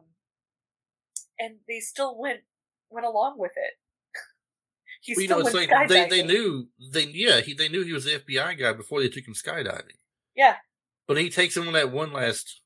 and 1.40 1.56
they 1.66 1.80
still 1.80 2.16
went 2.16 2.40
went 2.90 3.06
along 3.06 3.38
with 3.38 3.52
it. 3.56 3.74
he 5.02 5.14
Well, 5.14 5.22
you 5.22 5.26
still 5.26 5.38
know, 5.40 5.46
it's 5.46 5.54
like 5.54 5.88
they, 5.88 6.08
they 6.08 6.22
knew 6.22 6.68
they 6.92 7.04
yeah 7.06 7.40
he 7.40 7.54
they 7.54 7.68
knew 7.68 7.84
he 7.84 7.92
was 7.92 8.04
the 8.04 8.18
FBI 8.20 8.58
guy 8.58 8.72
before 8.72 9.00
they 9.00 9.08
took 9.08 9.26
him 9.26 9.34
skydiving. 9.34 9.98
Yeah. 10.34 10.56
But 11.06 11.18
he 11.18 11.30
takes 11.30 11.56
him 11.56 11.66
on 11.66 11.72
that 11.74 11.90
one 11.92 12.12
last 12.12 12.60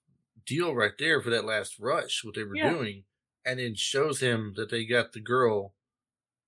deal 0.46 0.74
right 0.74 0.92
there 0.98 1.22
for 1.22 1.30
that 1.30 1.44
last 1.44 1.78
rush, 1.78 2.22
what 2.24 2.34
they 2.34 2.44
were 2.44 2.56
Yeah. 2.56 2.70
doing, 2.70 3.04
and 3.44 3.58
then 3.58 3.74
shows 3.74 4.20
him 4.20 4.52
that 4.56 4.70
they 4.70 4.84
got 4.84 5.12
the 5.12 5.20
girl 5.20 5.74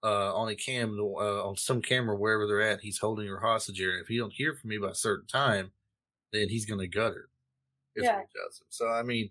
uh, 0.03 0.35
on 0.35 0.49
a 0.49 0.55
cam 0.55 0.99
uh, 1.01 1.47
on 1.49 1.57
some 1.57 1.83
camera 1.83 2.17
wherever 2.17 2.47
they're 2.47 2.61
at. 2.63 2.81
He's 2.83 2.99
holding 2.99 3.27
her 3.29 3.41
hostage 3.41 3.79
here. 3.79 3.99
If 3.99 4.09
he 4.09 4.19
don't 4.19 4.33
hear 4.33 4.55
from 4.55 4.71
me 4.71 4.79
by 4.79 4.91
a 4.91 4.95
certain 4.95 5.27
time, 5.27 5.73
then 6.33 6.49
he's 6.49 6.67
gonna 6.67 6.87
gut 6.87 7.15
her. 7.15 7.31
Yeah. 7.97 8.23
So 8.69 8.89
I 8.89 9.03
mean, 9.03 9.31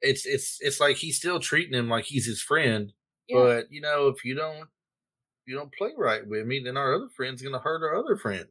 it's 0.00 0.26
it's 0.26 0.58
it's 0.60 0.80
like 0.80 0.96
he's 0.96 1.16
still 1.16 1.40
treating 1.40 1.74
him 1.74 1.88
like 1.88 2.04
he's 2.06 2.26
his 2.26 2.42
friend, 2.42 2.92
Yeah. 3.30 3.38
but 3.42 3.72
you 3.72 3.80
know, 3.80 4.08
if 4.08 4.24
you 4.24 4.34
don't 4.34 4.62
if 4.62 5.46
you 5.46 5.56
don't 5.56 5.72
play 5.72 5.92
right 5.96 6.26
with 6.26 6.46
me, 6.46 6.60
then 6.64 6.76
our 6.76 6.94
other 6.94 7.08
friend's 7.16 7.42
gonna 7.42 7.58
hurt 7.58 7.82
our 7.82 7.96
other 7.96 8.16
friend. 8.16 8.46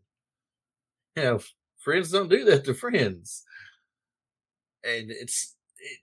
You 1.15 1.23
know, 1.23 1.39
friends 1.79 2.11
don't 2.11 2.29
do 2.29 2.45
that 2.45 2.65
to 2.65 2.73
friends. 2.73 3.43
And 4.83 5.11
it's 5.11 5.55
it, 5.77 5.99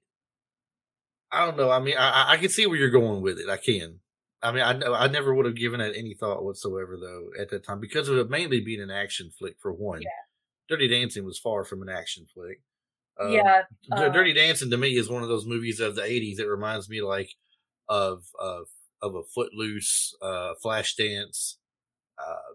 I 1.33 1.45
don't 1.47 1.57
know. 1.57 1.71
I 1.71 1.81
mean, 1.81 1.97
I 1.99 2.33
I- 2.33 2.37
can 2.37 2.49
see 2.51 2.67
where 2.67 2.77
you're 2.77 2.91
going 2.91 3.23
with 3.23 3.39
it. 3.39 3.49
I 3.49 3.57
can. 3.57 4.01
I 4.43 4.53
mean, 4.53 4.63
I 4.63 4.75
know- 4.75 4.95
I 4.95 5.09
never 5.09 5.35
would 5.35 5.47
have 5.47 5.57
given 5.57 5.81
it 5.81 5.97
any 5.97 6.15
thought 6.15 6.45
whatsoever 6.45 6.97
though 6.97 7.31
at 7.41 7.49
that 7.51 7.65
time 7.65 7.81
because 7.81 8.09
of 8.09 8.19
it 8.19 8.31
mainly 8.31 8.61
being 8.61 8.81
an 8.83 8.91
action 8.91 9.31
flick 9.31 9.57
for 9.61 9.73
one. 9.73 10.03
Yeah. 10.03 10.09
Dirty 10.69 10.89
Dancing 10.89 11.25
was 11.25 11.39
far 11.39 11.65
from 11.65 11.83
an 11.83 11.89
action 11.89 12.27
flick. 12.33 12.61
Um, 13.19 13.33
yeah, 13.33 13.63
uh, 13.93 14.09
Dirty 14.11 14.35
Dancing 14.35 14.71
to 14.71 14.77
me 14.77 14.97
is 14.97 15.09
one 15.09 15.23
of 15.23 15.29
those 15.31 15.47
movies 15.47 15.81
of 15.81 15.95
the 15.95 16.03
'80s 16.03 16.37
that 16.37 16.49
reminds 16.49 16.89
me 16.91 17.01
like 17.01 17.31
of 17.89 18.27
of 18.39 18.69
of 19.03 19.15
a 19.15 19.23
Footloose, 19.25 20.15
uh, 20.23 20.55
Flashdance. 20.65 21.57
Uh, 22.19 22.55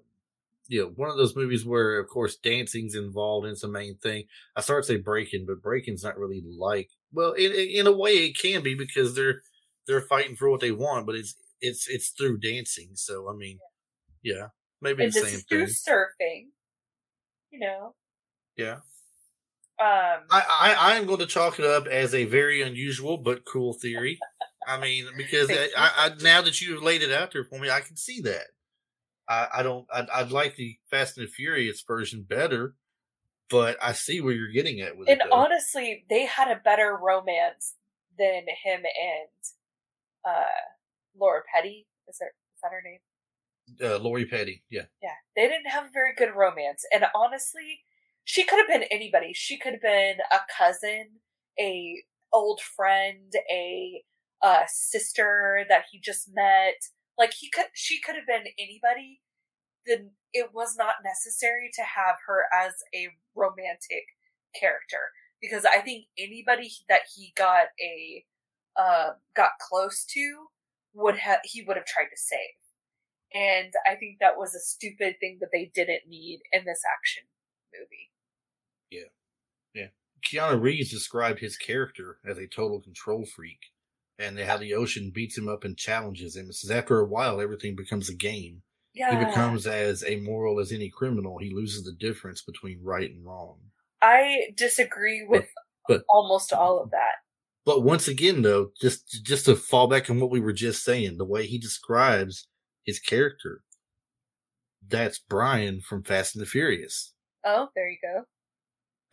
you 0.68 0.82
know, 0.82 0.90
one 0.96 1.10
of 1.10 1.18
those 1.18 1.36
movies 1.36 1.66
where, 1.66 2.00
of 2.00 2.08
course, 2.08 2.38
dancing's 2.38 2.96
involved 2.96 3.48
It's 3.48 3.62
the 3.62 3.68
main 3.68 3.98
thing. 3.98 4.26
I 4.56 4.62
start 4.62 4.84
to 4.86 4.88
say 4.94 4.98
breaking, 4.98 5.46
but 5.46 5.62
breaking's 5.62 6.04
not 6.04 6.18
really 6.18 6.42
like. 6.46 6.92
Well, 7.12 7.34
in 7.34 7.52
in 7.54 7.88
a 7.88 7.92
way, 7.92 8.12
it 8.28 8.38
can 8.38 8.64
be 8.64 8.76
because 8.76 9.16
they're 9.16 9.42
they're 9.88 10.02
fighting 10.02 10.36
for 10.36 10.50
what 10.50 10.62
they 10.62 10.72
want, 10.72 11.06
but 11.06 11.16
it's 11.16 11.36
it's 11.62 11.90
it's 11.90 12.10
through 12.10 12.40
dancing. 12.40 12.92
So 12.96 13.30
I 13.30 13.34
mean, 13.36 13.62
yeah, 14.24 14.50
maybe 14.82 15.04
and 15.04 15.12
the 15.14 15.14
same 15.14 15.42
through 15.50 15.66
thing. 15.66 15.78
surfing. 15.88 16.52
You 17.52 17.60
know, 17.60 17.96
Yeah. 18.56 18.82
um, 19.80 20.28
I, 20.30 20.42
I 20.42 20.74
I 20.94 20.96
am 20.96 21.06
going 21.06 21.20
to 21.20 21.26
chalk 21.28 21.60
it 21.60 21.66
up 21.66 21.86
as 21.86 22.14
a 22.16 22.26
very 22.26 22.62
unusual 22.62 23.18
but 23.18 23.46
cool 23.46 23.74
theory. 23.74 24.24
I 24.68 24.80
mean, 24.80 25.08
because 25.18 25.50
I, 25.50 25.70
I, 25.76 26.12
now 26.22 26.42
that 26.42 26.62
you 26.62 26.76
have 26.76 26.84
laid 26.84 27.02
it 27.02 27.12
out 27.12 27.32
there 27.34 27.44
for 27.44 27.60
me, 27.60 27.70
I 27.70 27.82
can 27.82 27.98
see 27.98 28.22
that. 28.22 28.48
I, 29.28 29.48
I 29.56 29.64
don't. 29.64 29.86
I'd, 29.94 30.10
I'd 30.10 30.32
like 30.32 30.56
the 30.56 30.78
Fast 30.90 31.18
and 31.18 31.28
the 31.28 31.32
Furious 31.32 31.84
version 31.88 32.24
better, 32.28 32.76
but 33.50 33.78
I 33.82 33.94
see 33.94 34.22
where 34.22 34.34
you're 34.34 34.52
getting 34.52 34.82
at 34.82 34.98
with 34.98 35.10
and 35.10 35.22
it. 35.22 35.28
Though. 35.30 35.36
honestly, 35.36 36.06
they 36.10 36.26
had 36.26 36.52
a 36.52 36.62
better 36.64 36.98
romance 37.02 37.76
than 38.18 38.44
him 38.64 38.82
and 38.84 39.30
uh, 40.28 40.44
Laura 41.20 41.42
Petty. 41.54 41.88
Is 42.08 42.18
that 42.20 42.26
is 42.26 42.62
that 42.62 42.72
her 42.72 42.82
name? 42.84 43.00
uh, 43.84 44.00
Lori 44.00 44.26
Petty, 44.26 44.64
yeah, 44.70 44.84
Yeah, 45.02 45.10
they 45.36 45.48
didn't 45.48 45.70
have 45.70 45.86
a 45.86 45.92
very 45.94 46.14
good 46.16 46.36
romance, 46.36 46.86
and 46.94 47.06
honestly, 47.16 47.82
she 48.24 48.44
could 48.44 48.60
have 48.60 48.68
been 48.68 48.88
anybody. 48.92 49.32
She 49.34 49.58
could 49.58 49.74
have 49.74 49.82
been 49.82 50.18
a 50.32 50.40
cousin, 50.58 51.20
a 51.60 52.04
old 52.34 52.62
friend, 52.62 53.32
a 53.52 54.04
uh, 54.44 54.64
sister 54.68 55.66
that 55.70 55.86
he 55.92 56.00
just 56.00 56.30
met. 56.34 56.76
Like 57.18 57.34
he 57.34 57.50
could, 57.50 57.66
she 57.74 58.00
could 58.02 58.16
have 58.16 58.28
been 58.28 58.52
anybody. 58.58 59.22
Then 59.86 60.12
it 60.34 60.52
was 60.54 60.76
not 60.78 60.96
necessary 61.04 61.70
to 61.74 61.82
have 61.82 62.16
her 62.28 62.46
as 62.54 62.74
a 62.94 63.10
romantic 63.36 64.06
character 64.60 65.12
because 65.42 65.66
I 65.66 65.80
think 65.80 66.06
anybody 66.18 66.72
that 66.88 67.02
he 67.16 67.34
got 67.36 67.68
a 67.82 68.24
uh, 68.80 69.12
got 69.36 69.52
close 69.60 70.06
to 70.06 70.46
would 70.94 71.18
have 71.18 71.40
he 71.44 71.64
would 71.64 71.78
have 71.78 71.86
tried 71.86 72.06
to 72.06 72.18
save. 72.18 72.40
And 73.34 73.74
I 73.90 73.96
think 73.96 74.18
that 74.20 74.38
was 74.38 74.54
a 74.54 74.60
stupid 74.60 75.16
thing 75.20 75.38
that 75.40 75.50
they 75.52 75.72
didn't 75.74 76.08
need 76.08 76.42
in 76.52 76.66
this 76.66 76.82
action 76.98 77.24
movie. 77.74 78.12
Yeah, 78.90 79.10
yeah. 79.74 79.88
Keanu 80.22 80.62
Reeves 80.62 80.92
described 80.92 81.40
his 81.40 81.58
character 81.58 82.18
as 82.26 82.38
a 82.38 82.48
total 82.48 82.82
control 82.82 83.26
freak, 83.26 83.71
and 84.22 84.40
how 84.40 84.58
the 84.58 84.74
ocean 84.74 85.12
beats 85.14 85.38
him 85.38 85.48
up 85.50 85.64
and 85.64 85.78
challenges 85.78 86.36
him. 86.36 86.48
It 86.50 86.56
says 86.56 86.72
after 86.72 87.00
a 87.00 87.06
while, 87.06 87.42
everything 87.42 87.76
becomes 87.76 88.10
a 88.10 88.16
game. 88.16 88.62
Yeah. 88.94 89.18
He 89.18 89.26
becomes 89.26 89.68
as 89.68 90.04
amoral 90.04 90.60
as 90.60 90.72
any 90.72 90.90
criminal. 90.90 91.38
He 91.38 91.50
loses 91.50 91.84
the 91.84 91.94
difference 91.94 92.42
between 92.42 92.80
right 92.84 93.10
and 93.10 93.26
wrong. 93.26 93.58
I 94.02 94.52
disagree 94.56 95.26
with 95.28 95.46
but- 95.88 96.04
almost 96.10 96.54
all 96.54 96.82
of 96.82 96.92
that. 96.92 97.16
But 97.64 97.84
once 97.84 98.08
again, 98.08 98.42
though, 98.42 98.72
just 98.82 99.24
just 99.24 99.46
to 99.46 99.56
fall 99.56 99.88
back 99.88 100.10
on 100.10 100.20
what 100.20 100.32
we 100.32 100.40
were 100.40 100.52
just 100.52 100.84
saying, 100.84 101.18
the 101.18 101.26
way 101.26 101.46
he 101.46 101.60
describes 101.60 102.48
his 102.84 103.00
character, 103.00 103.62
that's 104.88 105.20
Brian 105.20 105.80
from 105.80 106.04
Fast 106.04 106.36
and 106.36 106.42
the 106.42 106.48
Furious. 106.48 107.14
Oh, 107.46 107.70
there 107.76 107.88
you 107.88 107.98
go. 108.02 108.24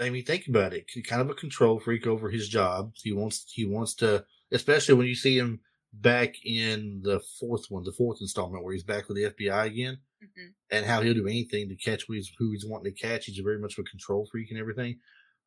I 0.00 0.09
mean, 0.09 0.24
think 0.24 0.46
about 0.48 0.72
it. 0.72 0.86
Kind 1.06 1.20
of 1.20 1.28
a 1.28 1.34
control 1.34 1.78
freak 1.78 2.06
over 2.06 2.30
his 2.30 2.48
job. 2.48 2.92
He 3.02 3.12
wants 3.12 3.44
he 3.52 3.66
wants 3.66 3.94
to, 3.96 4.24
especially 4.53 4.94
when 4.94 5.07
you 5.07 5.14
see 5.14 5.36
him 5.38 5.61
back 5.92 6.34
in 6.44 7.01
the 7.03 7.20
fourth 7.40 7.66
one, 7.70 7.82
the 7.84 7.92
fourth 7.92 8.18
installment, 8.20 8.62
where 8.64 8.74
he's 8.74 8.84
back 8.84 9.09
with 9.09 9.16
the 9.16 9.24
FBI 9.30 9.66
again, 9.66 9.99
hmm 10.20 10.46
and 10.70 10.84
how 10.84 11.01
he'll 11.01 11.14
do 11.14 11.26
anything 11.26 11.66
to 11.66 11.76
catch 11.76 12.05
who 12.07 12.12
he's, 12.12 12.30
who 12.38 12.51
he's 12.53 12.66
wanting 12.66 12.92
to 12.92 13.01
catch. 13.01 13.24
He's 13.24 13.38
very 13.38 13.59
much 13.59 13.78
of 13.78 13.82
a 13.86 13.90
control 13.90 14.28
freak 14.30 14.51
and 14.51 14.61
everything. 14.61 14.99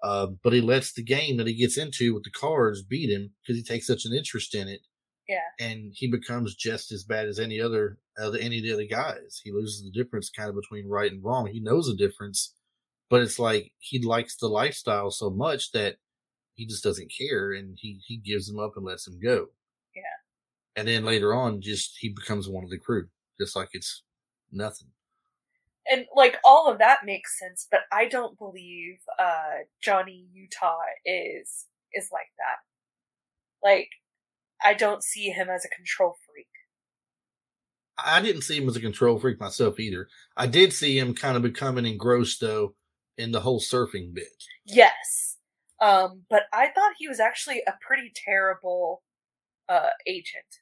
Uh, 0.02 0.28
but 0.44 0.52
he 0.52 0.62
lets 0.62 0.94
the 0.94 1.04
game 1.04 1.38
that 1.38 1.46
he 1.46 1.54
gets 1.54 1.78
into 1.78 2.16
with 2.16 2.24
the 2.24 2.32
cards 2.32 2.82
beat 2.82 3.12
him 3.12 3.30
because 3.42 3.56
he 3.56 3.64
takes 3.64 3.86
such 3.86 4.06
an 4.06 4.14
interest 4.14 4.56
in 4.56 4.68
it. 4.68 4.82
Yeah. 5.28 5.38
and 5.66 5.92
he 5.94 6.08
becomes 6.08 6.56
just 6.56 6.92
as 6.92 7.04
bad 7.04 7.28
as 7.28 7.40
any 7.40 7.62
other 7.62 8.00
uh, 8.20 8.32
any 8.32 8.58
of 8.58 8.64
the 8.64 8.74
other 8.74 8.86
guys. 8.86 9.40
He 9.44 9.52
loses 9.52 9.84
the 9.84 9.92
difference 9.92 10.30
kind 10.30 10.50
of 10.50 10.56
between 10.56 10.90
right 10.90 11.12
and 11.12 11.24
wrong. 11.24 11.46
He 11.48 11.60
knows 11.62 11.86
the 11.88 11.96
difference, 11.96 12.56
but 13.10 13.22
it's 13.22 13.38
like 13.40 13.72
he 13.78 14.02
likes 14.04 14.36
the 14.36 14.48
lifestyle 14.50 15.12
so 15.12 15.30
much 15.30 15.72
that 15.74 15.98
he 16.56 16.66
just 16.66 16.84
doesn't 16.84 17.12
care, 17.18 17.54
and 17.54 17.78
he 17.80 18.00
he 18.06 18.18
gives 18.18 18.50
him 18.50 18.60
up 18.60 18.74
and 18.76 18.86
lets 18.86 19.08
him 19.08 19.20
go. 19.22 19.48
Yeah. 19.96 20.02
and 20.76 20.88
then 20.88 21.04
later 21.06 21.34
on, 21.34 21.62
just 21.62 21.98
he 22.00 22.10
becomes 22.10 22.48
one 22.48 22.64
of 22.64 22.70
the 22.70 22.78
crew, 22.80 23.08
just 23.40 23.56
like 23.56 23.70
it's 23.74 24.04
nothing. 24.52 24.88
And 25.92 26.06
like 26.16 26.38
all 26.46 26.72
of 26.72 26.78
that 26.80 27.00
makes 27.06 27.38
sense, 27.40 27.68
but 27.70 27.82
I 27.92 28.06
don't 28.08 28.38
believe 28.38 28.98
uh 29.20 29.64
Johnny 29.82 30.28
Utah 30.34 30.78
is 31.06 31.66
is 31.94 32.10
like 32.12 32.30
that. 32.38 33.68
Like 33.68 33.90
I 34.64 34.74
don't 34.74 35.04
see 35.04 35.30
him 35.30 35.50
as 35.50 35.66
a 35.66 35.70
control 35.70 36.16
freak. 36.28 36.48
I 37.98 38.22
didn't 38.22 38.44
see 38.44 38.58
him 38.58 38.68
as 38.70 38.76
a 38.76 38.82
control 38.82 39.20
freak 39.20 39.40
myself 39.40 39.80
either. 39.80 40.08
I 40.38 40.48
did 40.48 40.74
see 40.74 40.98
him 40.98 41.14
kind 41.14 41.36
of 41.36 41.44
becoming 41.44 41.86
engrossed 41.86 42.40
though 42.42 42.76
in 43.18 43.32
the 43.32 43.42
whole 43.42 43.60
surfing 43.60 44.14
bit. 44.14 44.28
Yes. 44.66 45.38
Um, 45.82 46.22
but 46.30 46.44
I 46.54 46.68
thought 46.68 46.94
he 47.00 47.08
was 47.08 47.20
actually 47.20 47.62
a 47.68 47.74
pretty 47.86 48.12
terrible 48.14 49.02
uh 49.68 49.90
agent 50.06 50.60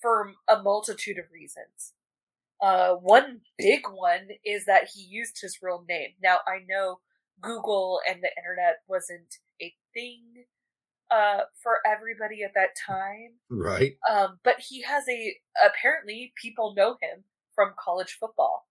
for 0.00 0.32
a 0.48 0.62
multitude 0.62 1.18
of 1.18 1.24
reasons. 1.32 1.92
Uh, 2.60 2.94
one 2.94 3.40
big 3.56 3.82
one 3.90 4.28
is 4.44 4.64
that 4.64 4.88
he 4.94 5.02
used 5.02 5.40
his 5.40 5.58
real 5.62 5.84
name. 5.88 6.10
Now 6.22 6.38
I 6.46 6.60
know 6.68 7.00
Google 7.40 8.00
and 8.08 8.22
the 8.22 8.30
internet 8.36 8.78
wasn't 8.88 9.36
a 9.60 9.74
thing 9.94 10.44
uh 11.10 11.40
for 11.62 11.78
everybody 11.86 12.42
at 12.42 12.54
that 12.54 12.70
time. 12.86 13.34
Right. 13.50 13.96
Um, 14.10 14.38
but 14.44 14.56
he 14.68 14.82
has 14.82 15.04
a 15.08 15.36
apparently 15.64 16.32
people 16.40 16.74
know 16.76 16.96
him 17.00 17.24
from 17.54 17.74
college 17.78 18.16
football. 18.20 18.67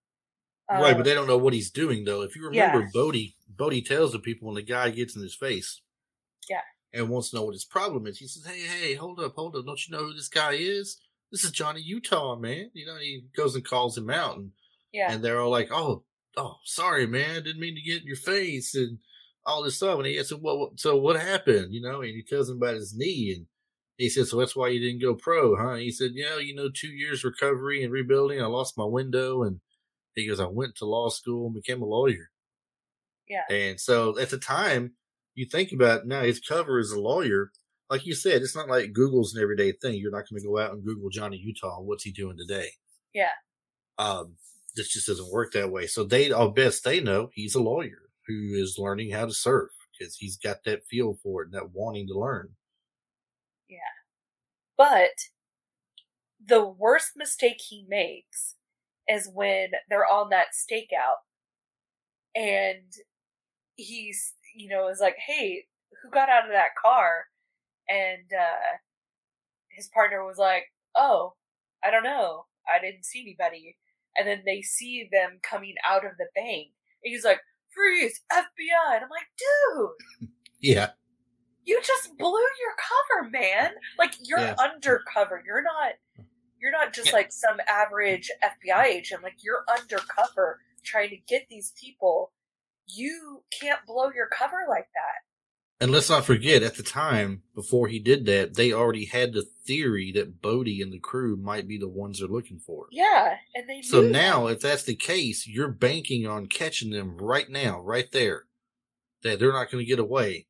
Right, 0.70 0.92
Um, 0.92 0.98
but 0.98 1.04
they 1.04 1.14
don't 1.14 1.28
know 1.28 1.38
what 1.38 1.54
he's 1.54 1.72
doing 1.72 2.04
though. 2.04 2.22
If 2.24 2.36
you 2.36 2.44
remember, 2.46 2.82
Yeah. 2.82 2.90
Bodhi 2.94 3.36
Bodhi 3.48 3.82
tells 3.82 4.12
the 4.12 4.20
people 4.20 4.48
when 4.48 4.56
the 4.56 4.62
guy 4.62 4.90
gets 4.92 5.16
in 5.16 5.22
his 5.22 5.34
face, 5.36 5.82
Yeah. 6.50 6.62
and 6.94 7.10
wants 7.10 7.30
to 7.30 7.38
know 7.38 7.44
what 7.46 7.54
his 7.54 7.66
problem 7.66 8.06
is. 8.06 8.20
He 8.20 8.28
says, 8.28 8.46
"Hey, 8.46 8.62
hey, 8.62 8.94
hold 8.96 9.20
up, 9.20 9.34
hold 9.36 9.56
up! 9.56 9.66
Don't 9.66 9.88
you 9.88 9.92
know 9.96 10.04
who 10.06 10.14
this 10.14 10.28
guy 10.30 10.54
is? 10.54 10.98
this 11.30 11.44
is 11.44 11.52
Johnny 11.52 11.82
Utah, 11.82 12.38
man. 12.38 12.72
You 12.74 12.86
know, 12.86 12.96
he 12.98 13.26
goes 13.36 13.54
and 13.54 13.66
calls 13.66 13.98
him 13.98 14.10
out, 14.10 14.38
and 14.38 14.54
Yeah. 14.94 15.12
and 15.12 15.22
they're 15.24 15.42
all 15.42 15.50
like, 15.52 15.70
"Oh, 15.72 16.06
oh, 16.38 16.56
sorry, 16.64 17.06
man, 17.06 17.44
didn't 17.44 17.60
mean 17.60 17.76
to 17.76 17.82
get 17.82 18.02
in 18.02 18.08
your 18.08 18.16
face," 18.16 18.74
and 18.76 19.00
all 19.46 19.62
this 19.64 19.76
stuff. 19.76 19.98
And 19.98 20.08
he 20.08 20.22
said, 20.24 20.40
"What? 20.42 20.58
what 20.58 20.80
so 20.80 20.96
what 20.96 21.20
happened?" 21.20 21.74
You 21.74 21.82
know, 21.82 22.02
and 22.02 22.12
he 22.16 22.24
tells 22.24 22.50
him 22.50 22.58
about 22.58 22.76
his 22.76 22.94
knee, 22.96 23.34
and 23.36 23.48
he 23.98 24.08
said, 24.10 24.28
"So 24.28 24.38
that's 24.38 24.56
why 24.56 24.70
you 24.70 24.80
didn't 24.80 25.02
go 25.02 25.16
pro, 25.16 25.56
huh?" 25.58 25.76
He 25.76 25.92
said, 25.92 26.12
"Yeah, 26.14 26.38
you 26.38 26.54
know, 26.56 26.70
two 26.70 26.90
years 26.94 27.24
recovery 27.26 27.84
and 27.84 27.92
rebuilding. 27.92 28.42
I 28.42 28.46
lost 28.46 28.78
my 28.78 28.86
window, 28.86 29.44
and 29.44 29.60
he 30.22 30.28
goes, 30.28 30.40
I 30.40 30.48
went 30.48 30.76
to 30.78 30.86
law 30.86 31.10
school 31.10 31.48
and 31.48 31.56
became 31.56 31.82
a 31.82 31.86
lawyer." 31.86 32.30
Yeah. 33.28 33.44
And 33.50 33.80
so 33.80 34.18
at 34.20 34.30
the 34.30 34.38
time, 34.38 34.94
you 35.36 35.46
think 35.46 35.72
about 35.72 36.08
now 36.08 36.22
his 36.22 36.40
cover 36.40 36.80
as 36.80 36.92
a 36.92 37.00
lawyer. 37.00 37.52
Like 37.90 38.06
you 38.06 38.16
said, 38.16 38.42
it's 38.42 38.56
not 38.56 38.68
like 38.68 38.92
Google's 38.92 39.36
an 39.36 39.42
everyday 39.42 39.72
thing. 39.72 39.96
You're 39.96 40.12
not 40.12 40.30
going 40.30 40.42
to 40.42 40.48
go 40.48 40.58
out 40.58 40.74
and 40.74 40.84
Google 40.84 41.10
Johnny 41.10 41.38
Utah. 41.38 41.80
What's 41.80 42.04
he 42.04 42.12
doing 42.12 42.38
today? 42.38 42.70
Yeah. 43.14 43.32
Um, 43.98 44.36
this 44.76 44.90
just 44.90 45.08
doesn't 45.08 45.32
work 45.32 45.54
that 45.54 45.72
way. 45.72 45.88
So 45.88 46.04
they, 46.04 46.32
all 46.32 46.50
best 46.50 46.84
they 46.84 47.00
know, 47.00 47.30
he's 47.34 47.56
a 47.56 47.62
lawyer 47.62 48.10
who 48.28 48.54
is 48.56 48.78
learning 48.78 49.12
how 49.12 49.26
to 49.26 49.34
surf 49.34 49.72
because 49.98 50.18
he's 50.18 50.38
got 50.38 50.58
that 50.66 50.86
feel 50.86 51.18
for 51.24 51.44
it 51.44 51.46
and 51.46 51.54
that 51.54 51.72
wanting 51.72 52.08
to 52.08 52.20
learn. 52.20 52.50
Yeah. 53.70 53.78
But 54.78 55.12
the 56.46 56.64
worst 56.64 57.14
mistake 57.16 57.62
he 57.70 57.86
makes 57.88 58.56
is 59.10 59.30
when 59.34 59.70
they're 59.90 60.06
on 60.06 60.30
that 60.30 60.48
stakeout 60.54 61.22
and 62.36 62.84
he's, 63.76 64.34
you 64.56 64.70
know, 64.70 64.88
is 64.90 65.00
like, 65.00 65.16
hey, 65.26 65.64
who 66.04 66.10
got 66.12 66.30
out 66.30 66.46
of 66.46 66.52
that 66.52 66.76
car? 66.82 67.26
And 67.90 68.28
uh, 68.38 68.78
his 69.70 69.88
partner 69.94 70.26
was 70.26 70.38
like, 70.38 70.64
oh, 70.96 71.34
I 71.84 71.92
don't 71.92 72.04
know. 72.04 72.46
I 72.68 72.82
didn't 72.84 73.06
see 73.06 73.22
anybody. 73.22 73.78
And 74.18 74.28
then 74.28 74.42
they 74.46 74.62
see 74.62 75.08
them 75.12 75.40
coming 75.42 75.76
out 75.90 76.06
of 76.06 76.12
the 76.18 76.26
bank. 76.36 76.68
And 77.04 77.12
he's 77.14 77.24
like, 77.24 77.40
freeze, 77.74 78.20
FBI. 78.32 78.96
And 78.96 79.04
I'm 79.04 79.10
like, 79.10 79.28
dude, 79.38 80.30
Yeah. 80.60 80.90
you 81.66 81.80
just 81.86 82.18
blew 82.18 82.32
your 82.32 82.76
cover, 83.22 83.30
man. 83.30 83.72
Like 83.98 84.16
you're 84.24 84.40
undercover. 84.60 85.42
You're 85.46 85.62
not 85.64 85.94
you're 86.60 86.72
not 86.72 86.94
just 86.94 87.08
Yeah. 87.08 87.14
like 87.14 87.32
some 87.32 87.58
average 87.68 88.30
FBI 88.44 88.86
agent. 88.86 89.24
Like 89.24 89.38
you're 89.44 89.64
undercover 89.78 90.60
trying 90.84 91.10
to 91.10 91.18
get 91.28 91.48
these 91.50 91.74
people. 91.80 92.32
You 92.88 93.44
can't 93.60 93.86
blow 93.86 94.12
your 94.16 94.28
cover 94.28 94.66
like 94.70 94.88
that. 94.94 95.24
And 95.80 95.92
let's 95.92 96.10
not 96.10 96.26
forget, 96.26 96.64
at 96.64 96.74
the 96.76 96.82
time, 96.82 97.44
before 97.54 97.88
he 97.88 98.00
did 98.00 98.26
that, 98.26 98.56
they 98.56 98.74
already 98.74 99.06
had 99.06 99.34
the 99.34 99.46
theory 99.68 100.12
that 100.14 100.42
Bodhi 100.42 100.82
and 100.82 100.92
the 100.92 100.98
crew 100.98 101.36
might 101.38 101.68
be 101.68 101.78
the 101.78 101.88
ones 101.88 102.18
they're 102.18 102.28
looking 102.28 102.58
for. 102.58 102.88
Yeah, 102.92 103.36
and 103.54 103.70
they 103.70 103.84
So 103.84 104.02
now, 104.02 104.48
if 104.48 104.60
that's 104.60 104.84
the 104.84 104.96
case, 104.96 105.46
you're 105.46 105.68
banking 105.72 106.26
on 106.26 106.48
catching 106.48 106.90
them 106.90 107.16
right 107.18 107.48
now, 107.48 107.80
right 107.82 108.12
there, 108.12 108.46
that 109.22 109.38
they're 109.38 109.54
not 109.54 109.70
going 109.70 109.86
to 109.86 109.88
get 109.88 110.00
away. 110.00 110.48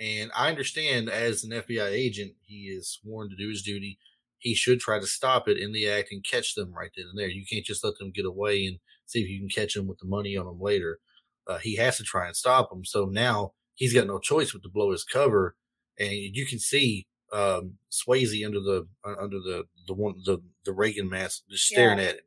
And 0.00 0.30
I 0.34 0.48
understand 0.48 1.10
as 1.10 1.44
an 1.44 1.50
FBI 1.50 1.88
agent, 1.90 2.36
he 2.46 2.68
is 2.68 2.88
sworn 2.88 3.28
to 3.28 3.36
do 3.36 3.48
his 3.50 3.62
duty. 3.62 3.98
He 4.38 4.54
should 4.54 4.80
try 4.80 4.98
to 4.98 5.06
stop 5.06 5.48
it 5.48 5.58
in 5.58 5.72
the 5.72 5.88
act 5.88 6.08
and 6.12 6.24
catch 6.24 6.54
them 6.54 6.72
right 6.72 6.90
then 6.96 7.06
and 7.08 7.18
there. 7.18 7.28
You 7.28 7.44
can't 7.50 7.64
just 7.64 7.82
let 7.84 7.96
them 7.98 8.10
get 8.10 8.26
away 8.26 8.66
and 8.66 8.78
see 9.06 9.22
if 9.22 9.28
you 9.28 9.38
can 9.40 9.48
catch 9.48 9.74
them 9.74 9.86
with 9.86 9.98
the 9.98 10.06
money 10.06 10.36
on 10.36 10.46
them 10.46 10.60
later. 10.60 10.98
Uh, 11.46 11.58
he 11.58 11.76
has 11.76 11.96
to 11.96 12.02
try 12.04 12.26
and 12.26 12.36
stop 12.36 12.70
them. 12.70 12.84
So 12.84 13.06
now 13.06 13.52
he's 13.74 13.94
got 13.94 14.06
no 14.06 14.18
choice 14.18 14.52
but 14.52 14.62
to 14.62 14.68
blow 14.68 14.90
his 14.92 15.04
cover. 15.04 15.56
And 15.98 16.12
you 16.12 16.46
can 16.46 16.58
see 16.58 17.06
um, 17.32 17.78
Swayze 17.90 18.44
under 18.44 18.60
the 18.60 18.86
uh, 19.04 19.14
under 19.18 19.38
the 19.40 19.64
the 19.86 19.94
one 19.94 20.14
the 20.24 20.38
the 20.64 20.72
Reagan 20.72 21.08
mask 21.08 21.42
just 21.50 21.66
staring 21.66 21.98
at 21.98 22.16
him, 22.16 22.20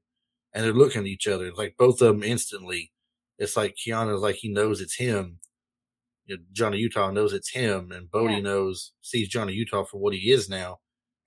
and 0.53 0.63
they're 0.65 0.73
looking 0.73 1.01
at 1.01 1.07
each 1.07 1.27
other. 1.27 1.47
It's 1.47 1.57
like 1.57 1.75
both 1.77 2.01
of 2.01 2.07
them 2.07 2.23
instantly. 2.23 2.91
It's 3.37 3.55
like 3.55 3.75
Keanu's 3.75 4.21
like 4.21 4.35
he 4.35 4.49
knows 4.49 4.81
it's 4.81 4.95
him. 4.95 5.39
You 6.25 6.37
know, 6.37 6.43
Johnny 6.51 6.77
Utah 6.79 7.11
knows 7.11 7.33
it's 7.33 7.51
him, 7.51 7.91
and 7.91 8.09
Bodhi 8.11 8.35
Yeah. 8.35 8.39
knows 8.41 8.93
sees 9.01 9.29
Johnny 9.29 9.53
Utah 9.53 9.83
for 9.85 9.97
what 9.99 10.13
he 10.13 10.31
is 10.31 10.49
now, 10.49 10.79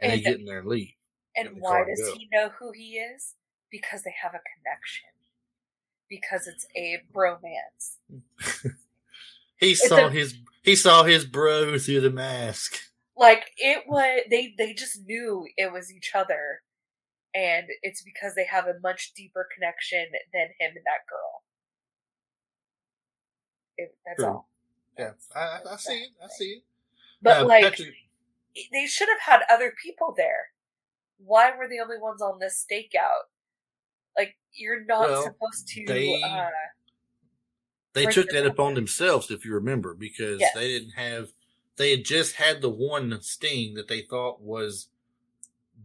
and, 0.03 0.11
they 0.11 0.15
And- 0.17 0.25
get 0.25 0.39
in 0.41 0.45
there 0.45 0.59
and 0.59 0.69
leave. 0.69 0.93
And 1.35 1.49
why 1.61 1.85
does 1.85 1.99
go. 2.01 2.15
he 2.15 2.29
know 2.31 2.51
who 2.59 2.73
he 2.73 2.99
is? 2.99 3.37
Because 3.71 4.03
they 4.03 4.15
have 4.23 4.33
a 4.35 4.41
connection. 4.55 5.09
Because 6.11 6.47
it's 6.47 6.67
a 6.77 6.99
bromance. 7.15 7.97
He 9.57 9.71
It's 9.71 9.89
saw 9.89 10.07
a- 10.09 10.11
his 10.11 10.35
he 10.65 10.75
saw 10.75 11.05
his 11.05 11.25
bro 11.25 11.79
through 11.79 12.01
the 12.01 12.11
mask. 12.11 12.79
Like 13.17 13.45
it 13.57 13.85
was 13.87 14.23
they 14.29 14.55
they 14.59 14.75
just 14.75 15.07
knew 15.07 15.47
it 15.57 15.71
was 15.73 15.93
each 15.93 16.11
other. 16.17 16.63
And 17.33 17.67
it's 17.83 18.03
because 18.03 18.35
they 18.35 18.45
have 18.47 18.67
a 18.67 18.75
much 18.83 19.13
deeper 19.15 19.47
connection 19.55 20.05
than 20.35 20.49
him 20.59 20.73
and 20.77 20.85
that 20.85 21.07
girl. 21.09 21.45
It, 23.79 23.97
that's 24.05 24.19
True. 24.19 24.27
all. 24.27 24.49
Yeah, 24.99 25.13
I, 25.35 25.41
I- 25.41 25.73
I 25.73 25.77
see 25.77 25.93
it. 25.95 26.11
I 26.23 26.29
see 26.29 26.45
it. 26.57 26.63
But 27.23 27.43
Uh, 27.43 27.47
like 27.47 27.63
Patrick- 27.65 27.95
they 28.73 28.87
should 28.87 29.09
have 29.09 29.21
had 29.21 29.43
other 29.51 29.73
people 29.83 30.15
there. 30.17 30.47
Why 31.19 31.57
were 31.57 31.69
the 31.69 31.81
only 31.81 31.99
ones 31.99 32.21
on 32.23 32.39
this 32.39 32.65
stakeout? 32.71 33.29
Like 34.17 34.37
you're 34.53 34.85
not 34.85 35.09
Well, 35.09 35.23
supposed 35.25 35.69
to. 35.69 35.85
they- 35.87 36.23
uh, 36.23 36.51
they 37.95 38.07
took 38.07 38.31
that 38.31 38.47
upon 38.47 38.75
themselves, 38.75 39.31
if 39.31 39.45
you 39.45 39.53
remember, 39.55 39.95
because 39.95 40.41
Yes. 40.41 40.55
they 40.55 40.69
didn't 40.69 40.93
have. 40.93 41.33
They 41.77 41.91
had 41.91 42.05
just 42.05 42.37
had 42.37 42.61
the 42.61 42.69
one 42.71 43.21
sting 43.23 43.75
that 43.75 43.89
they 43.89 44.03
thought 44.03 44.41
was 44.41 44.89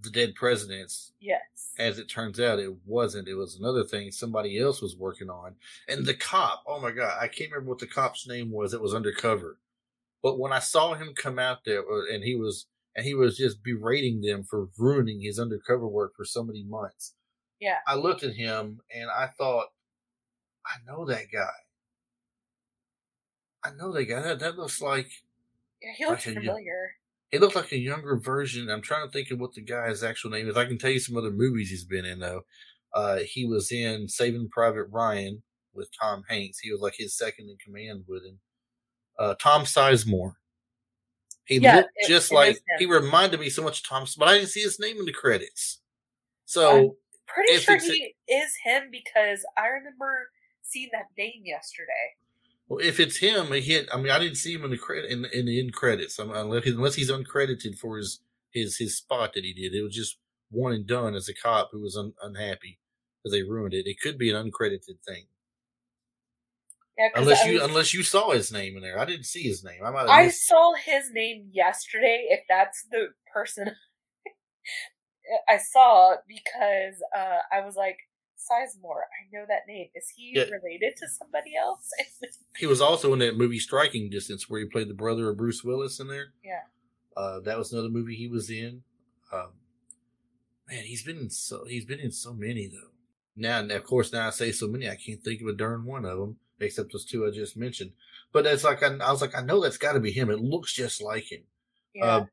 the 0.02 0.10
dead 0.10 0.36
president's. 0.36 1.12
yes. 1.20 1.42
As 1.80 2.00
it 2.00 2.10
turns 2.10 2.40
out, 2.40 2.60
it 2.60 2.74
wasn't. 2.86 3.28
It 3.28 3.36
was 3.36 3.56
another 3.56 3.84
thing 3.84 4.12
somebody 4.12 4.60
else 4.60 4.82
was 4.82 4.96
working 4.96 5.30
on. 5.30 5.56
And 5.88 6.06
the 6.06 6.14
cop, 6.16 6.64
oh 6.66 6.80
my 6.80 6.92
god, 6.92 7.18
I 7.22 7.28
can't 7.28 7.52
remember 7.52 7.70
what 7.70 7.80
the 7.80 7.88
cop's 7.88 8.28
name 8.28 8.52
was. 8.52 8.74
It 8.74 8.82
was 8.82 8.94
undercover. 8.94 9.60
But 10.24 10.40
when 10.40 10.52
I 10.52 10.60
saw 10.60 10.96
him 10.96 11.14
come 11.16 11.40
out 11.40 11.60
there, 11.66 11.80
uh, 11.80 12.14
and 12.14 12.24
he 12.24 12.36
was 12.36 12.68
and 12.96 13.06
he 13.06 13.14
was 13.14 13.38
just 13.38 13.64
berating 13.64 14.22
them 14.22 14.44
for 14.44 14.70
ruining 14.78 15.22
his 15.22 15.40
undercover 15.40 15.88
work 15.88 16.14
for 16.18 16.26
so 16.26 16.44
many 16.44 16.64
months. 16.64 17.14
Yeah. 17.60 17.78
I 17.86 17.96
looked 17.96 18.24
at 18.24 18.34
him 18.34 18.80
and 18.94 19.10
I 19.10 19.28
thought, 19.38 19.68
I 20.66 20.78
know 20.86 21.06
that 21.06 21.26
guy. 21.32 21.50
I 23.64 23.72
know 23.72 23.92
that 23.94 24.06
guy. 24.06 24.22
That, 24.22 24.40
that 24.40 24.58
looks 24.58 24.82
like 24.82 25.10
Yeah, 25.82 25.92
he 25.96 26.06
looks 26.06 26.24
familiar. 26.24 26.96
he 27.30 27.38
looked 27.38 27.56
like 27.56 27.72
a 27.72 27.78
younger 27.78 28.18
version. 28.18 28.70
I'm 28.70 28.82
trying 28.82 29.06
to 29.06 29.12
think 29.12 29.30
of 29.32 29.40
what 29.40 29.54
the 29.54 29.62
guy's 29.62 30.04
actual 30.04 30.32
name 30.32 30.48
is. 30.50 30.58
I 30.58 30.66
can 30.66 30.78
tell 30.78 30.92
you 30.92 31.00
some 31.00 31.18
other 31.18 31.32
movies 31.32 31.70
he's 31.70 31.86
been 31.86 32.06
in 32.06 32.20
though. 32.20 32.42
Uh, 32.94 33.18
he 33.18 33.46
was 33.46 33.72
in 33.72 34.08
Saving 34.08 34.50
Private 34.50 34.86
Ryan 34.86 35.44
with 35.74 35.90
Tom 36.00 36.24
Hanks. 36.30 36.60
He 36.60 36.72
was 36.72 36.82
like 36.82 36.96
his 36.98 37.16
second 37.16 37.50
in 37.50 37.58
command 37.64 38.06
with 38.08 38.24
him. 38.26 38.40
Uh, 39.20 39.36
Tom 39.40 39.64
Sizemore. 39.64 40.36
He 41.46 41.58
Yeah, 41.58 41.78
looked 41.78 41.92
it- 41.96 42.08
just 42.08 42.32
it 42.32 42.36
like 42.36 42.62
he 42.78 42.86
reminded 42.86 43.40
me 43.40 43.50
so 43.50 43.64
much 43.64 43.80
of 43.80 43.86
Tom, 43.88 44.06
but 44.18 44.28
I 44.28 44.38
didn't 44.38 44.50
see 44.50 44.62
his 44.62 44.80
name 44.80 44.98
in 44.98 45.06
the 45.06 45.14
credits. 45.14 45.80
So 46.46 46.98
Pretty 47.28 47.58
sure 47.58 47.78
he 47.80 48.16
is 48.30 48.54
him 48.64 48.90
because 48.90 49.46
I 49.58 49.68
remember 49.68 50.30
seeing 50.62 50.90
that 50.94 51.08
name 51.18 51.42
yesterday. 51.44 52.16
Well, 52.70 52.80
if 52.80 53.00
it's 53.00 53.18
him, 53.18 53.52
he 53.54 53.74
had, 53.74 53.88
I 53.94 53.98
mean, 53.98 54.12
I 54.12 54.20
didn't 54.20 54.38
see 54.38 54.54
him 54.54 54.64
in 54.66 54.72
the 54.72 54.78
credit 54.78 55.12
in, 55.12 55.26
in 55.26 55.46
the 55.46 55.60
end 55.60 55.74
credits. 55.74 56.20
I 56.20 56.24
mean, 56.26 56.36
unless, 56.36 56.66
unless 56.66 56.96
he's 56.96 57.12
uncredited 57.12 57.78
for 57.78 57.98
his 57.98 58.22
his 58.52 58.78
his 58.78 58.98
spot 58.98 59.34
that 59.34 59.44
he 59.44 59.54
did, 59.54 59.74
it 59.74 59.82
was 59.84 59.96
just 59.96 60.18
one 60.52 60.74
and 60.74 60.88
done 60.88 61.16
as 61.16 61.28
a 61.30 61.34
cop 61.34 61.70
who 61.72 61.82
was 61.82 61.98
un, 61.98 62.14
unhappy 62.22 62.80
because 63.24 63.34
they 63.34 63.44
ruined 63.44 63.74
it. 63.74 63.88
It 63.88 64.00
could 64.02 64.18
be 64.18 64.30
an 64.32 64.36
uncredited 64.52 65.00
thing, 65.06 65.28
Yeah, 66.98 67.10
unless 67.16 67.46
you 67.46 67.54
was- 67.54 67.64
unless 67.64 67.94
you 67.94 68.04
saw 68.04 68.32
his 68.32 68.52
name 68.52 68.76
in 68.76 68.82
there. 68.82 68.98
I 69.00 69.06
didn't 69.06 69.26
see 69.26 69.44
his 69.44 69.64
name. 69.64 69.84
I 69.84 69.92
might 69.92 70.08
I 70.10 70.30
saw 70.30 70.74
his 70.74 71.12
name 71.12 71.50
yesterday. 71.52 72.28
If 72.30 72.42
that's 72.50 72.86
the 72.92 73.10
person 73.32 73.72
I 75.50 75.58
saw, 75.58 76.16
because 76.28 76.96
uh, 77.16 77.40
I 77.52 77.66
was 77.66 77.76
like, 77.76 77.98
Sizemore, 78.38 79.02
I 79.04 79.28
know 79.34 79.46
that 79.48 79.62
name. 79.68 79.88
Is 79.94 80.12
he 80.16 80.32
Yeah. 80.36 80.44
related 80.44 80.96
to 80.98 81.08
somebody 81.10 81.52
else? 81.56 81.90
He 82.58 82.66
was 82.66 82.82
also 82.82 83.14
in 83.14 83.20
that 83.20 83.38
movie 83.38 83.60
Striking 83.60 84.10
Distance 84.10 84.50
where 84.50 84.60
he 84.60 84.66
played 84.66 84.88
the 84.90 84.94
brother 84.96 85.30
of 85.30 85.38
Bruce 85.38 85.64
Willis 85.64 86.00
in 86.00 86.08
there. 86.08 86.34
yeah. 86.44 86.62
Uh, 87.16 87.40
that 87.42 87.58
was 87.58 87.72
another 87.74 87.90
movie 87.90 88.16
he 88.16 88.28
was 88.28 88.50
in. 88.50 88.82
Um, 89.34 89.50
man, 90.68 90.84
he's 90.86 91.04
been 91.04 91.18
in 91.18 91.30
so 91.32 91.66
he's 91.66 91.86
been 91.86 92.00
in 92.00 92.12
so 92.12 92.34
many 92.34 92.68
though. 92.68 92.92
Now, 93.36 93.60
of 93.76 93.84
course, 93.84 94.12
now 94.14 94.28
I 94.28 94.30
say 94.32 94.52
so 94.52 94.68
many, 94.68 94.88
I 94.90 94.96
can't 94.96 95.24
think 95.24 95.42
of 95.42 95.48
a 95.48 95.54
darn 95.54 95.86
one 95.86 96.06
of 96.06 96.18
them 96.18 96.38
except 96.60 96.92
those 96.92 97.06
two 97.06 97.26
I 97.26 97.32
just 97.32 97.58
mentioned. 97.58 97.92
But 98.34 98.46
it's 98.46 98.64
like 98.64 98.84
I, 98.84 98.88
I 98.98 99.12
was 99.12 99.22
like, 99.22 99.36
I 99.36 99.42
know 99.42 99.62
that's 99.62 99.78
got 99.78 99.94
to 99.94 100.00
be 100.00 100.12
him. 100.12 100.30
It 100.30 100.40
looks 100.40 100.74
just 100.74 101.02
like 101.02 101.32
him. 101.32 101.42
Yeah. 101.94 102.06
Uh, 102.06 102.26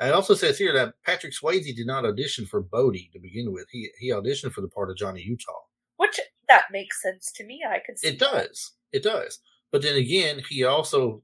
it 0.00 0.12
also 0.14 0.34
says 0.34 0.56
here 0.58 0.72
that 0.72 0.94
Patrick 1.04 1.32
Swayze 1.34 1.74
did 1.76 1.86
not 1.86 2.04
audition 2.06 2.46
for 2.46 2.60
Bodhi 2.62 3.10
to 3.12 3.18
begin 3.18 3.52
with. 3.52 3.66
He 3.70 3.90
he 3.98 4.10
auditioned 4.10 4.52
for 4.52 4.60
the 4.62 4.68
part 4.68 4.90
of 4.90 4.96
Johnny 4.96 5.20
Utah. 5.22 5.60
Which 5.96 6.18
that 6.48 6.64
makes 6.72 7.02
sense 7.02 7.30
to 7.36 7.44
me. 7.44 7.60
I 7.68 7.78
can 7.84 7.96
see 7.96 8.08
It 8.08 8.18
that. 8.18 8.32
does. 8.32 8.72
It 8.92 9.02
does. 9.02 9.40
But 9.70 9.82
then 9.82 9.96
again, 9.96 10.40
he 10.48 10.64
also 10.64 11.22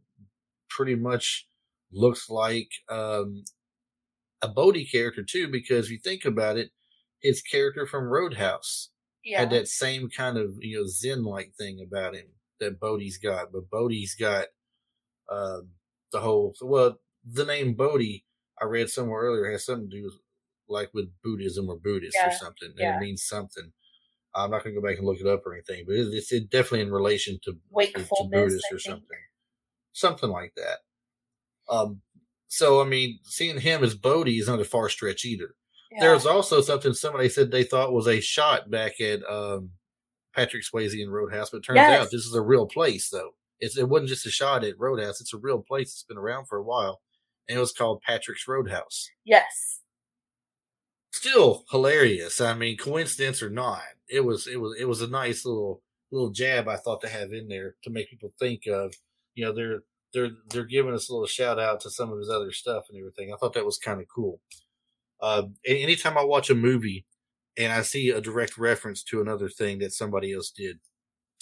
pretty 0.69 0.95
much 0.95 1.49
looks 1.91 2.29
like 2.29 2.71
um, 2.91 3.45
a 4.43 4.49
Bodhi 4.49 4.85
character 4.85 5.23
too, 5.23 5.49
because 5.49 5.87
if 5.87 5.93
you 5.93 5.99
think 5.99 6.25
about 6.25 6.59
it, 6.59 6.71
his 7.21 7.41
character 7.43 7.87
from 7.87 8.05
Roadhouse 8.05 8.91
Yeah. 9.25 9.41
had 9.41 9.51
that 9.51 9.69
same 9.69 10.11
kind 10.11 10.37
of 10.37 10.57
you 10.61 10.79
know 10.81 10.87
Zen 10.87 11.25
like 11.25 11.55
thing 11.55 11.81
about 11.81 12.15
him 12.15 12.27
that 12.61 12.81
Bodhi's 12.81 13.19
got, 13.19 13.53
but 13.53 13.69
Bodhi's 13.71 14.15
got 14.15 14.47
um, 15.31 15.71
the 16.13 16.21
whole 16.21 16.55
well 16.63 16.99
the 17.25 17.45
name 17.45 17.75
Bodhi 17.75 18.25
I 18.61 18.65
read 18.67 18.89
somewhere 18.89 19.23
earlier 19.23 19.51
has 19.53 19.65
something 19.67 19.91
to 19.91 19.97
do 19.97 20.05
with 20.05 20.15
like 20.69 20.91
with 20.95 21.11
Buddhism 21.23 21.69
or 21.69 21.77
Buddhist 21.79 22.17
or 22.29 22.33
something. 22.33 22.73
Yeah. 22.77 22.97
it 22.97 23.01
means 23.01 23.25
something. 23.25 23.73
I'm 24.35 24.51
not 24.51 24.63
gonna 24.65 24.75
go 24.75 24.83
back 24.83 24.99
and 24.99 25.07
look 25.07 25.19
it 25.21 25.27
up 25.27 25.47
or 25.47 25.55
anything, 25.55 25.85
but 25.87 25.95
it- 25.97 26.13
it's 26.15 26.33
it 26.33 26.51
definitely 26.51 26.81
in 26.83 26.93
relation 26.93 27.39
to, 27.45 27.57
to, 27.93 28.03
to 28.03 28.05
Buddhist 28.31 28.65
or 28.73 28.79
something, 28.79 29.19
something 29.93 30.31
like 30.31 30.53
that. 30.57 30.79
Um, 31.69 32.03
so 32.49 32.81
I 32.81 32.85
mean, 32.85 33.19
seeing 33.25 33.61
him 33.61 33.83
as 33.83 33.95
Bodhi 33.95 34.39
is 34.39 34.49
not 34.49 34.61
a 34.61 34.65
far 34.65 34.89
stretch 34.89 35.25
either. 35.25 35.55
yeah. 35.91 36.01
There 36.01 36.13
was 36.15 36.27
also 36.27 36.61
something 36.61 36.93
somebody 36.95 37.29
said 37.29 37.51
they 37.51 37.65
thought 37.65 37.93
was 37.93 38.07
a 38.09 38.21
shot 38.21 38.71
back 38.71 39.01
at 39.01 39.21
um, 39.29 39.71
Patrick 40.37 40.63
Swayze 40.65 40.95
in 41.01 41.11
Roadhouse, 41.11 41.51
but 41.51 41.59
it 41.59 41.63
turns 41.65 41.77
Yes. 41.77 42.01
out 42.01 42.11
this 42.13 42.27
is 42.27 42.35
a 42.35 42.43
real 42.43 42.67
place 42.67 43.09
though. 43.09 43.35
It's 43.59 43.77
it 43.79 43.89
wasn't 43.89 44.11
just 44.11 44.27
a 44.27 44.31
shot 44.31 44.63
at 44.65 44.79
Roadhouse; 44.79 45.21
it's 45.21 45.33
a 45.35 45.39
real 45.39 45.63
place. 45.63 45.89
It's 45.93 46.03
been 46.05 46.19
around 46.19 46.47
for 46.47 46.59
a 46.59 46.63
while, 46.63 47.01
and 47.49 47.57
it 47.57 47.61
was 47.61 47.73
called 47.73 48.03
Patrick's 48.03 48.47
Roadhouse. 48.47 49.09
yes. 49.25 49.81
Still 51.13 51.65
hilarious. 51.71 52.41
I 52.43 52.53
mean, 52.55 52.77
coincidence 52.77 53.43
or 53.43 53.49
not, 53.49 53.81
it 54.09 54.21
was 54.21 54.47
it 54.47 54.61
was 54.61 54.77
it 54.79 54.85
was 54.85 55.01
a 55.01 55.07
nice 55.09 55.47
little 55.47 55.83
little 56.13 56.31
jab 56.31 56.69
I 56.69 56.77
thought 56.77 57.01
to 57.01 57.09
have 57.09 57.33
in 57.33 57.49
there 57.49 57.75
to 57.85 57.91
make 57.91 58.11
people 58.11 58.33
think 58.39 58.67
of. 58.67 58.95
You 59.35 59.47
know, 59.47 59.53
they're 59.55 59.81
they're 60.13 60.31
they're 60.51 60.65
giving 60.65 60.93
us 60.93 61.09
a 61.09 61.13
little 61.13 61.27
shout 61.27 61.59
out 61.59 61.81
to 61.81 61.91
some 61.91 62.13
of 62.13 62.19
his 62.19 62.29
other 62.29 62.53
stuff 62.53 62.85
and 62.91 62.99
everything. 62.99 63.33
I 63.33 63.37
thought 63.39 63.55
that 63.55 63.65
was 63.65 63.79
kind 63.79 64.01
of 64.01 64.07
cool. 64.15 64.41
Uh, 65.21 65.45
anytime 65.65 66.19
I 66.19 66.25
watch 66.25 66.51
a 66.51 66.55
movie 66.55 67.07
and 67.59 67.73
I 67.73 67.83
see 67.83 68.11
a 68.11 68.21
direct 68.21 68.59
reference 68.59 69.03
to 69.05 69.21
another 69.21 69.49
thing 69.49 69.79
that 69.81 69.93
somebody 69.93 70.33
else 70.33 70.51
did, 70.51 70.79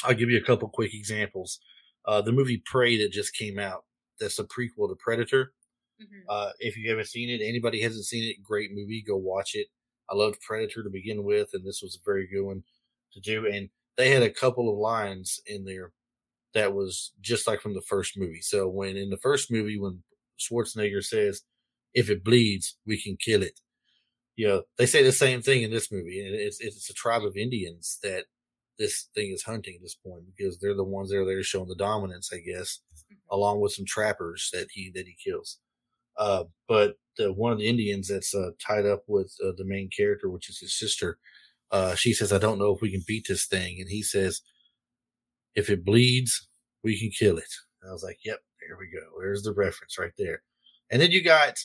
I'll 0.05 0.15
give 0.15 0.31
you 0.31 0.39
a 0.39 0.45
couple 0.45 0.69
quick 0.69 0.95
examples. 0.95 1.61
Uh, 2.07 2.23
the 2.23 2.33
movie 2.33 2.63
Prey 2.67 2.97
that 2.99 3.13
just 3.13 3.35
came 3.37 3.59
out, 3.59 3.85
that's 4.21 4.39
a 4.39 4.45
prequel 4.45 4.89
to 4.89 4.97
Predator. 4.99 5.55
Mhm. 6.01 6.23
Uh, 6.29 6.53
if 6.61 6.77
you 6.77 6.91
haven't 6.91 7.07
seen 7.09 7.31
it, 7.31 7.43
anybody 7.45 7.81
hasn't 7.81 8.05
seen 8.07 8.25
it, 8.25 8.43
great 8.43 8.73
movie, 8.73 9.03
go 9.03 9.17
watch 9.17 9.55
it. 9.55 9.69
I 10.11 10.15
loved 10.17 10.41
Predator 10.41 10.83
to 10.83 10.91
begin 10.91 11.25
with, 11.25 11.51
and 11.55 11.65
this 11.67 11.83
was 11.83 11.97
a 11.97 12.05
very 12.05 12.27
good 12.27 12.43
one 12.45 12.65
to 13.13 13.21
do. 13.21 13.47
And 13.47 13.71
they 13.97 14.11
had 14.11 14.23
a 14.23 14.31
couple 14.31 14.71
of 14.71 14.77
lines 14.79 15.41
in 15.47 15.65
there 15.65 15.93
that 16.55 16.75
was 16.75 17.13
just 17.21 17.47
like 17.47 17.61
from 17.61 17.75
the 17.75 17.83
first 17.83 18.17
movie. 18.19 18.41
So 18.43 18.69
when 18.69 18.97
in 18.97 19.11
the 19.11 19.19
first 19.19 19.51
movie, 19.51 19.79
when 19.79 20.03
Schwarzenegger 20.39 21.05
says, 21.05 21.43
"If 21.95 22.11
it 22.11 22.25
bleeds, 22.25 22.79
we 22.87 23.01
can 23.01 23.17
kill 23.17 23.43
it," 23.43 23.61
you 24.37 24.49
know, 24.49 24.63
they 24.79 24.87
say 24.87 25.03
the 25.03 25.13
same 25.13 25.43
thing 25.43 25.63
in 25.63 25.71
this 25.71 25.93
movie, 25.93 26.25
and 26.25 26.35
it's 26.35 26.61
it's 26.61 26.91
a 26.91 26.95
tribe 26.95 27.25
of 27.25 27.37
Indians 27.37 27.99
that 28.03 28.25
this 28.79 29.09
thing 29.15 29.31
is 29.31 29.45
hunting 29.45 29.77
at 29.77 29.83
this 29.83 29.95
point 29.95 30.25
because 30.37 30.59
they're 30.59 30.75
the 30.75 30.83
ones 30.85 31.11
that 31.11 31.19
are 31.19 31.25
there 31.25 31.43
showing 31.43 31.69
the 31.69 31.77
dominance, 31.77 32.31
I 32.33 32.39
guess, 32.39 32.81
along 33.31 33.61
with 33.61 33.73
some 33.73 33.85
trappers 33.87 34.51
that 34.53 34.69
he 34.73 34.91
that 34.95 35.07
he 35.07 35.17
kills. 35.23 35.59
Uh, 36.17 36.45
but 36.69 36.95
the, 37.17 37.33
one 37.33 37.53
of 37.53 37.59
the 37.59 37.69
Indians 37.69 38.09
that's 38.09 38.35
uh, 38.35 38.51
tied 38.65 38.87
up 38.87 39.05
with 39.07 39.33
uh, 39.45 39.53
the 39.57 39.65
main 39.65 39.89
character, 39.97 40.29
which 40.29 40.49
is 40.49 40.59
his 40.59 40.77
sister, 40.77 41.19
uh, 41.71 41.95
she 41.95 42.13
says, 42.13 42.33
"I 42.33 42.39
don't 42.39 42.59
know 42.59 42.75
if 42.75 42.81
we 42.81 42.91
can 42.91 43.05
beat 43.07 43.27
this 43.29 43.47
thing," 43.47 43.81
and 43.81 43.89
he 43.89 44.03
says, 44.03 44.43
"If 45.55 45.71
it 45.71 45.85
bleeds, 45.85 46.49
we 46.83 46.99
can 46.99 47.11
kill 47.11 47.39
it." 47.39 47.53
And 47.83 47.91
I 47.91 47.93
was 47.93 48.03
like, 48.03 48.19
"Yep, 48.25 48.41
there 48.67 48.77
we 48.79 48.87
go. 48.87 49.07
There's 49.21 49.43
the 49.43 49.53
reference 49.53 49.99
right 49.99 50.13
there." 50.19 50.43
And 50.91 51.01
then 51.01 51.11
you 51.11 51.23
got 51.23 51.59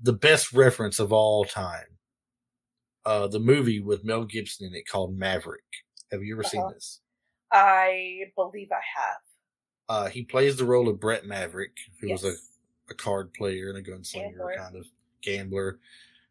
the 0.00 0.12
best 0.12 0.52
reference 0.52 0.98
of 0.98 1.12
all 1.12 1.44
time, 1.44 1.98
uh, 3.04 3.26
the 3.28 3.40
movie 3.40 3.80
with 3.80 4.04
Mel 4.04 4.24
Gibson 4.24 4.66
in 4.66 4.74
it 4.74 4.86
called 4.88 5.16
Maverick. 5.16 5.62
Have 6.12 6.22
you 6.22 6.34
ever 6.34 6.42
seen 6.42 6.60
Uh-huh. 6.62 6.72
this? 6.74 7.00
I 7.52 8.24
believe 8.34 8.68
I 8.72 8.82
have. 9.00 9.16
Uh, 9.88 10.08
he 10.08 10.24
plays 10.24 10.56
the 10.56 10.64
role 10.64 10.88
of 10.88 10.98
Bret 11.00 11.24
Maverick, 11.26 11.76
who 12.00 12.10
was 12.10 12.24
a 12.24 12.34
a 12.88 12.94
card 12.94 13.34
player 13.34 13.68
and 13.68 13.76
a 13.78 13.82
gunslinger 13.82 14.30
Gambler. 14.30 14.54
kind 14.56 14.76
of 14.76 14.86
gambler. 15.20 15.80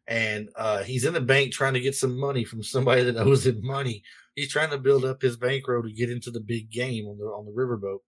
And 0.06 0.48
uh, 0.56 0.84
he's 0.84 1.04
in 1.04 1.12
the 1.12 1.20
bank 1.20 1.52
trying 1.52 1.74
to 1.74 1.80
get 1.80 1.94
some 1.94 2.18
money 2.18 2.44
from 2.44 2.62
somebody 2.62 3.02
that 3.02 3.16
owes 3.18 3.46
him 3.46 3.60
money. 3.62 4.02
He's 4.34 4.50
trying 4.50 4.70
to 4.70 4.78
build 4.78 5.04
up 5.04 5.20
his 5.20 5.36
bankroll 5.36 5.82
to 5.82 5.92
get 5.92 6.10
into 6.10 6.30
the 6.30 6.40
big 6.40 6.70
game 6.70 7.06
on 7.08 7.18
the 7.18 7.24
on 7.24 7.44
the 7.44 7.52
riverboat. 7.52 7.98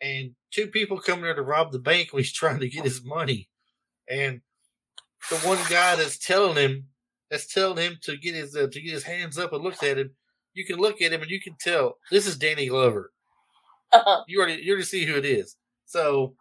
And 0.00 0.36
two 0.52 0.68
people 0.68 1.00
come 1.00 1.22
there 1.22 1.34
to 1.34 1.42
rob 1.42 1.72
the 1.72 1.80
bank 1.80 2.12
when 2.12 2.22
he's 2.22 2.32
trying 2.32 2.60
to 2.60 2.68
get 2.68 2.84
his 2.84 3.04
money. 3.04 3.48
And 4.08 4.42
the 5.30 5.36
one 5.38 5.58
guy 5.70 5.96
that's 5.96 6.18
telling 6.18 6.56
him 6.56 6.86
that's 7.30 7.52
telling 7.52 7.78
him 7.78 7.98
to 8.02 8.16
get 8.16 8.34
his 8.34 8.54
uh, 8.56 8.66
to 8.70 8.80
get 8.80 8.92
his 8.92 9.04
hands 9.04 9.38
up 9.38 9.52
and 9.52 9.62
looks 9.62 9.82
at 9.82 9.98
him. 9.98 10.10
You 10.54 10.64
can 10.66 10.76
look 10.76 11.00
at 11.00 11.12
him 11.12 11.22
and 11.22 11.30
you 11.30 11.40
can 11.40 11.56
tell 11.58 11.98
this 12.10 12.26
is 12.26 12.36
Danny 12.36 12.66
Glover 12.66 13.12
Uh-huh. 13.92 14.22
you 14.28 14.38
already 14.40 14.62
you 14.62 14.72
already 14.72 14.84
see 14.86 15.04
who 15.06 15.16
it 15.16 15.24
is. 15.24 15.56
So 15.86 16.34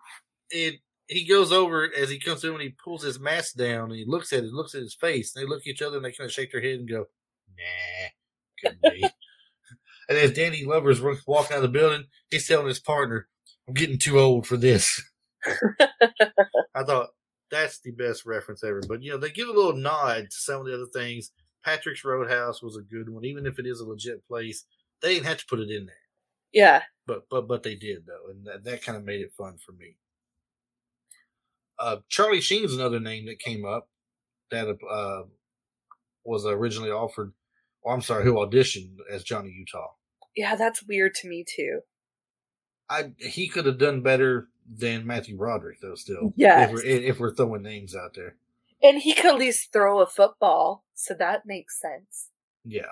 it 0.49 0.75
he 1.07 1.25
goes 1.27 1.51
over 1.51 1.89
as 1.97 2.09
he 2.09 2.19
comes 2.19 2.41
through 2.41 2.53
and 2.53 2.61
he 2.63 2.75
pulls 2.83 3.03
his 3.03 3.19
mask 3.19 3.55
down 3.55 3.85
and 3.91 3.95
he 3.99 4.05
looks 4.05 4.31
at 4.33 4.43
it, 4.43 4.53
looks 4.53 4.75
at 4.75 4.81
his 4.81 4.95
face, 4.95 5.35
and 5.35 5.43
they 5.43 5.49
look 5.49 5.61
at 5.61 5.67
each 5.67 5.81
other 5.81 5.97
and 5.97 6.05
they 6.05 6.11
kind 6.13 6.25
of 6.27 6.31
shake 6.33 6.51
their 6.53 6.61
head 6.61 6.79
and 6.79 6.89
go, 6.89 7.05
"Nah, 7.57 8.09
couldn't 8.61 8.81
be." 8.81 9.01
and 10.09 10.17
as 10.17 10.31
Danny 10.33 10.63
Glover's 10.63 11.01
wa- 11.01 11.15
walking 11.27 11.53
out 11.57 11.63
of 11.63 11.71
the 11.71 11.79
building, 11.79 12.05
he's 12.29 12.47
telling 12.47 12.67
his 12.67 12.79
partner, 12.79 13.27
"I'm 13.67 13.73
getting 13.73 13.99
too 13.99 14.19
old 14.19 14.47
for 14.47 14.57
this." 14.57 15.01
I 16.75 16.83
thought 16.83 17.09
that's 17.51 17.79
the 17.79 17.91
best 17.91 18.25
reference 18.25 18.63
ever. 18.63 18.81
But 18.87 19.03
you 19.03 19.11
know, 19.11 19.17
they 19.17 19.29
give 19.29 19.47
a 19.49 19.51
little 19.53 19.75
nod 19.75 20.25
to 20.29 20.35
some 20.35 20.61
of 20.61 20.65
the 20.67 20.73
other 20.73 20.87
things. 20.93 21.31
Patrick's 21.63 22.03
Roadhouse 22.03 22.63
was 22.63 22.77
a 22.77 22.81
good 22.81 23.09
one, 23.09 23.23
even 23.25 23.45
if 23.45 23.59
it 23.59 23.67
is 23.67 23.79
a 23.81 23.85
legit 23.85 24.25
place. 24.27 24.65
They 25.01 25.13
didn't 25.15 25.27
have 25.27 25.37
to 25.37 25.45
put 25.47 25.59
it 25.59 25.69
in 25.69 25.85
there 25.85 25.95
Yeah. 26.53 26.81
but 27.07 27.23
but 27.29 27.47
but 27.47 27.63
they 27.63 27.75
did 27.75 28.05
though, 28.05 28.31
and 28.31 28.45
that, 28.45 28.63
that 28.63 28.83
kind 28.83 28.97
of 28.97 29.03
made 29.03 29.21
it 29.21 29.33
fun 29.37 29.57
for 29.63 29.71
me. 29.73 29.97
Uh, 31.79 31.97
Charlie 32.09 32.41
Sheen's 32.41 32.73
another 32.73 32.99
name 32.99 33.25
that 33.25 33.39
came 33.39 33.65
up 33.65 33.89
that 34.51 34.67
uh, 34.89 35.23
was 36.23 36.45
originally 36.45 36.91
offered. 36.91 37.33
Well, 37.83 37.95
I'm 37.95 38.01
sorry, 38.01 38.23
who 38.23 38.33
auditioned 38.35 38.97
as 39.09 39.23
Johnny 39.23 39.49
Utah. 39.49 39.87
Yeah, 40.35 40.55
that's 40.55 40.83
weird 40.83 41.15
to 41.15 41.27
me 41.27 41.43
too. 41.47 41.79
I 42.89 43.11
he 43.17 43.47
could 43.47 43.65
have 43.65 43.79
done 43.79 44.01
better 44.01 44.47
than 44.69 45.05
Matthew 45.05 45.37
Broderick 45.37 45.79
though. 45.81 45.95
Still, 45.95 46.33
Yes. 46.35 46.69
if 46.69 46.73
we're, 46.73 46.85
if 46.85 47.19
we're 47.19 47.33
throwing 47.35 47.63
names 47.63 47.95
out 47.95 48.13
there, 48.15 48.35
And 48.83 48.99
he 48.99 49.13
could 49.13 49.25
at 49.27 49.37
least 49.39 49.71
throw 49.73 49.99
a 50.01 50.05
football, 50.07 50.83
so 50.95 51.13
that 51.15 51.45
makes 51.45 51.79
sense. 51.79 52.29
yeah, 52.65 52.91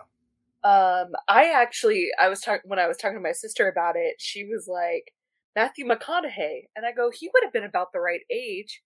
Um, 0.64 1.14
I 1.28 1.52
actually, 1.54 2.10
I 2.20 2.28
was 2.30 2.42
talking 2.42 2.70
when 2.70 2.80
I 2.80 2.88
was 2.88 2.98
talking 2.98 3.18
to 3.18 3.22
my 3.24 3.32
sister 3.32 3.68
about 3.70 3.96
it. 3.96 4.16
She 4.20 4.44
was 4.46 4.68
like 4.68 5.14
Matthew 5.56 5.86
McConaughey, 5.86 6.68
and 6.76 6.86
I 6.86 6.92
go, 6.92 7.12
he 7.12 7.30
would 7.34 7.44
have 7.44 7.54
been 7.54 7.64
about 7.64 7.92
the 7.94 8.00
right 8.00 8.22
age. 8.30 8.82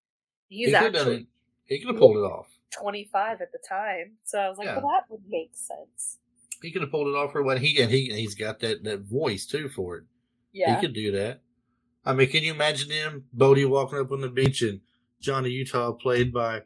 He's 0.49 0.67
he 0.69 0.73
could 0.73 0.95
have 0.95 0.95
actually. 0.95 1.27
He 1.65 1.79
could 1.79 1.89
have 1.89 1.97
pulled 1.99 2.17
it 2.17 2.21
off. 2.21 2.47
twenty 2.71 3.05
five 3.11 3.41
at 3.41 3.51
the 3.51 3.59
time, 3.67 4.13
so 4.23 4.37
I 4.39 4.49
was 4.49 4.57
like, 4.57 4.67
Yeah. 4.67 4.77
well, 4.79 4.89
that 4.89 5.09
would 5.09 5.23
make 5.29 5.51
sense. 5.55 6.19
He 6.61 6.71
could 6.71 6.81
have 6.81 6.91
pulled 6.91 7.07
it 7.07 7.15
off 7.15 7.31
for 7.31 7.41
what 7.43 7.59
he 7.59 7.81
and 7.81 7.91
he 7.91 8.13
he's 8.13 8.35
got 8.35 8.59
that 8.59 8.83
that 8.83 8.99
voice 9.01 9.45
too 9.45 9.67
for 9.69 9.97
it. 9.97 10.03
Yeah, 10.53 10.75
He 10.75 10.81
could 10.81 10.93
do 10.93 11.11
that. 11.13 11.41
I 12.05 12.13
mean, 12.13 12.29
can 12.29 12.43
you 12.43 12.53
imagine 12.53 12.91
him, 12.91 13.25
Bodhi, 13.31 13.65
walking 13.65 13.99
up 13.99 14.11
on 14.11 14.21
the 14.21 14.29
beach 14.29 14.61
and 14.61 14.81
Johnny 15.21 15.49
Utah 15.49 15.93
played 15.93 16.33
by 16.33 16.63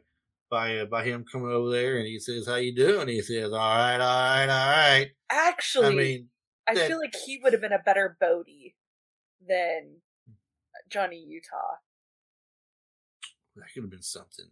by 0.50 0.78
uh, 0.78 0.84
by 0.86 1.04
him 1.04 1.24
coming 1.30 1.50
over 1.50 1.70
there 1.70 1.98
and 1.98 2.06
he 2.06 2.18
says, 2.18 2.46
"How 2.46 2.56
you 2.56 2.74
doing?" 2.74 3.08
He 3.08 3.20
says, 3.22 3.52
"All 3.52 3.58
right, 3.58 3.94
all 4.00 4.00
right, 4.00 4.48
all 4.48 4.70
right." 4.70 5.10
actually, 5.30 5.86
I 5.86 5.90
mean, 5.90 6.28
I 6.66 6.74
that- 6.74 6.88
feel 6.88 6.98
like 6.98 7.14
he 7.26 7.38
would 7.42 7.52
have 7.52 7.62
been 7.62 7.72
a 7.72 7.78
better 7.84 8.16
Bodhi 8.20 8.74
than 9.46 10.00
Johnny 10.90 11.18
Utah. 11.26 11.76
that 13.56 13.72
could 13.74 13.82
have 13.82 13.90
been 13.90 14.02
something. 14.02 14.46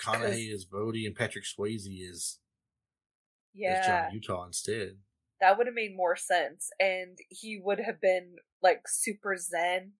Conaughey 0.00 0.52
is 0.52 0.64
Bodhi 0.64 1.06
and 1.06 1.14
Patrick 1.14 1.44
Swayze 1.44 1.86
is 1.86 2.40
is 3.54 3.86
Johnny 3.86 4.14
Utah 4.14 4.44
instead. 4.46 4.98
that 5.40 5.56
would 5.56 5.66
have 5.66 5.74
made 5.74 5.96
more 5.96 6.16
sense, 6.16 6.70
and 6.80 7.16
he 7.30 7.58
would 7.62 7.78
have 7.80 8.00
been 8.00 8.36
like 8.64 8.88
super 8.88 9.36
zen. 9.36 9.92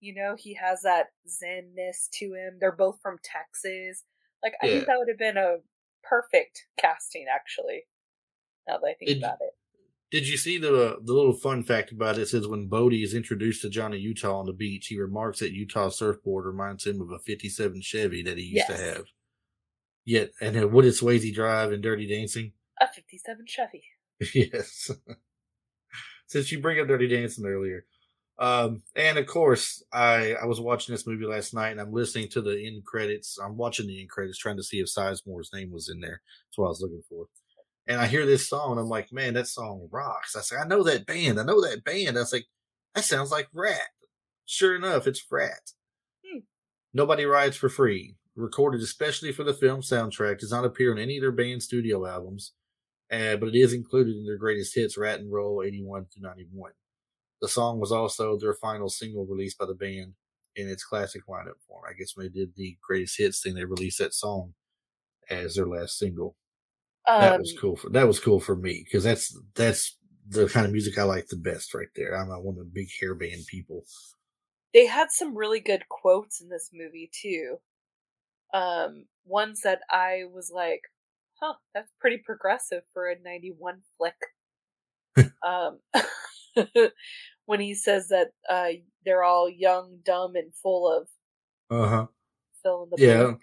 You 0.00 0.14
know, 0.14 0.34
he 0.36 0.52
has 0.54 0.82
that 0.82 1.06
zenness 1.26 2.10
to 2.14 2.34
him. 2.34 2.58
They're 2.60 2.72
both 2.76 2.98
from 3.00 3.18
Texas. 3.22 4.02
Like, 4.42 4.54
I 4.62 4.66
Yeah. 4.66 4.72
think 4.74 4.86
that 4.86 4.98
would 4.98 5.08
have 5.08 5.18
been 5.18 5.36
a 5.38 5.58
perfect 6.02 6.66
casting, 6.76 7.26
actually. 7.32 7.84
Now 8.66 8.78
that 8.78 8.86
I 8.86 8.94
think 8.94 9.08
Did- 9.10 9.18
about 9.18 9.38
it. 9.40 9.52
Did 10.10 10.28
you 10.28 10.36
see 10.36 10.58
the 10.58 10.98
the 11.02 11.12
little 11.14 11.32
fun 11.32 11.62
fact 11.62 11.90
about 11.90 12.18
it? 12.18 12.22
It 12.22 12.28
says 12.28 12.46
when 12.46 12.66
Bodhi 12.68 13.02
is 13.02 13.14
introduced 13.14 13.62
to 13.62 13.70
Johnny 13.70 13.96
Utah 13.98 14.40
on 14.40 14.44
the 14.44 14.52
beach, 14.52 14.88
he 14.88 14.98
remarks 15.00 15.38
that 15.38 15.52
Utah's 15.52 15.96
surfboard 15.96 16.44
reminds 16.44 16.86
him 16.86 17.00
of 17.00 17.10
a 17.10 17.18
'57 17.18 17.80
Chevy 17.80 18.22
that 18.24 18.36
he 18.36 18.44
used 18.44 18.66
to 18.66 18.72
Yes. 18.74 18.80
have. 18.96 19.06
Yet, 20.04 20.32
and 20.42 20.70
what 20.70 20.82
did 20.82 20.92
Swayze 20.92 21.32
drive 21.32 21.72
in 21.72 21.80
Dirty 21.80 22.06
Dancing? 22.06 22.52
A 22.78 22.92
57 22.92 23.46
Chevy. 23.46 23.84
yes. 24.34 24.90
Since 26.26 26.50
you 26.52 26.60
bring 26.60 26.80
up 26.80 26.88
Dirty 26.88 27.08
Dancing 27.08 27.46
earlier, 27.46 27.84
Um, 28.38 28.82
and 28.96 29.18
of 29.18 29.26
course, 29.26 29.82
I 29.92 30.34
I 30.34 30.46
was 30.46 30.60
watching 30.60 30.94
this 30.94 31.06
movie 31.06 31.26
last 31.26 31.54
night, 31.54 31.70
and 31.72 31.80
I'm 31.80 31.92
listening 31.92 32.28
to 32.30 32.40
the 32.42 32.66
end 32.66 32.84
credits. 32.84 33.38
I'm 33.38 33.56
watching 33.56 33.86
the 33.86 34.00
end 34.00 34.10
credits, 34.10 34.38
trying 34.38 34.56
to 34.56 34.62
see 34.62 34.80
if 34.80 34.88
Sizemore's 34.88 35.52
name 35.52 35.70
was 35.70 35.88
in 35.88 36.00
there. 36.00 36.22
That's 36.48 36.58
what 36.58 36.66
I 36.66 36.68
was 36.70 36.80
looking 36.80 37.02
for. 37.08 37.26
And 37.86 38.00
I 38.00 38.06
hear 38.06 38.24
this 38.26 38.48
song, 38.48 38.72
and 38.72 38.80
I'm 38.80 38.88
like, 38.88 39.12
man, 39.12 39.34
that 39.34 39.48
song 39.48 39.88
rocks. 39.92 40.34
I 40.36 40.40
say, 40.40 40.56
I 40.56 40.66
know 40.66 40.82
that 40.84 41.06
band. 41.06 41.38
I 41.38 41.44
know 41.44 41.60
that 41.60 41.84
band. 41.84 42.16
I 42.16 42.20
was 42.20 42.32
like, 42.32 42.46
that 42.94 43.04
sounds 43.04 43.30
like 43.30 43.48
Ratt. 43.52 43.90
Sure 44.46 44.74
enough, 44.76 45.06
it's 45.06 45.24
Ratt. 45.30 45.72
Hmm. 46.24 46.40
Nobody 46.94 47.24
Rides 47.24 47.56
for 47.56 47.68
Free, 47.68 48.16
recorded 48.36 48.80
especially 48.82 49.32
for 49.32 49.44
the 49.44 49.54
film 49.54 49.80
soundtrack, 49.82 50.38
does 50.38 50.52
not 50.52 50.64
appear 50.64 50.92
on 50.92 50.98
any 50.98 51.16
of 51.18 51.22
their 51.22 51.32
band 51.32 51.62
studio 51.62 52.06
albums, 52.06 52.52
uh, 53.12 53.36
but 53.36 53.48
it 53.50 53.56
is 53.56 53.72
included 53.72 54.16
in 54.16 54.24
their 54.24 54.38
greatest 54.38 54.74
hits, 54.74 54.96
Ratt 54.98 55.20
and 55.20 55.32
Roll 55.32 55.62
81 55.62 56.06
to 56.14 56.20
91. 56.20 56.72
The 57.40 57.48
song 57.48 57.80
was 57.80 57.92
also 57.92 58.38
their 58.38 58.54
final 58.54 58.88
single 58.88 59.26
released 59.26 59.58
by 59.58 59.66
the 59.66 59.74
band 59.74 60.14
in 60.56 60.68
its 60.68 60.84
classic 60.84 61.22
lineup 61.28 61.60
form. 61.66 61.84
I 61.88 61.94
guess 61.94 62.16
when 62.16 62.26
they 62.26 62.32
did 62.40 62.54
the 62.56 62.78
greatest 62.82 63.18
hits 63.18 63.42
thing, 63.42 63.54
they 63.54 63.64
released 63.64 63.98
that 63.98 64.14
song 64.14 64.54
as 65.30 65.54
their 65.56 65.66
last 65.66 65.98
single. 65.98 66.36
that 67.18 67.34
Um, 67.34 67.40
was 67.40 67.54
cool 67.58 67.76
for 67.76 67.90
that 67.90 68.06
was 68.06 68.20
cool 68.20 68.40
for 68.40 68.56
me 68.56 68.82
because 68.84 69.04
that's 69.04 69.36
that's 69.54 69.98
the 70.28 70.48
kind 70.48 70.66
of 70.66 70.72
music 70.72 70.98
I 70.98 71.02
like 71.04 71.26
the 71.28 71.36
best 71.36 71.74
right 71.74 71.88
there. 71.96 72.16
I'm 72.16 72.28
one 72.28 72.54
of 72.58 72.64
the 72.64 72.64
big 72.64 72.88
hair 73.00 73.14
band 73.14 73.46
people. 73.46 73.84
they 74.72 74.86
had 74.86 75.10
some 75.10 75.36
really 75.36 75.60
good 75.60 75.88
quotes 75.88 76.40
in 76.40 76.48
this 76.48 76.70
movie 76.72 77.10
too. 77.12 77.58
Um, 78.54 79.06
ones 79.24 79.62
that 79.62 79.82
I 79.90 80.24
was 80.32 80.50
like, 80.54 80.82
"Huh, 81.42 81.56
that's 81.74 81.92
pretty 82.00 82.18
progressive 82.18 82.84
for 82.94 83.10
a 83.10 83.18
'91 83.20 83.82
flick." 83.98 84.16
um, 85.46 85.80
when 87.46 87.60
he 87.60 87.74
says 87.74 88.08
that 88.08 88.32
uh, 88.48 88.68
they're 89.04 89.24
all 89.24 89.48
young, 89.48 90.00
dumb, 90.04 90.36
and 90.36 90.54
full 90.54 90.90
of 90.92 91.08
Uh 91.70 91.88
huh. 91.88 92.06
fill 92.62 92.84
in 92.84 92.90
the 92.90 92.96
Yeah. 92.96 93.34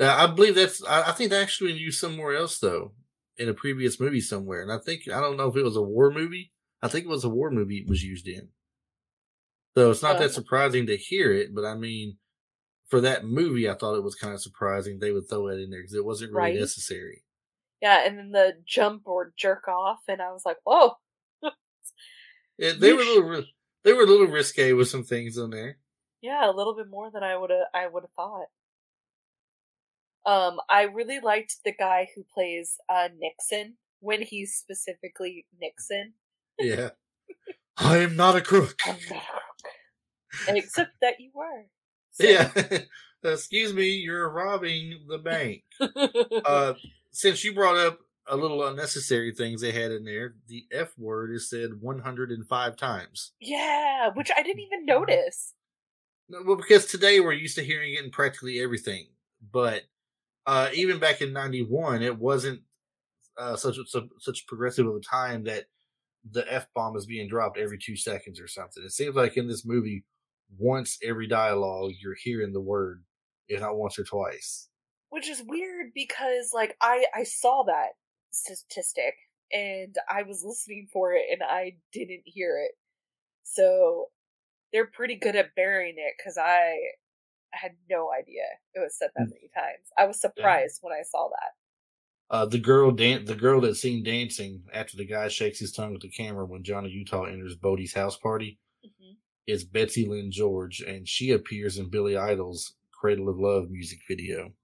Uh, 0.00 0.06
I 0.06 0.28
believe 0.28 0.56
that's. 0.56 0.84
I, 0.84 1.10
I 1.10 1.12
think 1.12 1.30
they 1.30 1.40
actually 1.42 1.74
used 1.74 2.00
somewhere 2.00 2.34
else 2.36 2.58
though, 2.60 2.94
in 3.38 3.48
a 3.48 3.54
previous 3.54 4.00
movie 4.00 4.20
somewhere, 4.22 4.62
and 4.62 4.72
I 4.72 4.78
think 4.78 5.08
I 5.08 5.20
don't 5.20 5.36
know 5.36 5.48
if 5.48 5.56
it 5.56 5.64
was 5.64 5.76
a 5.76 5.82
war 5.82 6.10
movie. 6.12 6.52
I 6.82 6.88
think 6.88 7.06
it 7.06 7.10
was 7.10 7.24
a 7.24 7.28
war 7.30 7.50
movie 7.50 7.78
it 7.78 7.88
was 7.88 8.04
used 8.04 8.28
in. 8.28 8.50
So 9.76 9.90
it's 9.90 10.02
not 10.02 10.18
that 10.18 10.32
surprising 10.32 10.86
to 10.86 10.96
hear 10.96 11.32
it, 11.32 11.54
but 11.54 11.64
I 11.64 11.74
mean, 11.74 12.18
for 12.88 13.00
that 13.02 13.24
movie, 13.26 13.68
I 13.70 13.74
thought 13.74 13.96
it 13.96 14.02
was 14.04 14.16
kind 14.16 14.34
of 14.34 14.42
surprising 14.42 14.98
they 14.98 15.12
would 15.12 15.28
throw 15.28 15.48
it 15.48 15.60
in 15.60 15.70
there 15.70 15.80
because 15.82 15.94
it 15.94 16.04
wasn't 16.06 16.32
really 16.34 16.52
Right. 16.52 16.54
necessary. 16.54 17.24
Yeah, 17.80 18.04
and 18.06 18.18
then 18.18 18.30
the 18.32 18.52
jump 18.66 19.02
or 19.06 19.32
jerk 19.36 19.68
off, 19.68 20.00
and 20.08 20.20
I 20.20 20.32
was 20.32 20.42
like, 20.44 20.56
"Whoa!" 20.64 20.92
It, 22.58 22.80
they 22.80 22.88
You 22.88 22.96
were 22.96 23.02
a 23.02 23.04
little, 23.04 23.44
they 23.84 23.92
were 23.92 24.02
a 24.02 24.06
little 24.06 24.26
risque 24.26 24.72
with 24.72 24.88
some 24.88 25.04
things 25.04 25.36
in 25.38 25.50
there. 25.50 25.78
Yeah, 26.20 26.50
a 26.50 26.52
little 26.52 26.74
bit 26.74 26.88
more 26.90 27.10
than 27.12 27.22
I 27.22 27.36
would 27.36 27.50
have 27.50 27.66
I 27.74 27.86
would 27.86 28.02
have 28.02 28.10
thought. 28.16 28.46
Um, 30.26 30.58
I 30.68 30.82
really 30.82 31.20
liked 31.20 31.56
the 31.64 31.72
guy 31.72 32.08
who 32.14 32.24
plays 32.34 32.76
uh 32.88 33.08
Nixon 33.18 33.76
when 34.00 34.22
he's 34.22 34.54
specifically 34.54 35.46
Nixon. 35.60 36.14
Yeah, 36.58 36.90
I 37.76 37.98
am 37.98 38.16
not 38.16 38.34
a 38.36 38.40
crook. 38.40 38.80
I'm 38.84 38.96
not 39.10 39.22
a 39.22 39.26
crook. 39.26 40.56
Except 40.56 40.90
that 41.00 41.14
you 41.20 41.30
were. 41.32 41.66
So- 42.10 42.24
Yeah, 42.26 42.50
excuse 43.22 43.72
me, 43.72 43.90
you're 43.90 44.28
robbing 44.28 45.04
the 45.08 45.18
bank. 45.18 45.62
uh, 45.80 46.74
since 47.18 47.42
you 47.42 47.52
brought 47.52 47.76
up 47.76 47.98
a 48.28 48.36
little 48.36 48.64
unnecessary 48.64 49.34
things 49.34 49.60
they 49.60 49.72
had 49.72 49.90
in 49.90 50.04
there, 50.04 50.36
the 50.46 50.66
F 50.70 50.96
word 50.96 51.32
is 51.32 51.50
said 51.50 51.80
105 51.80 52.76
times. 52.76 53.32
yeah, 53.40 54.10
which 54.14 54.30
I 54.36 54.40
didn't 54.44 54.60
even 54.60 54.86
notice. 54.86 55.54
No, 56.28 56.42
Well, 56.44 56.56
because 56.56 56.86
today 56.86 57.18
we're 57.18 57.32
used 57.32 57.56
to 57.56 57.64
hearing 57.64 57.94
it 57.94 58.04
in 58.04 58.12
practically 58.12 58.60
everything, 58.60 59.08
but 59.52 59.82
uh, 60.46 60.68
even 60.72 61.00
back 61.00 61.20
in 61.20 61.32
'91, 61.32 62.02
it 62.02 62.16
wasn't 62.16 62.60
uh, 63.36 63.56
such 63.56 63.78
such 63.86 64.04
such 64.20 64.46
progressive 64.46 64.86
of 64.86 64.94
a 64.94 65.00
time 65.00 65.42
that 65.44 65.64
the 66.30 66.44
F 66.52 66.68
bomb 66.72 66.96
is 66.96 67.06
being 67.06 67.28
dropped 67.28 67.58
every 67.58 67.78
two 67.78 67.96
seconds 67.96 68.38
or 68.38 68.46
something. 68.46 68.84
It 68.84 68.92
seems 68.92 69.16
like 69.16 69.36
in 69.36 69.48
this 69.48 69.66
movie, 69.66 70.04
once 70.56 70.98
every 71.02 71.26
dialogue, 71.26 71.92
you're 72.00 72.14
hearing 72.22 72.52
the 72.52 72.60
word, 72.60 73.02
if 73.48 73.60
not 73.60 73.76
once 73.76 73.98
or 73.98 74.04
twice. 74.04 74.67
Which 75.10 75.28
is 75.28 75.42
weird 75.46 75.92
because 75.94 76.50
like 76.52 76.76
I 76.80 77.06
I 77.14 77.22
saw 77.22 77.62
that 77.64 77.90
statistic 78.30 79.14
and 79.52 79.94
I 80.10 80.22
was 80.22 80.44
listening 80.44 80.86
for 80.92 81.12
it 81.14 81.24
and 81.32 81.42
I 81.42 81.76
didn't 81.92 82.22
hear 82.26 82.58
it. 82.62 82.72
So 83.42 84.10
they're 84.72 84.86
pretty 84.86 85.16
good 85.16 85.34
at 85.36 85.54
burying 85.54 85.94
it 85.96 86.14
because 86.18 86.36
I 86.36 86.76
had 87.52 87.72
no 87.88 88.10
idea 88.12 88.42
it 88.74 88.80
was 88.80 88.98
said 88.98 89.10
that 89.16 89.28
Mm. 89.28 89.30
many 89.30 89.48
times. 89.54 89.88
I 89.96 90.04
was 90.04 90.20
surprised 90.20 90.80
when 90.82 90.92
I 90.92 91.02
saw 91.02 91.28
that. 91.28 91.54
Uh, 92.30 92.44
the 92.44 92.58
girl 92.58 92.90
dan- 92.90 93.24
the 93.24 93.34
girl 93.34 93.62
that's 93.62 93.80
seen 93.80 94.02
dancing 94.04 94.62
after 94.74 94.98
the 94.98 95.06
guy 95.06 95.28
shakes 95.28 95.58
his 95.58 95.72
tongue 95.72 95.94
at 95.94 96.02
the 96.02 96.10
camera 96.10 96.44
when 96.44 96.62
Johnny 96.62 96.90
Utah 96.90 97.24
enters 97.24 97.56
Bodhi's 97.56 97.94
house 97.94 98.18
party 98.18 98.58
Mhm. 98.84 99.16
is 99.46 99.64
Betsy 99.64 100.04
Lynn 100.04 100.30
George, 100.30 100.82
and 100.82 101.08
she 101.08 101.30
appears 101.30 101.78
in 101.78 101.88
Billy 101.88 102.18
Idol's 102.18 102.76
"Cradle 102.90 103.30
of 103.30 103.38
Love" 103.38 103.70
music 103.70 104.00
video. 104.06 104.54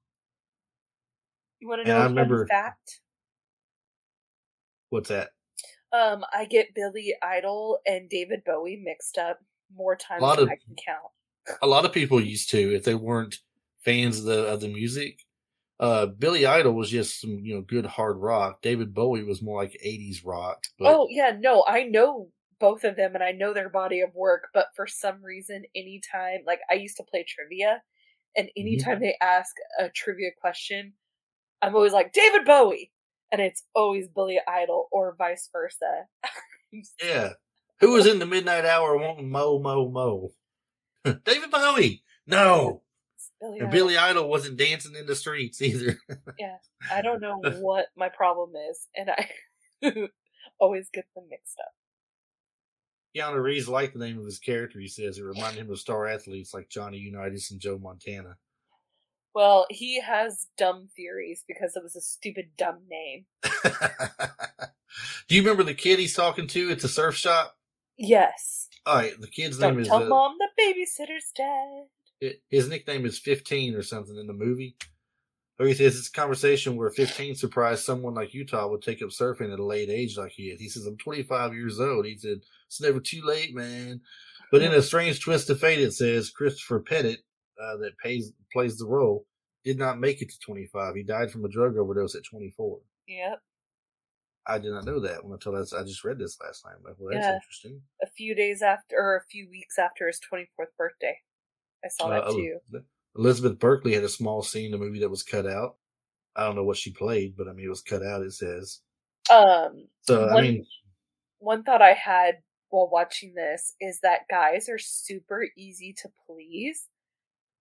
You 1.65 1.69
want 1.71 1.87
to 1.87 1.91
And 1.91 1.99
know 1.99 2.03
I 2.03 2.05
a 2.05 2.09
fun 2.09 2.15
remember- 2.15 2.47
fact? 2.47 3.01
What's 4.91 5.09
that? 5.09 5.31
Um, 5.93 6.23
I 6.31 6.45
get 6.45 6.75
Billy 6.75 7.15
Idol 7.23 7.79
and 7.87 8.07
David 8.11 8.45
Bowie 8.45 8.77
mixed 8.85 9.17
up 9.17 9.39
more 9.75 9.97
times 9.97 10.21
than 10.21 10.41
of- 10.41 10.51
I 10.51 10.57
can 10.57 10.77
count. 10.77 11.59
A 11.63 11.67
lot 11.67 11.87
of 11.87 11.93
people 11.95 12.21
used 12.21 12.51
to 12.51 12.75
if 12.75 12.85
they 12.85 12.95
weren't 12.95 13.39
fans 13.83 14.19
of 14.19 14.25
the 14.27 14.47
of 14.47 14.61
the 14.61 14.69
music. 14.69 15.21
Uh, 15.81 16.05
Billy 16.07 16.45
Idol 16.45 16.75
was 16.75 16.91
just 16.91 17.19
some 17.23 17.39
you 17.43 17.55
know 17.55 17.63
good 17.63 17.87
hard 17.87 18.19
rock. 18.19 18.61
David 18.61 18.93
Bowie 18.93 19.25
was 19.25 19.41
more 19.41 19.63
like 19.63 19.73
'80s 19.83 20.23
rock. 20.23 20.65
But 20.79 20.95
oh 20.95 21.09
yeah, 21.11 21.35
no, 21.41 21.65
I 21.67 21.85
know 21.85 22.31
both 22.61 22.85
of 22.85 22.95
them 22.97 23.15
and 23.15 23.25
I 23.25 23.33
know 23.33 23.55
their 23.55 23.71
body 23.71 24.01
of 24.03 24.15
work, 24.15 24.49
but 24.53 24.67
for 24.77 24.87
some 24.87 25.23
reason, 25.25 25.65
anytime 25.75 26.41
like 26.47 26.61
I 26.71 26.75
used 26.75 26.99
to 26.99 27.05
play 27.05 27.25
trivia, 27.27 27.83
and 28.37 28.49
Mm-hmm. 28.49 28.61
anytime 28.61 29.01
they 29.01 29.17
ask 29.23 29.57
a 29.79 29.89
trivia 29.89 30.31
question, 30.39 30.93
I'm 31.65 31.75
always 31.75 31.95
like 31.95 32.13
David 32.13 32.45
Bowie, 32.45 32.93
and 33.33 33.41
it's 33.41 33.63
always 33.75 34.07
Billy 34.07 34.39
Idol 34.47 34.89
or 34.93 35.15
vice 35.17 35.49
versa. 35.51 36.07
yeah, 37.03 37.31
who 37.81 37.93
was 37.93 38.07
in 38.07 38.19
the 38.19 38.27
midnight 38.27 38.67
hour 38.67 38.99
wanting 38.99 39.31
mo 39.31 39.59
mo 39.59 39.89
mo? 39.89 40.33
David 41.25 41.51
Bowie. 41.51 42.03
No. 42.27 42.83
Billy 43.41 43.61
And 43.61 43.69
Idol. 43.69 43.73
Billy 43.73 43.97
Idol 43.97 44.29
wasn't 44.29 44.59
dancing 44.59 44.95
in 44.95 45.07
the 45.07 45.15
streets 45.17 45.63
either. 45.63 45.99
Yeah, 46.39 46.57
I 46.93 47.01
don't 47.01 47.23
know 47.23 47.41
what 47.61 47.87
my 47.97 48.09
problem 48.11 48.53
is, 48.71 48.89
and 48.95 49.11
I 49.11 49.29
always 50.59 50.91
get 50.93 51.07
them 51.15 51.25
mixed 51.31 51.59
up. 51.61 51.73
Keanu 53.17 53.43
Reeves 53.43 53.69
liked 53.69 53.95
the 53.95 54.05
name 54.05 54.19
of 54.19 54.25
his 54.27 54.39
character. 54.39 54.81
He 54.81 54.89
says 54.89 55.17
it 55.17 55.23
reminded 55.23 55.61
him 55.61 55.71
of 55.71 55.79
star 55.79 56.07
athletes 56.07 56.53
like 56.53 56.69
Johnny 56.69 56.99
Unitas 56.99 57.51
and 57.51 57.61
Joe 57.61 57.79
Montana. 57.79 58.37
Well, 59.35 59.67
he 59.71 60.01
has 60.01 60.47
dumb 60.57 60.89
theories 60.95 61.45
because 61.47 61.75
it 61.77 61.83
was 61.83 61.97
a 61.97 62.01
stupid 62.01 62.51
dumb 62.57 62.79
name. 62.89 63.25
Do 65.29 65.35
you 65.35 65.43
remember 65.43 65.63
the 65.65 65.75
kid 65.75 65.99
he's 65.99 66.15
talking 66.15 66.47
to 66.49 66.71
at 66.71 66.81
the 66.81 66.89
surf 66.89 67.17
shop? 67.17 67.57
Yes. 67.97 68.69
All 68.87 68.97
right, 68.97 69.19
the 69.21 69.27
kid's 69.29 69.59
Don't 69.59 69.73
name 69.75 69.81
is 69.83 69.89
tell 69.89 70.03
uh, 70.03 70.07
mom 70.09 70.37
the 70.39 70.49
babysitter's 70.63 71.33
dead. 71.37 71.87
it- 72.21 72.43
his 72.49 72.69
nickname 72.69 73.07
is 73.07 73.19
15 73.19 73.75
or 73.75 73.83
something 73.83 74.17
in 74.17 74.27
the 74.27 74.33
movie. 74.33 74.77
Or 75.59 75.67
he 75.67 75.75
says 75.75 75.97
it's 75.97 76.09
a 76.09 76.13
conversation 76.13 76.77
where 76.77 76.91
15 76.91 77.37
surprised 77.37 77.85
someone 77.85 78.15
like 78.15 78.35
Utah 78.35 78.67
would 78.69 78.83
take 78.83 79.03
up 79.03 79.11
surfing 79.11 79.53
at 79.53 79.61
a 79.61 79.65
late 79.65 79.89
age 79.89 80.17
like 80.19 80.33
he 80.33 80.45
is. 80.45 80.61
He 80.61 80.69
says, 80.69 80.85
I'm 80.85 80.97
25 80.99 81.55
years 81.55 81.79
old. 81.79 82.07
He 82.07 82.19
said, 82.19 82.39
It's 82.67 82.81
never 82.81 82.99
too 82.99 83.23
late, 83.23 83.55
man. 83.55 84.01
But 84.51 84.63
in 84.63 84.73
a 84.75 84.83
strange 84.83 85.21
twist 85.21 85.49
of 85.51 85.61
fate, 85.61 85.79
it 85.79 85.93
says 85.93 86.31
Christopher 86.31 86.81
Pettiet, 86.81 87.21
uh, 87.63 87.77
that 87.79 87.97
pays, 88.03 88.33
plays 88.53 88.77
the 88.79 88.87
role, 88.87 89.27
did 89.65 89.79
not 89.79 89.99
make 89.99 90.23
it 90.23 90.31
to 90.31 90.39
25. 90.41 90.95
He 90.95 91.03
died 91.03 91.31
from 91.31 91.45
a 91.45 91.49
drug 91.49 91.77
overdose 91.77 92.15
at 92.15 92.25
24. 92.25 92.81
Yep. 93.09 93.41
I 94.47 94.59
did 94.59 94.73
not 94.73 94.85
know 94.85 95.01
that 95.01 95.25
until 95.25 95.57
I, 95.57 95.61
I 95.61 95.83
just 95.85 96.05
read 96.05 96.19
this 96.19 96.37
last 96.45 96.65
night. 96.67 96.75
Like, 96.85 96.95
well, 96.99 97.11
that's 97.15 97.27
Yeah. 97.27 97.35
interesting. 97.37 97.81
A 98.03 98.07
few 98.07 98.35
days 98.35 98.61
after, 98.61 98.97
or 98.97 99.17
a 99.17 99.25
few 99.31 99.49
weeks 99.49 99.79
after 99.79 100.07
his 100.07 100.21
24th 100.31 100.77
birthday. 100.77 101.17
I 101.83 101.89
saw 101.89 102.09
that 102.11 102.25
Uh, 102.25 102.33
too. 102.33 102.59
Elizabeth 103.17 103.59
Berkley 103.59 103.95
had 103.95 104.05
a 104.05 104.09
small 104.09 104.43
scene 104.43 104.67
in 104.67 104.73
the 104.73 104.79
movie 104.79 105.01
that 105.01 105.09
was 105.09 105.23
cut 105.23 105.47
out. 105.47 105.77
I 106.37 106.45
don't 106.45 106.57
know 106.57 106.65
what 106.65 106.77
she 106.77 106.93
played, 106.93 107.37
but 107.37 107.49
I 107.49 107.53
mean, 107.53 107.65
it 107.67 107.71
was 107.71 107.81
cut 107.83 108.03
out. 108.03 108.23
It 108.23 108.33
says 108.33 108.81
Um, 109.31 109.89
so. 110.03 110.29
I 110.29 110.43
mean, 110.43 110.67
one 111.39 111.63
thought 111.63 111.81
I 111.81 111.93
had 111.95 112.43
while 112.71 112.91
watching 112.91 113.35
this 113.35 113.77
is 113.81 114.01
that 114.01 114.27
guys 114.29 114.69
are 114.69 114.79
super 114.79 115.47
easy 115.57 115.95
to 116.03 116.09
please 116.27 116.89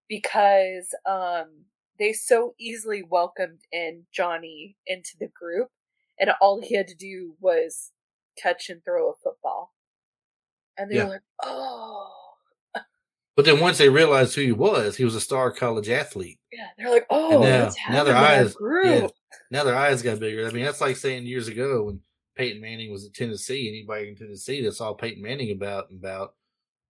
because 0.10 0.94
um 1.06 1.66
they 2.00 2.14
so 2.14 2.56
easily 2.60 3.04
welcomed 3.04 3.60
in 3.72 4.04
Johnny 4.12 4.76
into 4.88 5.12
the 5.20 5.28
group 5.28 5.70
and 6.20 6.32
all 6.42 6.60
he 6.62 6.76
had 6.76 6.88
to 6.88 6.96
do 6.96 7.36
was 7.40 7.92
catch 8.42 8.70
and 8.70 8.84
throw 8.84 9.10
a 9.12 9.14
football. 9.24 9.74
and 10.78 10.90
they 10.90 10.96
Yeah. 10.96 11.04
were 11.06 11.10
like, 11.12 11.22
"Oh, 11.44 12.12
But 13.36 13.46
then 13.46 13.60
once 13.60 13.78
they 13.80 13.90
realized 13.90 14.34
who 14.36 14.42
he 14.42 14.52
was, 14.52 14.96
he 14.98 15.06
was 15.06 15.16
a 15.16 15.22
star 15.22 15.52
college 15.52 15.90
athlete. 15.90 16.40
yeah." 16.52 16.68
They're 16.78 16.90
like, 16.92 17.06
"Oh, 17.10 17.42
now- 17.44 17.70
now 17.90 18.04
their 18.04 18.14
him 18.14 18.20
in 18.20 18.24
our 18.24 18.32
eyes- 18.32 18.54
group." 18.56 19.02
yeah. 19.04 19.08
Now 19.52 19.64
their 19.64 19.76
eyes 19.76 20.02
got 20.02 20.20
bigger. 20.20 20.48
I 20.48 20.52
mean, 20.52 20.64
that's 20.66 20.82
like 20.82 20.96
saying 20.98 21.26
years 21.28 21.48
ago 21.48 21.84
when 21.84 22.02
Peyton 22.36 22.60
Manning 22.62 22.92
was 22.92 23.06
at 23.06 23.14
Tennessee. 23.14 23.68
Anybody 23.70 24.08
in 24.10 24.16
Tennessee 24.16 24.62
that 24.64 24.74
saw 24.74 24.94
Peyton 24.94 25.22
Manning 25.22 25.52
about 25.52 25.90
and 25.92 26.00
about 26.00 26.36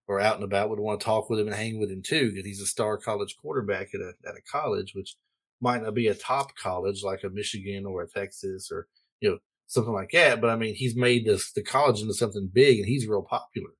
or 0.06 0.20
out 0.20 0.34
and 0.36 0.44
about 0.44 0.68
would 0.70 0.78
want 0.80 1.00
to 1.00 1.04
talk 1.04 1.30
with 1.30 1.38
him 1.40 1.46
and 1.46 1.56
hang 1.56 1.78
with 1.80 1.90
him 1.90 2.02
too, 2.02 2.30
because 2.30 2.44
he's 2.46 2.60
a 2.60 2.66
star 2.66 2.96
college 2.98 3.36
quarterback 3.40 3.88
at 3.94 4.00
a 4.00 4.12
at 4.28 4.36
a 4.36 4.42
college, 4.50 4.94
which 4.94 5.16
might 5.60 5.82
not 5.82 5.94
be 5.94 6.08
a 6.08 6.14
top 6.14 6.54
college 6.56 7.02
like 7.02 7.22
a 7.24 7.30
Michigan 7.30 7.86
or 7.86 8.02
a 8.02 8.08
Texas 8.08 8.70
or 8.70 8.86
you 9.20 9.30
know 9.30 9.38
something 9.66 9.92
like 9.94 10.10
that. 10.12 10.40
But 10.40 10.50
I 10.50 10.56
mean, 10.56 10.74
he's 10.74 10.96
made 10.96 11.24
this 11.26 11.52
the 11.52 11.62
college 11.62 12.00
into 12.00 12.14
something 12.14 12.50
big, 12.52 12.78
and 12.78 12.86
he's 12.88 13.06
real 13.06 13.22
popular. 13.22 13.70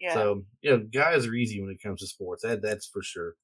Yeah, 0.00 0.14
So 0.14 0.44
you 0.60 0.70
know, 0.70 0.86
guys 0.92 1.26
are 1.26 1.34
easy 1.34 1.60
when 1.60 1.70
it 1.70 1.82
comes 1.82 2.00
to 2.00 2.06
sports. 2.06 2.42
That 2.42 2.62
that's 2.62 2.86
for 2.86 3.02
sure. 3.02 3.34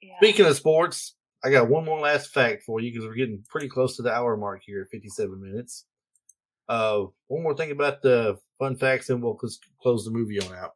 yeah. 0.00 0.16
Speaking 0.18 0.46
of 0.46 0.56
sports, 0.56 1.16
I 1.44 1.50
got 1.50 1.68
one 1.68 1.84
more 1.84 1.98
last 2.00 2.30
fact 2.30 2.62
for 2.64 2.80
you 2.80 2.92
because 2.92 3.06
we're 3.06 3.14
getting 3.14 3.44
pretty 3.48 3.68
close 3.68 3.96
to 3.96 4.02
the 4.02 4.12
hour 4.12 4.36
mark 4.36 4.62
here 4.64 4.82
at 4.82 4.88
57 4.90 5.40
minutes. 5.40 5.86
Uh, 6.68 7.06
one 7.26 7.42
more 7.42 7.56
thing 7.56 7.70
about 7.72 8.02
the 8.02 8.36
fun 8.58 8.76
facts, 8.76 9.10
and 9.10 9.22
we'll 9.22 9.34
close- 9.34 9.58
close 9.80 10.04
the 10.04 10.10
movie 10.10 10.40
on 10.40 10.54
out. 10.54 10.72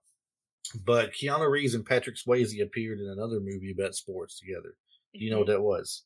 But 0.84 1.12
Keanu 1.12 1.50
Reeves 1.50 1.74
and 1.74 1.84
Patrick 1.84 2.16
Swayze 2.16 2.62
appeared 2.62 3.00
in 3.00 3.08
another 3.08 3.40
movie 3.40 3.72
about 3.76 3.94
sports 3.94 4.38
together. 4.38 4.76
Do 5.14 5.20
you 5.24 5.30
know 5.30 5.38
what 5.38 5.46
that 5.48 5.62
was? 5.62 6.04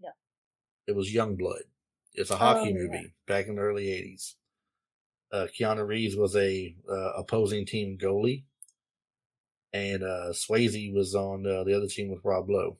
No. 0.00 0.10
It 0.86 0.94
was 0.94 1.12
Youngblood. 1.12 1.62
It's 2.14 2.30
a 2.30 2.36
hockey 2.36 2.60
Oh, 2.60 2.66
yeah. 2.66 2.72
movie 2.74 3.14
back 3.26 3.46
in 3.46 3.56
the 3.56 3.62
early 3.62 3.86
80s. 3.86 4.34
Uh, 5.32 5.46
Keanu 5.58 5.86
Reeves 5.86 6.16
was 6.16 6.36
a 6.36 6.74
uh, 6.90 7.12
opposing 7.18 7.66
team 7.66 7.98
goalie, 8.00 8.44
and 9.72 10.02
uh, 10.02 10.30
Swayze 10.32 10.94
was 10.94 11.14
on 11.14 11.46
uh, 11.46 11.64
the 11.64 11.76
other 11.76 11.88
team 11.88 12.08
with 12.10 12.24
Rob 12.24 12.48
Lowe. 12.48 12.78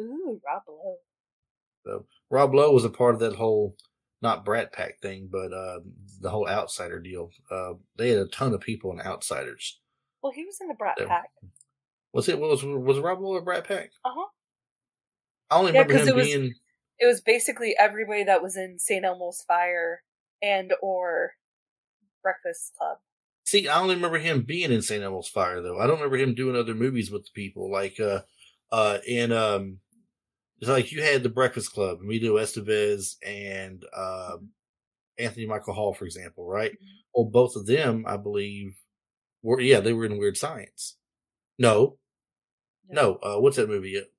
Ooh, 0.00 0.40
Rob 0.46 0.62
Lowe. 0.68 0.96
So 1.84 2.06
Rob 2.30 2.54
Lowe 2.54 2.72
was 2.72 2.84
a 2.84 2.90
part 2.90 3.14
of 3.14 3.20
that 3.20 3.34
whole 3.34 3.76
not 4.22 4.44
Brat 4.44 4.72
Pack 4.72 5.00
thing, 5.00 5.28
but 5.30 5.52
uh, 5.52 5.80
the 6.20 6.30
whole 6.30 6.48
outsider 6.48 7.00
deal. 7.00 7.30
Uh, 7.50 7.74
they 7.96 8.10
had 8.10 8.18
a 8.18 8.26
ton 8.26 8.54
of 8.54 8.60
people 8.60 8.92
in 8.92 9.00
outsiders. 9.00 9.80
Well, 10.22 10.32
he 10.32 10.44
was 10.44 10.58
in 10.60 10.68
the 10.68 10.74
Brat 10.74 10.96
Yeah. 11.00 11.06
Pack. 11.08 11.30
Was 12.12 12.28
it 12.28 12.38
was 12.38 12.62
was 12.64 12.98
Rob 12.98 13.20
Lowe 13.20 13.36
a 13.36 13.42
Brat 13.42 13.66
Pack? 13.66 13.90
Uh 14.04 14.10
huh. 14.14 14.26
I 15.50 15.58
only 15.58 15.72
Yeah, 15.72 15.82
remember 15.82 16.02
him 16.02 16.08
it 16.08 16.14
was- 16.16 16.26
being. 16.26 16.54
It 16.98 17.06
was 17.06 17.20
basically 17.20 17.74
everybody 17.78 18.22
that 18.24 18.42
was 18.42 18.56
in 18.56 18.78
St. 18.78 19.04
Elmo's 19.04 19.42
Fire 19.42 20.02
and 20.40 20.72
or 20.80 21.32
Breakfast 22.22 22.74
Club. 22.78 22.98
See, 23.44 23.66
I 23.66 23.80
only 23.80 23.96
remember 23.96 24.18
him 24.18 24.42
being 24.42 24.70
in 24.70 24.82
St. 24.82 25.02
Elmo's 25.02 25.26
Fire 25.28 25.60
though. 25.60 25.80
I 25.80 25.86
don't 25.88 25.96
remember 25.96 26.16
him 26.18 26.34
doing 26.34 26.54
other 26.54 26.74
movies 26.74 27.10
with 27.10 27.24
the 27.24 27.30
people 27.34 27.72
like 27.72 27.98
uh 27.98 28.20
uh 28.70 28.98
in 29.06 29.32
um 29.32 29.78
it's 30.62 30.70
like 30.70 30.92
you 30.92 31.02
had 31.02 31.22
the 31.22 31.28
Breakfast 31.28 31.74
Club, 31.74 31.98
Emilio 32.00 32.36
Estevez 32.36 33.16
and 33.26 33.84
um 33.94 34.50
Anthony 35.18 35.44
Michael 35.46 35.74
Hall, 35.74 35.92
for 35.92 36.06
example, 36.06 36.46
right? 36.46 36.72
Mhm. 36.72 36.86
Well, 37.14 37.26
both 37.26 37.56
of 37.56 37.66
them, 37.66 38.04
I 38.06 38.16
believe, 38.16 38.76
were 39.42 39.60
yeah, 39.60 39.80
they 39.80 39.92
were 39.92 40.06
in 40.06 40.16
Weird 40.18 40.38
Science. 40.38 40.96
No, 41.58 41.98
no, 42.88 43.16
uh 43.16 43.38
what's 43.38 43.56
that 43.58 43.68
movie? 43.68 43.96
It 43.96 44.12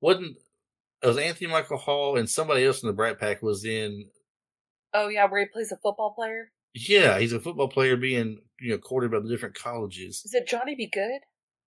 wasn't 0.00 0.36
it 1.02 1.06
was 1.06 1.18
Anthony 1.18 1.48
Michael 1.50 1.78
Hall 1.78 2.16
and 2.18 2.28
somebody 2.28 2.64
else 2.64 2.82
in 2.82 2.88
the 2.88 2.92
Brat 2.92 3.18
Pack 3.20 3.42
was 3.42 3.64
in 3.64 4.10
Oh 4.92 5.08
yeah, 5.08 5.26
where 5.26 5.40
he 5.40 5.46
plays 5.46 5.70
a 5.72 5.76
football 5.76 6.12
player. 6.14 6.50
yeah, 6.74 7.18
he's 7.20 7.32
a 7.32 7.40
football 7.40 7.68
player 7.68 7.96
being, 7.96 8.40
you 8.60 8.70
know, 8.72 8.78
courted 8.78 9.10
by 9.12 9.20
the 9.20 9.28
different 9.28 9.54
colleges. 9.54 10.22
Is 10.24 10.34
it 10.34 10.48
Johnny 10.48 10.74
Be 10.74 10.86
Good? 10.88 11.20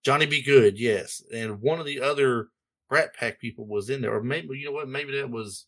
Johnny 0.04 0.26
Be 0.26 0.42
Good, 0.42 0.78
yes. 0.80 1.24
And 1.34 1.62
one 1.62 1.80
of 1.80 1.86
the 1.86 2.02
other 2.02 2.50
Brat 2.94 3.16
Pack 3.16 3.40
people 3.40 3.66
was 3.66 3.90
in 3.90 4.02
there. 4.02 4.14
Or 4.14 4.22
maybe 4.22 4.56
you 4.56 4.68
know 4.68 4.72
what, 4.72 4.88
maybe 4.88 5.18
that 5.18 5.32
was 5.32 5.66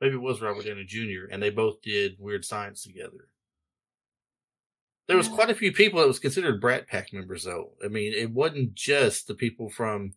maybe 0.00 0.14
it 0.14 0.22
was 0.22 0.40
Robert 0.40 0.64
Downey 0.64 0.84
Jr. 0.84 1.28
and 1.28 1.42
they 1.42 1.50
both 1.50 1.82
did 1.82 2.14
Weird 2.20 2.44
Science 2.44 2.84
together. 2.84 3.26
There 5.08 5.16
was 5.16 5.26
quite 5.26 5.50
a 5.50 5.56
few 5.56 5.72
people 5.72 5.98
that 5.98 6.06
was 6.06 6.20
considered 6.20 6.60
Brat 6.60 6.86
Pack 6.86 7.12
members 7.12 7.42
though. 7.42 7.72
I 7.84 7.88
mean, 7.88 8.12
it 8.12 8.30
wasn't 8.30 8.74
just 8.74 9.26
the 9.26 9.34
people 9.34 9.70
from 9.70 10.12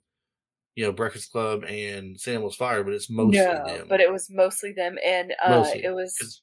you 0.76 0.86
know, 0.86 0.92
Breakfast 0.92 1.32
Club 1.32 1.64
and. 1.64 2.16
Elmo's 2.28 2.56
Fire, 2.56 2.84
but 2.84 2.94
it's 2.94 3.10
mostly 3.10 3.40
no, 3.40 3.64
them. 3.66 3.88
but 3.90 4.00
it 4.00 4.12
was 4.12 4.30
mostly 4.30 4.72
them, 4.72 4.98
and 5.04 5.34
uh, 5.44 5.50
Mostly. 5.50 5.84
it 5.84 5.96
was 5.96 6.42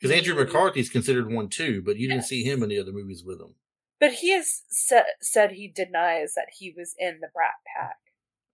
because 0.00 0.16
Andrew 0.16 0.34
McCarthy's 0.34 0.90
considered 0.90 1.32
one 1.32 1.48
too, 1.48 1.80
but 1.80 1.96
you 1.96 2.08
didn't 2.08 2.24
see 2.24 2.42
him 2.42 2.64
in 2.64 2.70
the 2.70 2.80
other 2.80 2.92
movies 2.92 3.22
with 3.24 3.40
him. 3.40 3.54
But 4.00 4.14
he 4.14 4.32
has 4.32 4.62
sa- 4.68 5.12
said 5.20 5.52
he 5.52 5.68
denies 5.68 6.34
that 6.34 6.48
he 6.58 6.74
was 6.76 6.96
in 6.98 7.18
the 7.20 7.28
Brat 7.32 7.54
Pack. 7.76 7.96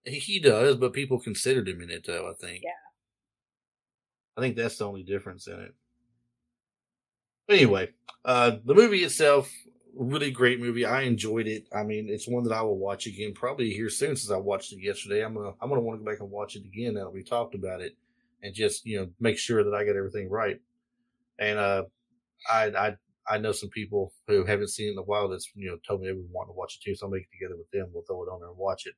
He, 0.04 0.40
does, 0.40 0.76
but 0.76 0.92
people 0.92 1.20
considered 1.20 1.68
him 1.68 1.80
in 1.80 1.90
it 1.90 2.04
though, 2.06 2.28
I 2.28 2.34
think. 2.34 2.62
Yeah. 2.64 2.70
I 4.36 4.40
think 4.40 4.56
that's 4.56 4.78
the 4.78 4.88
only 4.88 5.02
difference 5.02 5.46
in 5.46 5.60
it. 5.60 5.74
But 7.46 7.56
anyway, 7.56 7.90
uh 8.24 8.56
the 8.64 8.74
movie 8.74 9.04
itself, 9.04 9.50
really 9.94 10.30
great 10.30 10.60
movie. 10.60 10.84
I 10.84 11.02
enjoyed 11.02 11.46
it. 11.46 11.66
I 11.74 11.82
mean, 11.82 12.08
it's 12.08 12.26
one 12.28 12.44
that 12.44 12.54
I 12.54 12.62
will 12.62 12.78
watch 12.78 13.06
again 13.06 13.34
probably 13.34 13.70
here 13.70 13.90
soon 13.90 14.16
since 14.16 14.30
I 14.30 14.36
watched 14.36 14.72
it 14.72 14.80
yesterday. 14.80 15.24
I'm 15.24 15.34
gonna 15.34 15.52
I'm 15.60 15.68
gonna 15.68 15.80
want 15.80 16.00
to 16.00 16.04
go 16.04 16.10
back 16.10 16.20
and 16.20 16.30
watch 16.30 16.56
it 16.56 16.64
again 16.64 16.94
now 16.94 17.04
that 17.04 17.12
we 17.12 17.22
talked 17.22 17.54
about 17.54 17.80
it 17.80 17.96
and 18.42 18.54
just, 18.54 18.84
you 18.86 18.98
know, 18.98 19.08
make 19.20 19.38
sure 19.38 19.62
that 19.62 19.74
I 19.74 19.84
got 19.84 19.96
everything 19.96 20.30
right. 20.30 20.60
And 21.38 21.58
uh 21.58 21.84
I 22.50 22.64
I 22.66 22.96
I 23.28 23.38
know 23.38 23.52
some 23.52 23.70
people 23.70 24.12
who 24.26 24.44
haven't 24.44 24.70
seen 24.70 24.88
it 24.88 24.92
in 24.92 24.98
a 24.98 25.02
while 25.02 25.28
that's 25.28 25.48
you 25.54 25.70
know 25.70 25.78
told 25.86 26.00
me 26.00 26.08
they 26.08 26.12
would 26.12 26.30
want 26.30 26.48
to 26.48 26.52
watch 26.52 26.76
it 26.76 26.84
too, 26.84 26.94
so 26.94 27.06
I'll 27.06 27.12
make 27.12 27.22
it 27.24 27.36
together 27.36 27.56
with 27.56 27.70
them. 27.70 27.90
We'll 27.92 28.04
throw 28.04 28.22
it 28.24 28.32
on 28.32 28.40
there 28.40 28.48
and 28.48 28.58
watch 28.58 28.86
it. 28.86 28.94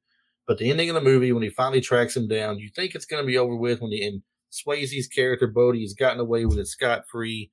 But 0.46 0.58
the 0.58 0.70
ending 0.70 0.90
of 0.90 0.94
the 0.94 1.00
movie, 1.00 1.32
when 1.32 1.42
he 1.42 1.48
finally 1.48 1.80
tracks 1.80 2.16
him 2.16 2.28
down, 2.28 2.58
you 2.58 2.68
think 2.74 2.94
it's 2.94 3.06
going 3.06 3.22
to 3.22 3.26
be 3.26 3.38
over 3.38 3.56
with. 3.56 3.80
When 3.80 3.90
the 3.90 4.06
and 4.06 4.22
Swayze's 4.54 5.08
character 5.08 5.46
Bodhi 5.46 5.82
has 5.82 5.94
gotten 5.94 6.20
away 6.20 6.44
with 6.44 6.58
it 6.58 6.66
scot 6.66 7.04
free. 7.10 7.50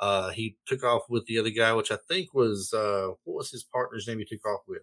Uh, 0.00 0.30
he 0.30 0.56
took 0.66 0.82
off 0.82 1.02
with 1.10 1.26
the 1.26 1.38
other 1.38 1.50
guy, 1.50 1.72
which 1.74 1.92
I 1.92 1.98
think 2.08 2.32
was 2.32 2.72
uh, 2.72 3.08
what 3.24 3.36
was 3.36 3.50
his 3.50 3.62
partner's 3.62 4.08
name? 4.08 4.18
He 4.18 4.24
took 4.24 4.44
off 4.46 4.62
with 4.66 4.82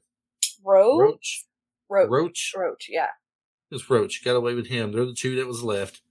Roach, 0.64 1.00
Roach. 1.00 1.46
Roach, 1.90 2.10
Roach. 2.10 2.54
Roach, 2.56 2.88
yeah. 2.90 3.10
It 3.72 3.76
was 3.76 3.90
Roach. 3.90 4.24
Got 4.24 4.36
away 4.36 4.54
with 4.54 4.68
him. 4.68 4.92
They're 4.92 5.06
the 5.06 5.14
two 5.14 5.36
that 5.38 5.48
was 5.48 5.64
left, 5.64 6.02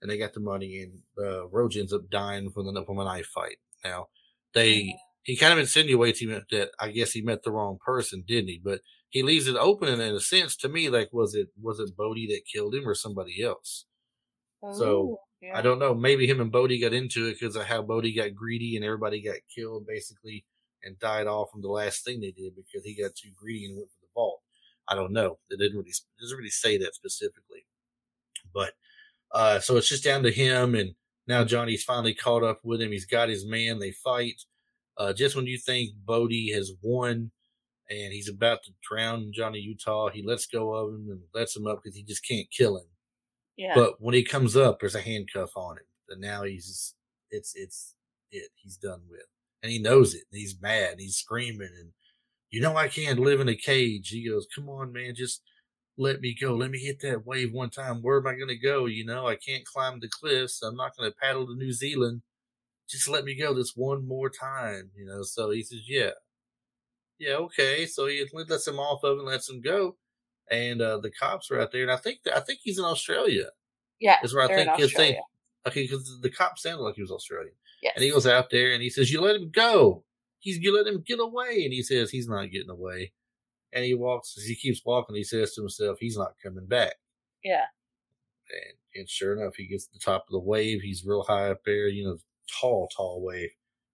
and 0.00 0.10
they 0.10 0.18
got 0.18 0.34
the 0.34 0.40
money. 0.40 0.82
And 0.82 0.98
uh, 1.18 1.48
Roach 1.48 1.76
ends 1.76 1.92
up 1.92 2.10
dying 2.10 2.50
from 2.50 2.66
the 2.66 2.84
from 2.84 2.98
a 2.98 3.04
knife 3.04 3.26
fight. 3.26 3.56
Now 3.84 4.08
they 4.52 4.94
he 5.22 5.36
kind 5.36 5.52
of 5.52 5.58
insinuates 5.58 6.18
he 6.18 6.26
meant 6.26 6.44
that 6.50 6.70
I 6.80 6.90
guess 6.90 7.12
he 7.12 7.22
met 7.22 7.42
the 7.42 7.52
wrong 7.52 7.78
person, 7.84 8.24
didn't 8.26 8.48
he? 8.48 8.60
But 8.62 8.80
he 9.08 9.22
leaves 9.22 9.46
it 9.46 9.56
open, 9.56 9.88
and 9.88 10.02
in 10.02 10.14
a 10.14 10.20
sense, 10.20 10.56
to 10.58 10.68
me, 10.68 10.88
like 10.88 11.10
was 11.12 11.34
it 11.34 11.48
was 11.60 11.78
it 11.78 11.96
Bodhi 11.96 12.26
that 12.28 12.46
killed 12.50 12.74
him 12.74 12.88
or 12.88 12.94
somebody 12.94 13.42
else? 13.42 13.86
So, 14.74 15.18
yeah. 15.40 15.58
I 15.58 15.62
don't 15.62 15.80
know. 15.80 15.94
Maybe 15.94 16.26
him 16.26 16.40
and 16.40 16.52
Bodhi 16.52 16.80
got 16.80 16.92
into 16.92 17.26
it 17.26 17.38
because 17.38 17.56
of 17.56 17.64
how 17.64 17.82
Bodhi 17.82 18.14
got 18.14 18.34
greedy 18.34 18.76
and 18.76 18.84
everybody 18.84 19.20
got 19.20 19.38
killed 19.52 19.86
basically 19.86 20.44
and 20.84 20.98
died 21.00 21.26
off 21.26 21.50
from 21.50 21.62
the 21.62 21.68
last 21.68 22.04
thing 22.04 22.20
they 22.20 22.30
did 22.30 22.54
because 22.54 22.84
he 22.84 23.00
got 23.00 23.14
too 23.16 23.30
greedy 23.36 23.66
and 23.66 23.76
went 23.76 23.90
for 23.90 23.98
the 24.02 24.08
vault. 24.14 24.40
I 24.88 24.94
don't 24.94 25.12
know. 25.12 25.38
It 25.50 25.58
didn't 25.58 25.76
really 25.78 25.90
it 25.90 26.20
doesn't 26.20 26.38
really 26.38 26.50
say 26.50 26.78
that 26.78 26.94
specifically, 26.94 27.66
but 28.54 28.72
uh, 29.32 29.58
so 29.58 29.76
it's 29.76 29.88
just 29.88 30.04
down 30.04 30.22
to 30.22 30.30
him 30.30 30.74
and 30.74 30.94
now 31.26 31.44
Johnny's 31.44 31.84
finally 31.84 32.14
caught 32.14 32.44
up 32.44 32.60
with 32.64 32.80
him. 32.80 32.92
He's 32.92 33.06
got 33.06 33.28
his 33.28 33.46
man. 33.46 33.78
They 33.78 33.92
fight. 33.92 34.42
Uh, 34.98 35.12
just 35.12 35.36
when 35.36 35.46
you 35.46 35.58
think 35.58 35.90
Bodhi 36.04 36.52
has 36.52 36.72
won 36.82 37.30
and 37.90 38.12
he's 38.12 38.28
about 38.28 38.62
to 38.64 38.72
drown 38.88 39.32
Johnny 39.32 39.58
Utah, 39.60 40.10
he 40.10 40.22
lets 40.22 40.46
go 40.46 40.72
of 40.74 40.94
him 40.94 41.08
and 41.10 41.20
lets 41.34 41.56
him 41.56 41.66
up 41.66 41.80
because 41.82 41.96
he 41.96 42.02
just 42.02 42.26
can't 42.26 42.50
kill 42.50 42.76
him. 42.78 42.86
yeah. 43.56 43.74
But 43.74 44.00
when 44.00 44.14
he 44.14 44.22
comes 44.24 44.56
up, 44.56 44.80
there's 44.80 44.94
a 44.94 45.00
handcuff 45.00 45.56
on 45.56 45.78
him. 45.78 45.84
And 46.08 46.20
now 46.20 46.42
he's 46.44 46.94
it's 47.30 47.54
it's 47.54 47.94
it. 48.30 48.50
He's 48.56 48.76
done 48.76 49.00
with. 49.10 49.22
And 49.62 49.70
he 49.72 49.78
knows 49.78 50.14
it. 50.14 50.24
And 50.32 50.40
he's 50.40 50.60
mad. 50.60 50.92
And 50.92 51.00
he's 51.00 51.16
screaming 51.16 51.70
and 51.78 51.90
you 52.50 52.60
know 52.60 52.76
I 52.76 52.88
can't 52.88 53.18
live 53.18 53.40
in 53.40 53.48
a 53.48 53.56
cage. 53.56 54.08
He 54.10 54.28
goes, 54.28 54.46
Come 54.54 54.68
on, 54.68 54.92
man, 54.92 55.14
just 55.14 55.42
let 55.98 56.20
me 56.20 56.34
go. 56.38 56.54
Let 56.56 56.70
me 56.70 56.78
hit 56.78 57.00
that 57.00 57.26
wave 57.26 57.52
one 57.52 57.70
time. 57.70 58.02
Where 58.02 58.18
am 58.18 58.26
I 58.26 58.34
gonna 58.38 58.56
go? 58.56 58.86
You 58.86 59.04
know, 59.06 59.26
I 59.26 59.36
can't 59.36 59.64
climb 59.64 60.00
the 60.00 60.08
cliffs. 60.08 60.62
I'm 60.62 60.76
not 60.76 60.96
gonna 60.96 61.12
paddle 61.12 61.46
to 61.46 61.54
New 61.54 61.72
Zealand. 61.72 62.22
Just 62.92 63.08
let 63.08 63.24
me 63.24 63.34
go 63.34 63.52
this 63.54 63.72
one 63.74 64.06
more 64.06 64.30
time, 64.30 64.90
you 64.96 65.04
know. 65.06 65.22
So 65.22 65.50
he 65.50 65.62
says, 65.62 65.80
Yeah. 65.88 66.10
Yeah, 67.18 67.34
okay. 67.34 67.86
So 67.86 68.06
he 68.06 68.24
lets 68.32 68.66
him 68.66 68.78
off 68.78 69.02
of 69.04 69.18
and 69.18 69.26
lets 69.26 69.48
him 69.48 69.60
go. 69.60 69.96
And 70.50 70.82
uh, 70.82 70.98
the 70.98 71.10
cops 71.10 71.50
are 71.50 71.60
out 71.60 71.70
there, 71.72 71.82
and 71.82 71.90
I 71.90 71.96
think 71.96 72.18
I 72.34 72.40
think 72.40 72.58
he's 72.62 72.78
in 72.78 72.84
Australia. 72.84 73.46
yeah, 74.00 74.16
Is 74.22 74.34
where 74.34 74.44
I 74.44 74.48
think 74.54 74.76
his 74.76 74.92
thing. 74.92 75.16
Okay, 75.66 75.82
because 75.82 76.18
the 76.20 76.30
cop 76.30 76.58
sounded 76.58 76.82
like 76.82 76.96
he 76.96 77.00
was 77.02 77.12
Australian, 77.12 77.54
Yes. 77.82 77.92
and 77.94 78.04
he 78.04 78.10
goes 78.10 78.26
out 78.26 78.50
there 78.50 78.72
and 78.72 78.82
he 78.82 78.90
says, 78.90 79.12
"You 79.12 79.20
let 79.20 79.36
him 79.36 79.50
go. 79.50 80.04
He's 80.40 80.58
you 80.58 80.76
let 80.76 80.92
him 80.92 81.02
get 81.06 81.20
away." 81.20 81.62
And 81.64 81.72
he 81.72 81.82
says, 81.82 82.10
"He's 82.10 82.28
not 82.28 82.50
getting 82.50 82.68
away." 82.70 83.12
And 83.72 83.84
he 83.84 83.94
walks. 83.94 84.34
He 84.34 84.56
keeps 84.56 84.84
walking, 84.84 85.14
he 85.14 85.22
says 85.24 85.54
to 85.54 85.60
himself, 85.62 85.98
"He's 86.00 86.16
not 86.18 86.34
coming 86.42 86.66
back." 86.66 86.94
Yeah. 87.44 87.66
And, 88.50 89.00
and 89.02 89.08
sure 89.08 89.40
enough, 89.40 89.54
he 89.54 89.66
gets 89.68 89.86
to 89.86 89.92
the 89.94 90.00
top 90.00 90.24
of 90.28 90.32
the 90.32 90.40
wave. 90.40 90.80
He's 90.82 91.04
real 91.06 91.22
high 91.22 91.50
up 91.50 91.60
there, 91.64 91.86
you 91.88 92.04
know, 92.04 92.18
tall, 92.60 92.88
tall 92.96 93.22
wave. 93.22 93.50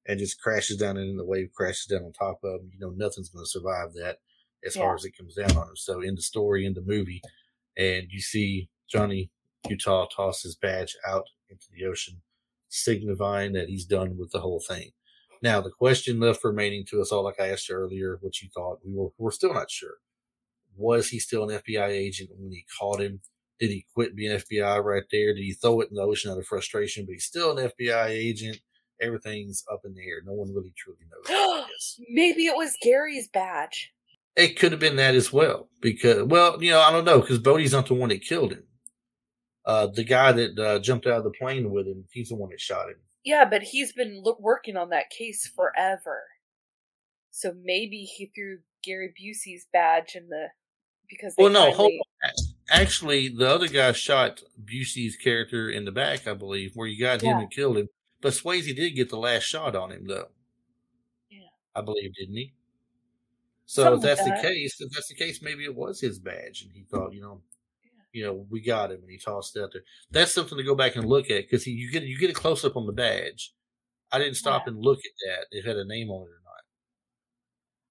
and 0.07 0.19
just 0.19 0.41
crashes 0.41 0.79
down 0.79 0.97
and 0.97 1.19
the 1.19 1.25
wave 1.25 1.51
crashes 1.55 1.85
down 1.85 2.03
on 2.03 2.13
top 2.15 2.39
of 2.43 2.63
him. 2.63 2.71
You 2.73 2.79
know, 2.81 2.91
nothing's 2.97 3.29
going 3.29 3.45
to 3.45 3.51
survive 3.51 3.93
that 3.93 4.21
as 4.65 4.75
Yeah. 4.75 4.85
hard 4.85 5.01
as 5.01 5.05
it 5.05 5.15
comes 5.17 5.35
down 5.35 5.55
on 5.55 5.69
him. 5.69 5.77
So 5.77 6.01
in 6.01 6.15
the 6.15 6.23
story, 6.23 6.65
in 6.65 6.73
the 6.73 6.81
movie, 6.81 7.21
and 7.77 8.07
you 8.11 8.21
see 8.23 8.71
Johnny 8.89 9.31
Utah 9.69 10.07
toss 10.07 10.43
his 10.43 10.57
badge 10.57 10.97
out 11.07 11.27
into 11.51 11.67
the 11.71 11.85
ocean, 11.85 12.23
signifying 12.69 13.53
that 13.53 13.69
he's 13.69 13.85
done 13.85 14.17
with 14.17 14.31
the 14.31 14.41
whole 14.41 14.61
thing. 14.61 14.93
Now, 15.43 15.61
the 15.61 15.71
question 15.71 16.19
left 16.21 16.43
remaining 16.43 16.85
to 16.87 17.01
us 17.03 17.13
all, 17.13 17.23
like 17.25 17.39
I 17.39 17.49
asked 17.51 17.69
you 17.69 17.75
earlier, 17.75 18.17
what 18.23 18.41
you 18.41 18.49
thought, 18.49 18.81
we 18.85 18.93
were 18.95 19.11
we're 19.19 19.31
still 19.31 19.53
not 19.53 19.71
sure. 19.71 19.99
Was 20.75 21.11
he 21.11 21.19
still 21.19 21.49
an 21.51 21.59
FBI 21.61 21.89
agent 21.89 22.31
when 22.35 22.51
he 22.51 22.65
caught 22.81 23.01
him? 23.01 23.21
Did 23.59 23.71
he 23.71 23.87
quit 23.95 24.15
being 24.15 24.37
FBI 24.37 24.83
right 24.83 25.03
there? 25.11 25.35
Did 25.35 25.43
he 25.43 25.53
throw 25.53 25.81
it 25.81 25.89
in 25.91 25.97
the 25.97 26.03
ocean 26.03 26.31
out 26.31 26.39
of 26.39 26.47
frustration? 26.47 27.05
But 27.05 27.15
he's 27.15 27.25
still 27.25 27.57
an 27.57 27.71
FBI 27.71 28.09
agent. 28.09 28.59
Everything's 29.01 29.65
up 29.71 29.83
in 29.85 29.95
the 29.95 30.03
air. 30.03 30.23
No 30.25 30.33
one 30.33 30.55
really 30.55 30.73
truly 30.77 30.99
knows. 31.11 32.01
Maybe 32.09 32.47
it 32.47 32.57
was 32.57 32.77
Gary's 32.83 33.29
badge. 33.29 33.93
It 34.37 34.59
could 34.59 34.73
have 34.73 34.81
been 34.81 34.97
that 34.97 35.15
as 35.15 35.33
well. 35.33 35.69
Because, 35.81 36.23
well, 36.25 36.63
you 36.63 36.71
know, 36.71 36.81
I 36.81 36.93
don't 36.93 37.05
know, 37.05 37.21
because 37.21 37.39
Bodhi's 37.39 37.73
not 37.73 37.87
the 37.87 37.95
one 37.95 38.11
that 38.11 38.23
killed 38.23 38.53
him. 38.53 38.63
Uh, 39.65 39.89
the 39.89 40.05
guy 40.05 40.33
that 40.33 40.59
uh, 40.59 40.79
jumped 40.79 41.07
out 41.07 41.19
of 41.19 41.25
the 41.25 41.31
plane 41.31 41.71
with 41.71 41.87
him, 41.87 42.05
he's 42.13 42.31
the 42.31 42.37
one 42.37 42.51
that 42.51 42.61
shot 42.61 42.89
him. 42.89 42.97
Yeah, 43.25 43.45
but 43.45 43.63
he's 43.63 43.93
been 43.93 44.23
lo- 44.25 44.39
working 44.41 44.77
on 44.77 44.91
that 44.91 45.11
case 45.11 45.47
forever. 45.55 46.23
So 47.31 47.53
maybe 47.63 48.05
he 48.05 48.31
threw 48.35 48.59
Gary 48.83 49.13
Busey's 49.21 49.67
badge 49.73 50.15
in 50.15 50.29
the 50.29 50.47
because 51.11 51.35
Well, 51.37 51.51
no, 51.51 51.73
hold 51.73 51.93
on. 51.93 52.31
Actually, 52.71 53.29
the 53.29 53.49
other 53.49 53.69
guy 53.69 53.93
shot 53.93 54.43
Busey's 54.63 55.17
character 55.17 55.71
in 55.71 55.85
the 55.85 55.93
back, 55.93 56.27
I 56.27 56.35
believe, 56.35 56.73
where 56.75 56.87
you 56.87 56.99
got 57.01 57.23
him 57.23 57.31
Yeah. 57.37 57.41
and 57.41 57.51
killed 57.51 57.79
him. 57.79 57.89
But 58.21 58.35
Swayze 58.35 58.75
did 58.75 58.91
get 58.91 59.09
the 59.11 59.17
last 59.19 59.45
shot 59.45 59.75
on 59.75 59.91
him, 59.93 60.07
though. 60.07 60.29
Yeah. 61.31 61.49
I 61.75 61.81
believe, 61.81 62.15
didn't 62.15 62.37
he? 62.37 62.55
So 63.67 63.83
if 63.83 63.87
Something 63.87 64.01
like 64.01 64.03
that's 64.17 64.25
the 64.25 64.31
that. 64.31 64.43
case, 64.43 64.81
if 64.81 64.91
that's 64.93 65.09
the 65.09 65.15
case, 65.15 65.43
maybe 65.43 65.65
it 65.65 65.75
was 65.75 66.01
his 66.01 66.19
badge, 66.19 66.63
and 66.63 66.73
he 66.73 66.85
thought, 66.85 67.13
you 67.13 67.21
know, 67.21 67.43
you 68.13 68.25
know, 68.25 68.47
we 68.51 68.61
got 68.61 68.91
him, 68.91 69.01
and 69.03 69.11
he 69.11 69.19
tossed 69.19 69.57
it 69.57 69.63
out 69.63 69.71
there. 69.73 69.85
That's 70.11 70.33
something 70.33 70.57
to 70.59 70.65
go 70.65 70.75
back 70.75 70.97
and 70.97 71.05
look 71.07 71.31
at 71.31 71.45
because 71.45 71.67
you 71.67 71.91
get 71.91 72.03
you 72.05 72.19
get 72.19 72.31
a 72.31 72.35
close 72.35 72.65
up 72.65 72.77
on 72.77 72.87
the 72.87 72.93
badge. 72.93 73.55
I 74.11 74.19
didn't 74.19 74.37
stop 74.37 74.63
Yeah. 74.67 74.73
and 74.73 74.83
look 74.83 74.99
at 75.01 75.13
that 75.27 75.47
if 75.51 75.65
it 75.67 75.69
had 75.69 75.77
a 75.77 75.85
name 75.85 76.11
on 76.11 76.29
it. 76.29 76.38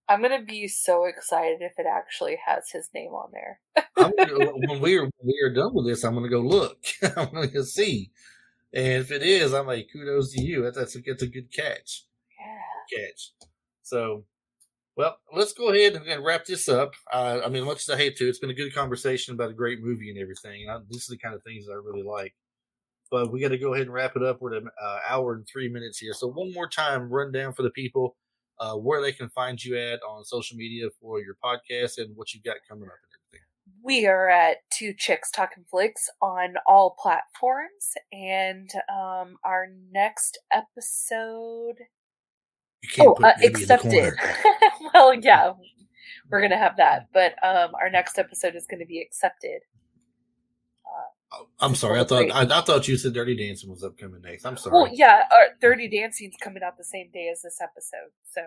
I'm 0.09 0.21
gonna 0.21 0.43
be 0.43 0.67
so 0.67 1.05
excited 1.05 1.61
if 1.61 1.73
it 1.77 1.85
actually 1.85 2.37
has 2.45 2.69
his 2.71 2.89
name 2.93 3.11
on 3.11 3.31
there. 3.33 3.59
Gonna, 3.97 4.13
when 4.67 4.81
we 4.81 4.97
are 4.97 5.03
when 5.03 5.11
we 5.23 5.39
are 5.43 5.53
done 5.53 5.73
with 5.73 5.85
this, 5.85 6.03
I'm 6.03 6.13
gonna 6.13 6.29
go 6.29 6.39
look. 6.39 6.77
I'm 7.17 7.31
gonna 7.33 7.47
go 7.47 7.63
see, 7.63 8.11
and 8.73 9.01
if 9.01 9.11
it 9.11 9.21
is, 9.21 9.53
I'm 9.53 9.67
like, 9.67 9.89
kudos 9.91 10.33
to 10.33 10.41
you. 10.41 10.63
That's 10.63 10.77
that's 10.77 10.95
a, 10.95 10.99
that's 11.05 11.23
a 11.23 11.27
good 11.27 11.51
catch. 11.51 12.05
Yeah. 12.39 12.99
Catch. 12.99 13.31
So, 13.83 14.25
well, 14.95 15.17
let's 15.35 15.53
go 15.53 15.69
ahead 15.69 15.95
and, 15.95 16.23
wrap 16.23 16.45
this 16.45 16.69
up. 16.69 16.93
Uh, 17.11 17.41
I 17.45 17.49
mean, 17.49 17.65
much 17.65 17.87
as 17.87 17.89
I 17.89 17.97
hate 17.97 18.17
to, 18.17 18.27
it's 18.27 18.39
been 18.39 18.49
a 18.49 18.55
good 18.55 18.73
conversation 18.73 19.33
about 19.33 19.49
a 19.49 19.53
great 19.53 19.81
movie 19.81 20.09
and 20.09 20.19
everything. 20.19 20.63
And 20.63 20.71
I, 20.71 20.77
this 20.89 21.03
is 21.03 21.07
the 21.07 21.17
kind 21.17 21.35
of 21.35 21.43
things 21.43 21.65
that 21.65 21.73
I 21.73 21.75
really 21.75 22.03
like. 22.03 22.33
But 23.09 23.31
we 23.31 23.39
got 23.39 23.49
to 23.49 23.57
go 23.57 23.73
ahead 23.73 23.85
and 23.85 23.93
wrap 23.93 24.17
it 24.17 24.23
up. 24.23 24.41
We're 24.41 24.55
at 24.55 24.63
an 24.63 24.69
uh, 24.81 24.99
hour 25.07 25.35
and 25.35 25.47
three 25.47 25.69
minutes 25.69 25.99
here. 25.99 26.11
So 26.13 26.27
one 26.27 26.51
more 26.53 26.67
time, 26.67 27.09
run 27.09 27.31
down 27.31 27.53
for 27.53 27.63
the 27.63 27.69
people 27.69 28.17
uh, 28.59 28.75
where 28.75 29.01
they 29.01 29.11
can 29.11 29.29
find 29.29 29.63
you 29.63 29.77
at 29.77 29.99
on 30.07 30.23
social 30.25 30.57
media 30.57 30.87
for 31.01 31.21
your 31.21 31.35
podcast 31.43 31.97
and 31.97 32.15
what 32.15 32.33
you've 32.33 32.43
got 32.43 32.57
coming 32.67 32.85
up 32.85 32.95
and 33.03 33.19
everything. 33.19 33.45
We 33.83 34.05
are 34.07 34.29
at 34.29 34.57
Two 34.71 34.93
Chicks 34.93 35.29
Talking 35.31 35.65
Flicks 35.69 36.09
on 36.21 36.55
all 36.65 36.95
platforms, 37.01 37.93
and 38.11 38.69
um, 38.91 39.37
our 39.43 39.67
next 39.91 40.39
episode. 40.51 41.75
You 42.83 42.89
can't 42.89 43.07
Oh, 43.09 43.13
put 43.15 43.25
uh, 43.25 43.33
Debbie 43.41 43.45
in 43.47 43.53
the 43.53 43.59
accepted. 43.59 44.13
well, 44.93 45.13
yeah, 45.13 45.51
we're 46.31 46.41
gonna 46.41 46.57
have 46.57 46.77
that, 46.77 47.07
but 47.13 47.33
um, 47.43 47.71
our 47.81 47.89
next 47.89 48.17
episode 48.17 48.55
is 48.55 48.65
going 48.67 48.79
to 48.79 48.85
be 48.85 49.01
accepted. 49.01 49.61
I'm 51.59 51.75
sorry. 51.75 51.99
I 51.99 52.03
thought. 52.05 52.31
I, 52.31 52.41
I 52.43 52.61
thought 52.61 52.87
you 52.87 52.95
said 52.97 53.13
Dirty 53.13 53.35
Dancing 53.35 53.69
was 53.69 53.83
upcoming 53.83 54.21
next. 54.21 54.45
I'm 54.45 54.55
sorry. 54.57 54.73
Well, 54.73 54.89
yeah, 54.93 55.23
our 55.31 55.55
Dirty 55.59 55.89
Dancing's 55.89 56.35
coming 56.41 56.63
out 56.63 56.77
the 56.77 56.83
same 56.83 57.09
day 57.11 57.29
as 57.31 57.41
this 57.41 57.59
episode, 57.61 58.11
so 58.23 58.41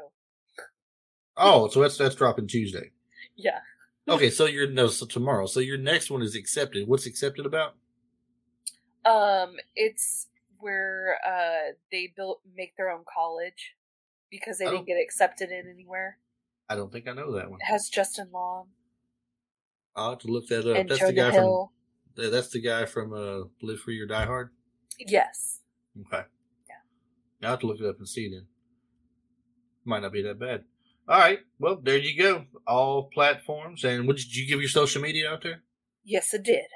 Oh, 1.36 1.68
so 1.68 1.80
that's 1.82 1.98
that's 1.98 2.14
dropping 2.14 2.46
Tuesday. 2.48 2.90
yeah. 3.36 3.60
Okay, 4.08 4.30
so 4.30 4.46
your 4.46 4.68
no, 4.68 4.86
so 4.88 5.06
tomorrow. 5.06 5.46
So 5.46 5.60
your 5.60 5.78
next 5.78 6.10
one 6.10 6.22
is 6.22 6.34
accepted. 6.34 6.88
What's 6.88 7.06
accepted 7.06 7.46
about? 7.46 7.74
Um, 9.04 9.56
it's 9.76 10.26
where 10.58 11.18
uh 11.26 11.72
they 11.92 12.12
built 12.16 12.40
make 12.56 12.76
their 12.76 12.90
own 12.90 13.04
college 13.12 13.74
because 14.30 14.58
they 14.58 14.66
didn't 14.66 14.86
get 14.86 15.00
accepted 15.00 15.50
in 15.50 15.70
anywhere. 15.72 16.18
I 16.68 16.76
don't 16.76 16.90
think 16.92 17.08
I 17.08 17.12
know 17.12 17.32
that 17.32 17.50
one. 17.50 17.60
It 17.60 17.64
has 17.70 17.88
Justin 17.88 18.28
Long 18.32 18.68
I'll 19.96 20.10
have 20.10 20.18
to 20.20 20.28
look 20.28 20.46
that 20.48 20.70
up. 20.70 20.76
and 20.76 20.88
That's 20.88 21.00
the 21.04 21.12
guy 21.12 21.30
Hill. 21.30 21.72
from 21.72 21.79
that's 22.28 22.50
the 22.50 22.60
guy 22.60 22.84
from 22.84 23.12
uh, 23.12 23.44
Live 23.62 23.80
Free 23.80 24.00
or 24.00 24.06
Die 24.06 24.24
Hard. 24.24 24.50
Yes. 24.98 25.60
Okay. 26.06 26.24
Yeah. 26.68 27.42
I'll 27.42 27.50
have 27.50 27.60
to 27.60 27.66
look 27.66 27.80
it 27.80 27.86
up 27.86 27.98
and 27.98 28.08
see 28.08 28.28
then. 28.28 28.46
Might 29.84 30.02
not 30.02 30.12
be 30.12 30.22
that 30.22 30.38
bad. 30.38 30.64
All 31.08 31.18
right. 31.18 31.40
Well, 31.58 31.80
there 31.82 31.98
you 31.98 32.20
go. 32.20 32.44
All 32.66 33.10
platforms. 33.12 33.84
And 33.84 34.06
what 34.06 34.16
did 34.16 34.34
you 34.34 34.46
give 34.46 34.60
your 34.60 34.68
social 34.68 35.02
media 35.02 35.30
out 35.30 35.42
there? 35.42 35.62
Yes, 36.04 36.32
I 36.34 36.38
did. 36.38 36.66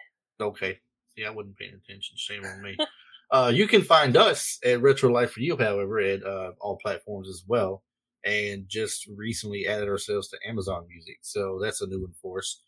Okay. 0.41 0.81
Yeah, 1.17 1.29
I 1.29 1.31
wasn't 1.31 1.57
paying 1.57 1.75
attention. 1.75 2.17
Shame 2.17 2.45
on 2.45 2.63
me. 2.63 2.77
uh, 3.31 3.53
you 3.55 3.69
can 3.69 3.83
find 3.83 4.17
us 4.17 4.59
at 4.65 4.83
Retro 4.83 5.11
Life 5.11 5.33
for 5.33 5.41
You, 5.41 5.57
however, 5.57 6.01
at 6.01 6.25
uh, 6.25 6.53
all 6.61 6.79
platforms 6.83 7.29
as 7.29 7.45
well. 7.47 7.85
And 8.25 8.65
just 8.69 9.07
recently 9.15 9.67
added 9.67 9.89
ourselves 9.89 10.29
to 10.29 10.39
Amazon 10.49 10.87
Music. 10.89 11.19
So 11.21 11.61
that's 11.63 11.83
a 11.83 11.87
new 11.87 12.01
one 12.01 12.15
for 12.21 12.39
us. 12.39 12.63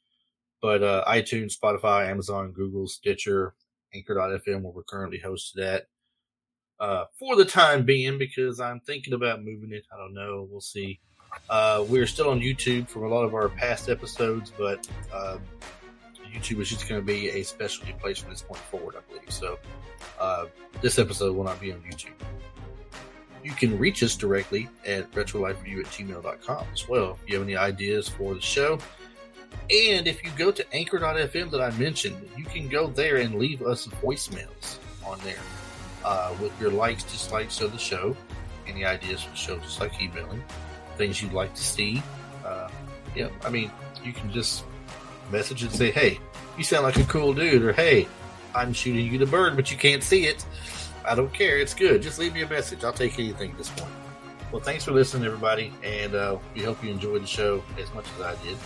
But 0.63 0.83
uh, 0.83 1.05
iTunes, 1.07 1.55
Spotify, 1.57 2.09
Amazon, 2.09 2.53
Google, 2.53 2.87
Stitcher, 2.87 3.55
Anchor.fm, 3.95 4.63
where 4.63 4.73
we're 4.73 4.83
currently 4.85 5.21
hosted 5.25 5.63
at. 5.63 5.85
Uh, 6.79 7.05
for 7.19 7.37
the 7.37 7.45
time 7.45 7.85
being, 7.85 8.19
because 8.19 8.61
I'm 8.61 8.81
thinking 8.81 9.15
about 9.15 9.43
moving 9.43 9.73
it. 9.73 9.85
I 9.93 9.97
don't 9.97 10.15
know. 10.15 10.47
We'll 10.51 10.61
see. 10.61 11.01
Uh, 11.49 11.85
we're 11.89 12.07
still 12.07 12.31
on 12.31 12.41
YouTube 12.41 12.89
from 12.89 13.05
a 13.05 13.09
lot 13.09 13.25
of 13.25 13.35
our 13.35 13.49
past 13.49 13.89
episodes, 13.89 14.53
but 14.57 14.87
um, 15.15 15.41
YouTube 16.33 16.61
is 16.61 16.69
just 16.69 16.89
going 16.89 17.01
to 17.01 17.07
be 17.07 17.31
a 17.31 17.43
specialty 17.43 17.93
place 17.95 18.19
from 18.19 18.31
this 18.31 18.43
point 18.43 18.61
forward, 18.63 18.95
I 18.97 19.13
believe. 19.13 19.31
So 19.31 19.59
uh, 20.21 20.47
this 20.81 20.99
episode 20.99 21.35
will 21.37 21.45
not 21.45 21.61
be 21.61 21.73
on 21.73 21.81
YouTube. 21.81 22.13
You 23.43 23.53
can 23.53 23.79
reach 23.79 24.03
us 24.03 24.17
directly 24.17 24.69
at 24.85 25.11
retrolife4you 25.13 25.81
at 25.81 25.87
gmail.com 25.87 26.67
as 26.73 26.89
well 26.89 27.17
if 27.23 27.31
you 27.31 27.39
have 27.39 27.47
any 27.47 27.57
ideas 27.57 28.09
for 28.09 28.35
the 28.35 28.41
show. 28.41 28.79
And 29.71 30.07
if 30.07 30.23
you 30.23 30.31
go 30.37 30.53
to 30.53 30.65
anchor.fm 30.75 31.51
that 31.51 31.61
I 31.61 31.71
mentioned, 31.73 32.17
you 32.37 32.45
can 32.45 32.69
go 32.69 32.87
there 32.87 33.17
and 33.17 33.35
leave 33.35 33.63
us 33.63 33.87
voicemails 33.87 34.79
on 35.05 35.19
there 35.25 35.39
uh, 36.05 36.35
with 36.41 36.59
your 36.61 36.71
likes, 36.71 37.03
dislikes 37.03 37.61
of 37.61 37.73
the 37.73 37.79
show, 37.79 38.17
any 38.67 38.85
ideas 38.85 39.23
for 39.23 39.31
the 39.31 39.37
show, 39.37 39.59
just 39.59 39.81
like 39.81 40.01
emailing, 40.01 40.43
things 40.97 41.21
you'd 41.21 41.33
like 41.33 41.55
to 41.55 41.63
see. 41.63 42.03
Uh, 42.45 42.69
yeah, 43.15 43.29
I 43.45 43.51
mean, 43.51 43.71
you 44.05 44.13
can 44.13 44.31
just 44.31 44.65
message 45.33 45.63
and 45.63 45.73
say, 45.73 45.91
hey, 45.91 46.21
you 46.57 46.63
sound 46.63 46.85
like 46.85 46.97
a 46.97 47.05
cool 47.05 47.35
dude, 47.35 47.63
or 47.63 47.73
hey, 47.73 48.07
I'm 48.55 48.73
shooting 48.73 49.07
you 49.13 49.19
the 49.19 49.27
bird, 49.27 49.57
but 49.57 49.71
you 49.71 49.77
can't 49.77 50.03
see 50.03 50.27
it. 50.27 50.45
I 51.05 51.15
don't 51.15 51.33
care. 51.33 51.59
It's 51.59 51.75
good. 51.75 52.03
Just 52.03 52.19
leave 52.19 52.35
me 52.35 52.43
a 52.43 52.49
message. 52.49 52.85
I'll 52.85 52.93
take 52.93 53.19
anything 53.19 53.53
at 53.53 53.59
this 53.59 53.71
point. 53.71 53.93
Well, 54.53 54.63
thanks 54.63 54.85
for 54.85 54.93
listening, 54.93 55.25
everybody, 55.27 55.73
and 55.83 56.15
uh, 56.15 56.39
we 56.55 56.63
hope 56.63 56.83
you 56.83 56.91
enjoyed 56.91 57.23
the 57.23 57.27
show 57.27 57.63
as 57.79 57.93
much 57.95 58.07
as 58.17 58.23
I 58.23 58.45
did. 58.45 58.57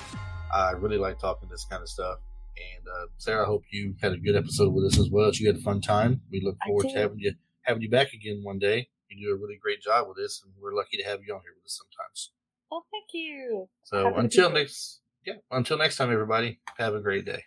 I 0.53 0.73
really 0.73 0.99
like 0.99 1.19
talking 1.19 1.49
this 1.49 1.65
kind 1.65 1.83
of 1.83 1.89
stuff. 1.89 2.19
And 2.57 2.87
uh, 2.87 3.07
Sarah, 3.19 3.45
I 3.45 3.47
hope 3.47 3.63
you 3.71 3.95
had 4.03 4.13
a 4.13 4.19
good 4.19 4.37
episode 4.37 4.75
with 4.75 4.85
us 4.85 4.99
as 4.99 5.09
well. 5.11 5.31
You 5.33 5.47
had 5.47 5.57
a 5.57 5.61
fun 5.61 5.81
time. 5.81 6.23
We 6.31 6.43
look 6.45 6.57
forward 6.67 6.89
to 6.89 6.99
having 6.99 7.19
you 7.19 7.35
having 7.63 7.83
you 7.83 7.91
back 7.91 8.13
again 8.13 8.41
one 8.43 8.59
day. 8.59 8.89
You 9.09 9.29
do 9.29 9.33
a 9.33 9.37
really 9.37 9.59
great 9.61 9.83
job 9.83 10.07
with 10.09 10.17
this, 10.17 10.43
and 10.45 10.53
we're 10.61 10.75
lucky 10.75 10.97
to 10.99 11.05
have 11.05 11.21
you 11.27 11.35
on 11.35 11.41
here 11.43 11.53
with 11.57 11.65
us 11.65 11.81
sometimes. 11.81 12.33
Well, 12.71 12.87
thank 12.93 13.07
you. 13.13 13.69
So 13.85 14.05
Happy 14.05 14.19
until 14.19 14.51
next, 14.51 15.01
yeah, 15.25 15.35
until 15.51 15.79
next 15.79 15.97
time, 15.97 16.13
everybody, 16.13 16.61
have 16.79 16.95
a 16.95 17.01
great 17.01 17.25
day. 17.25 17.45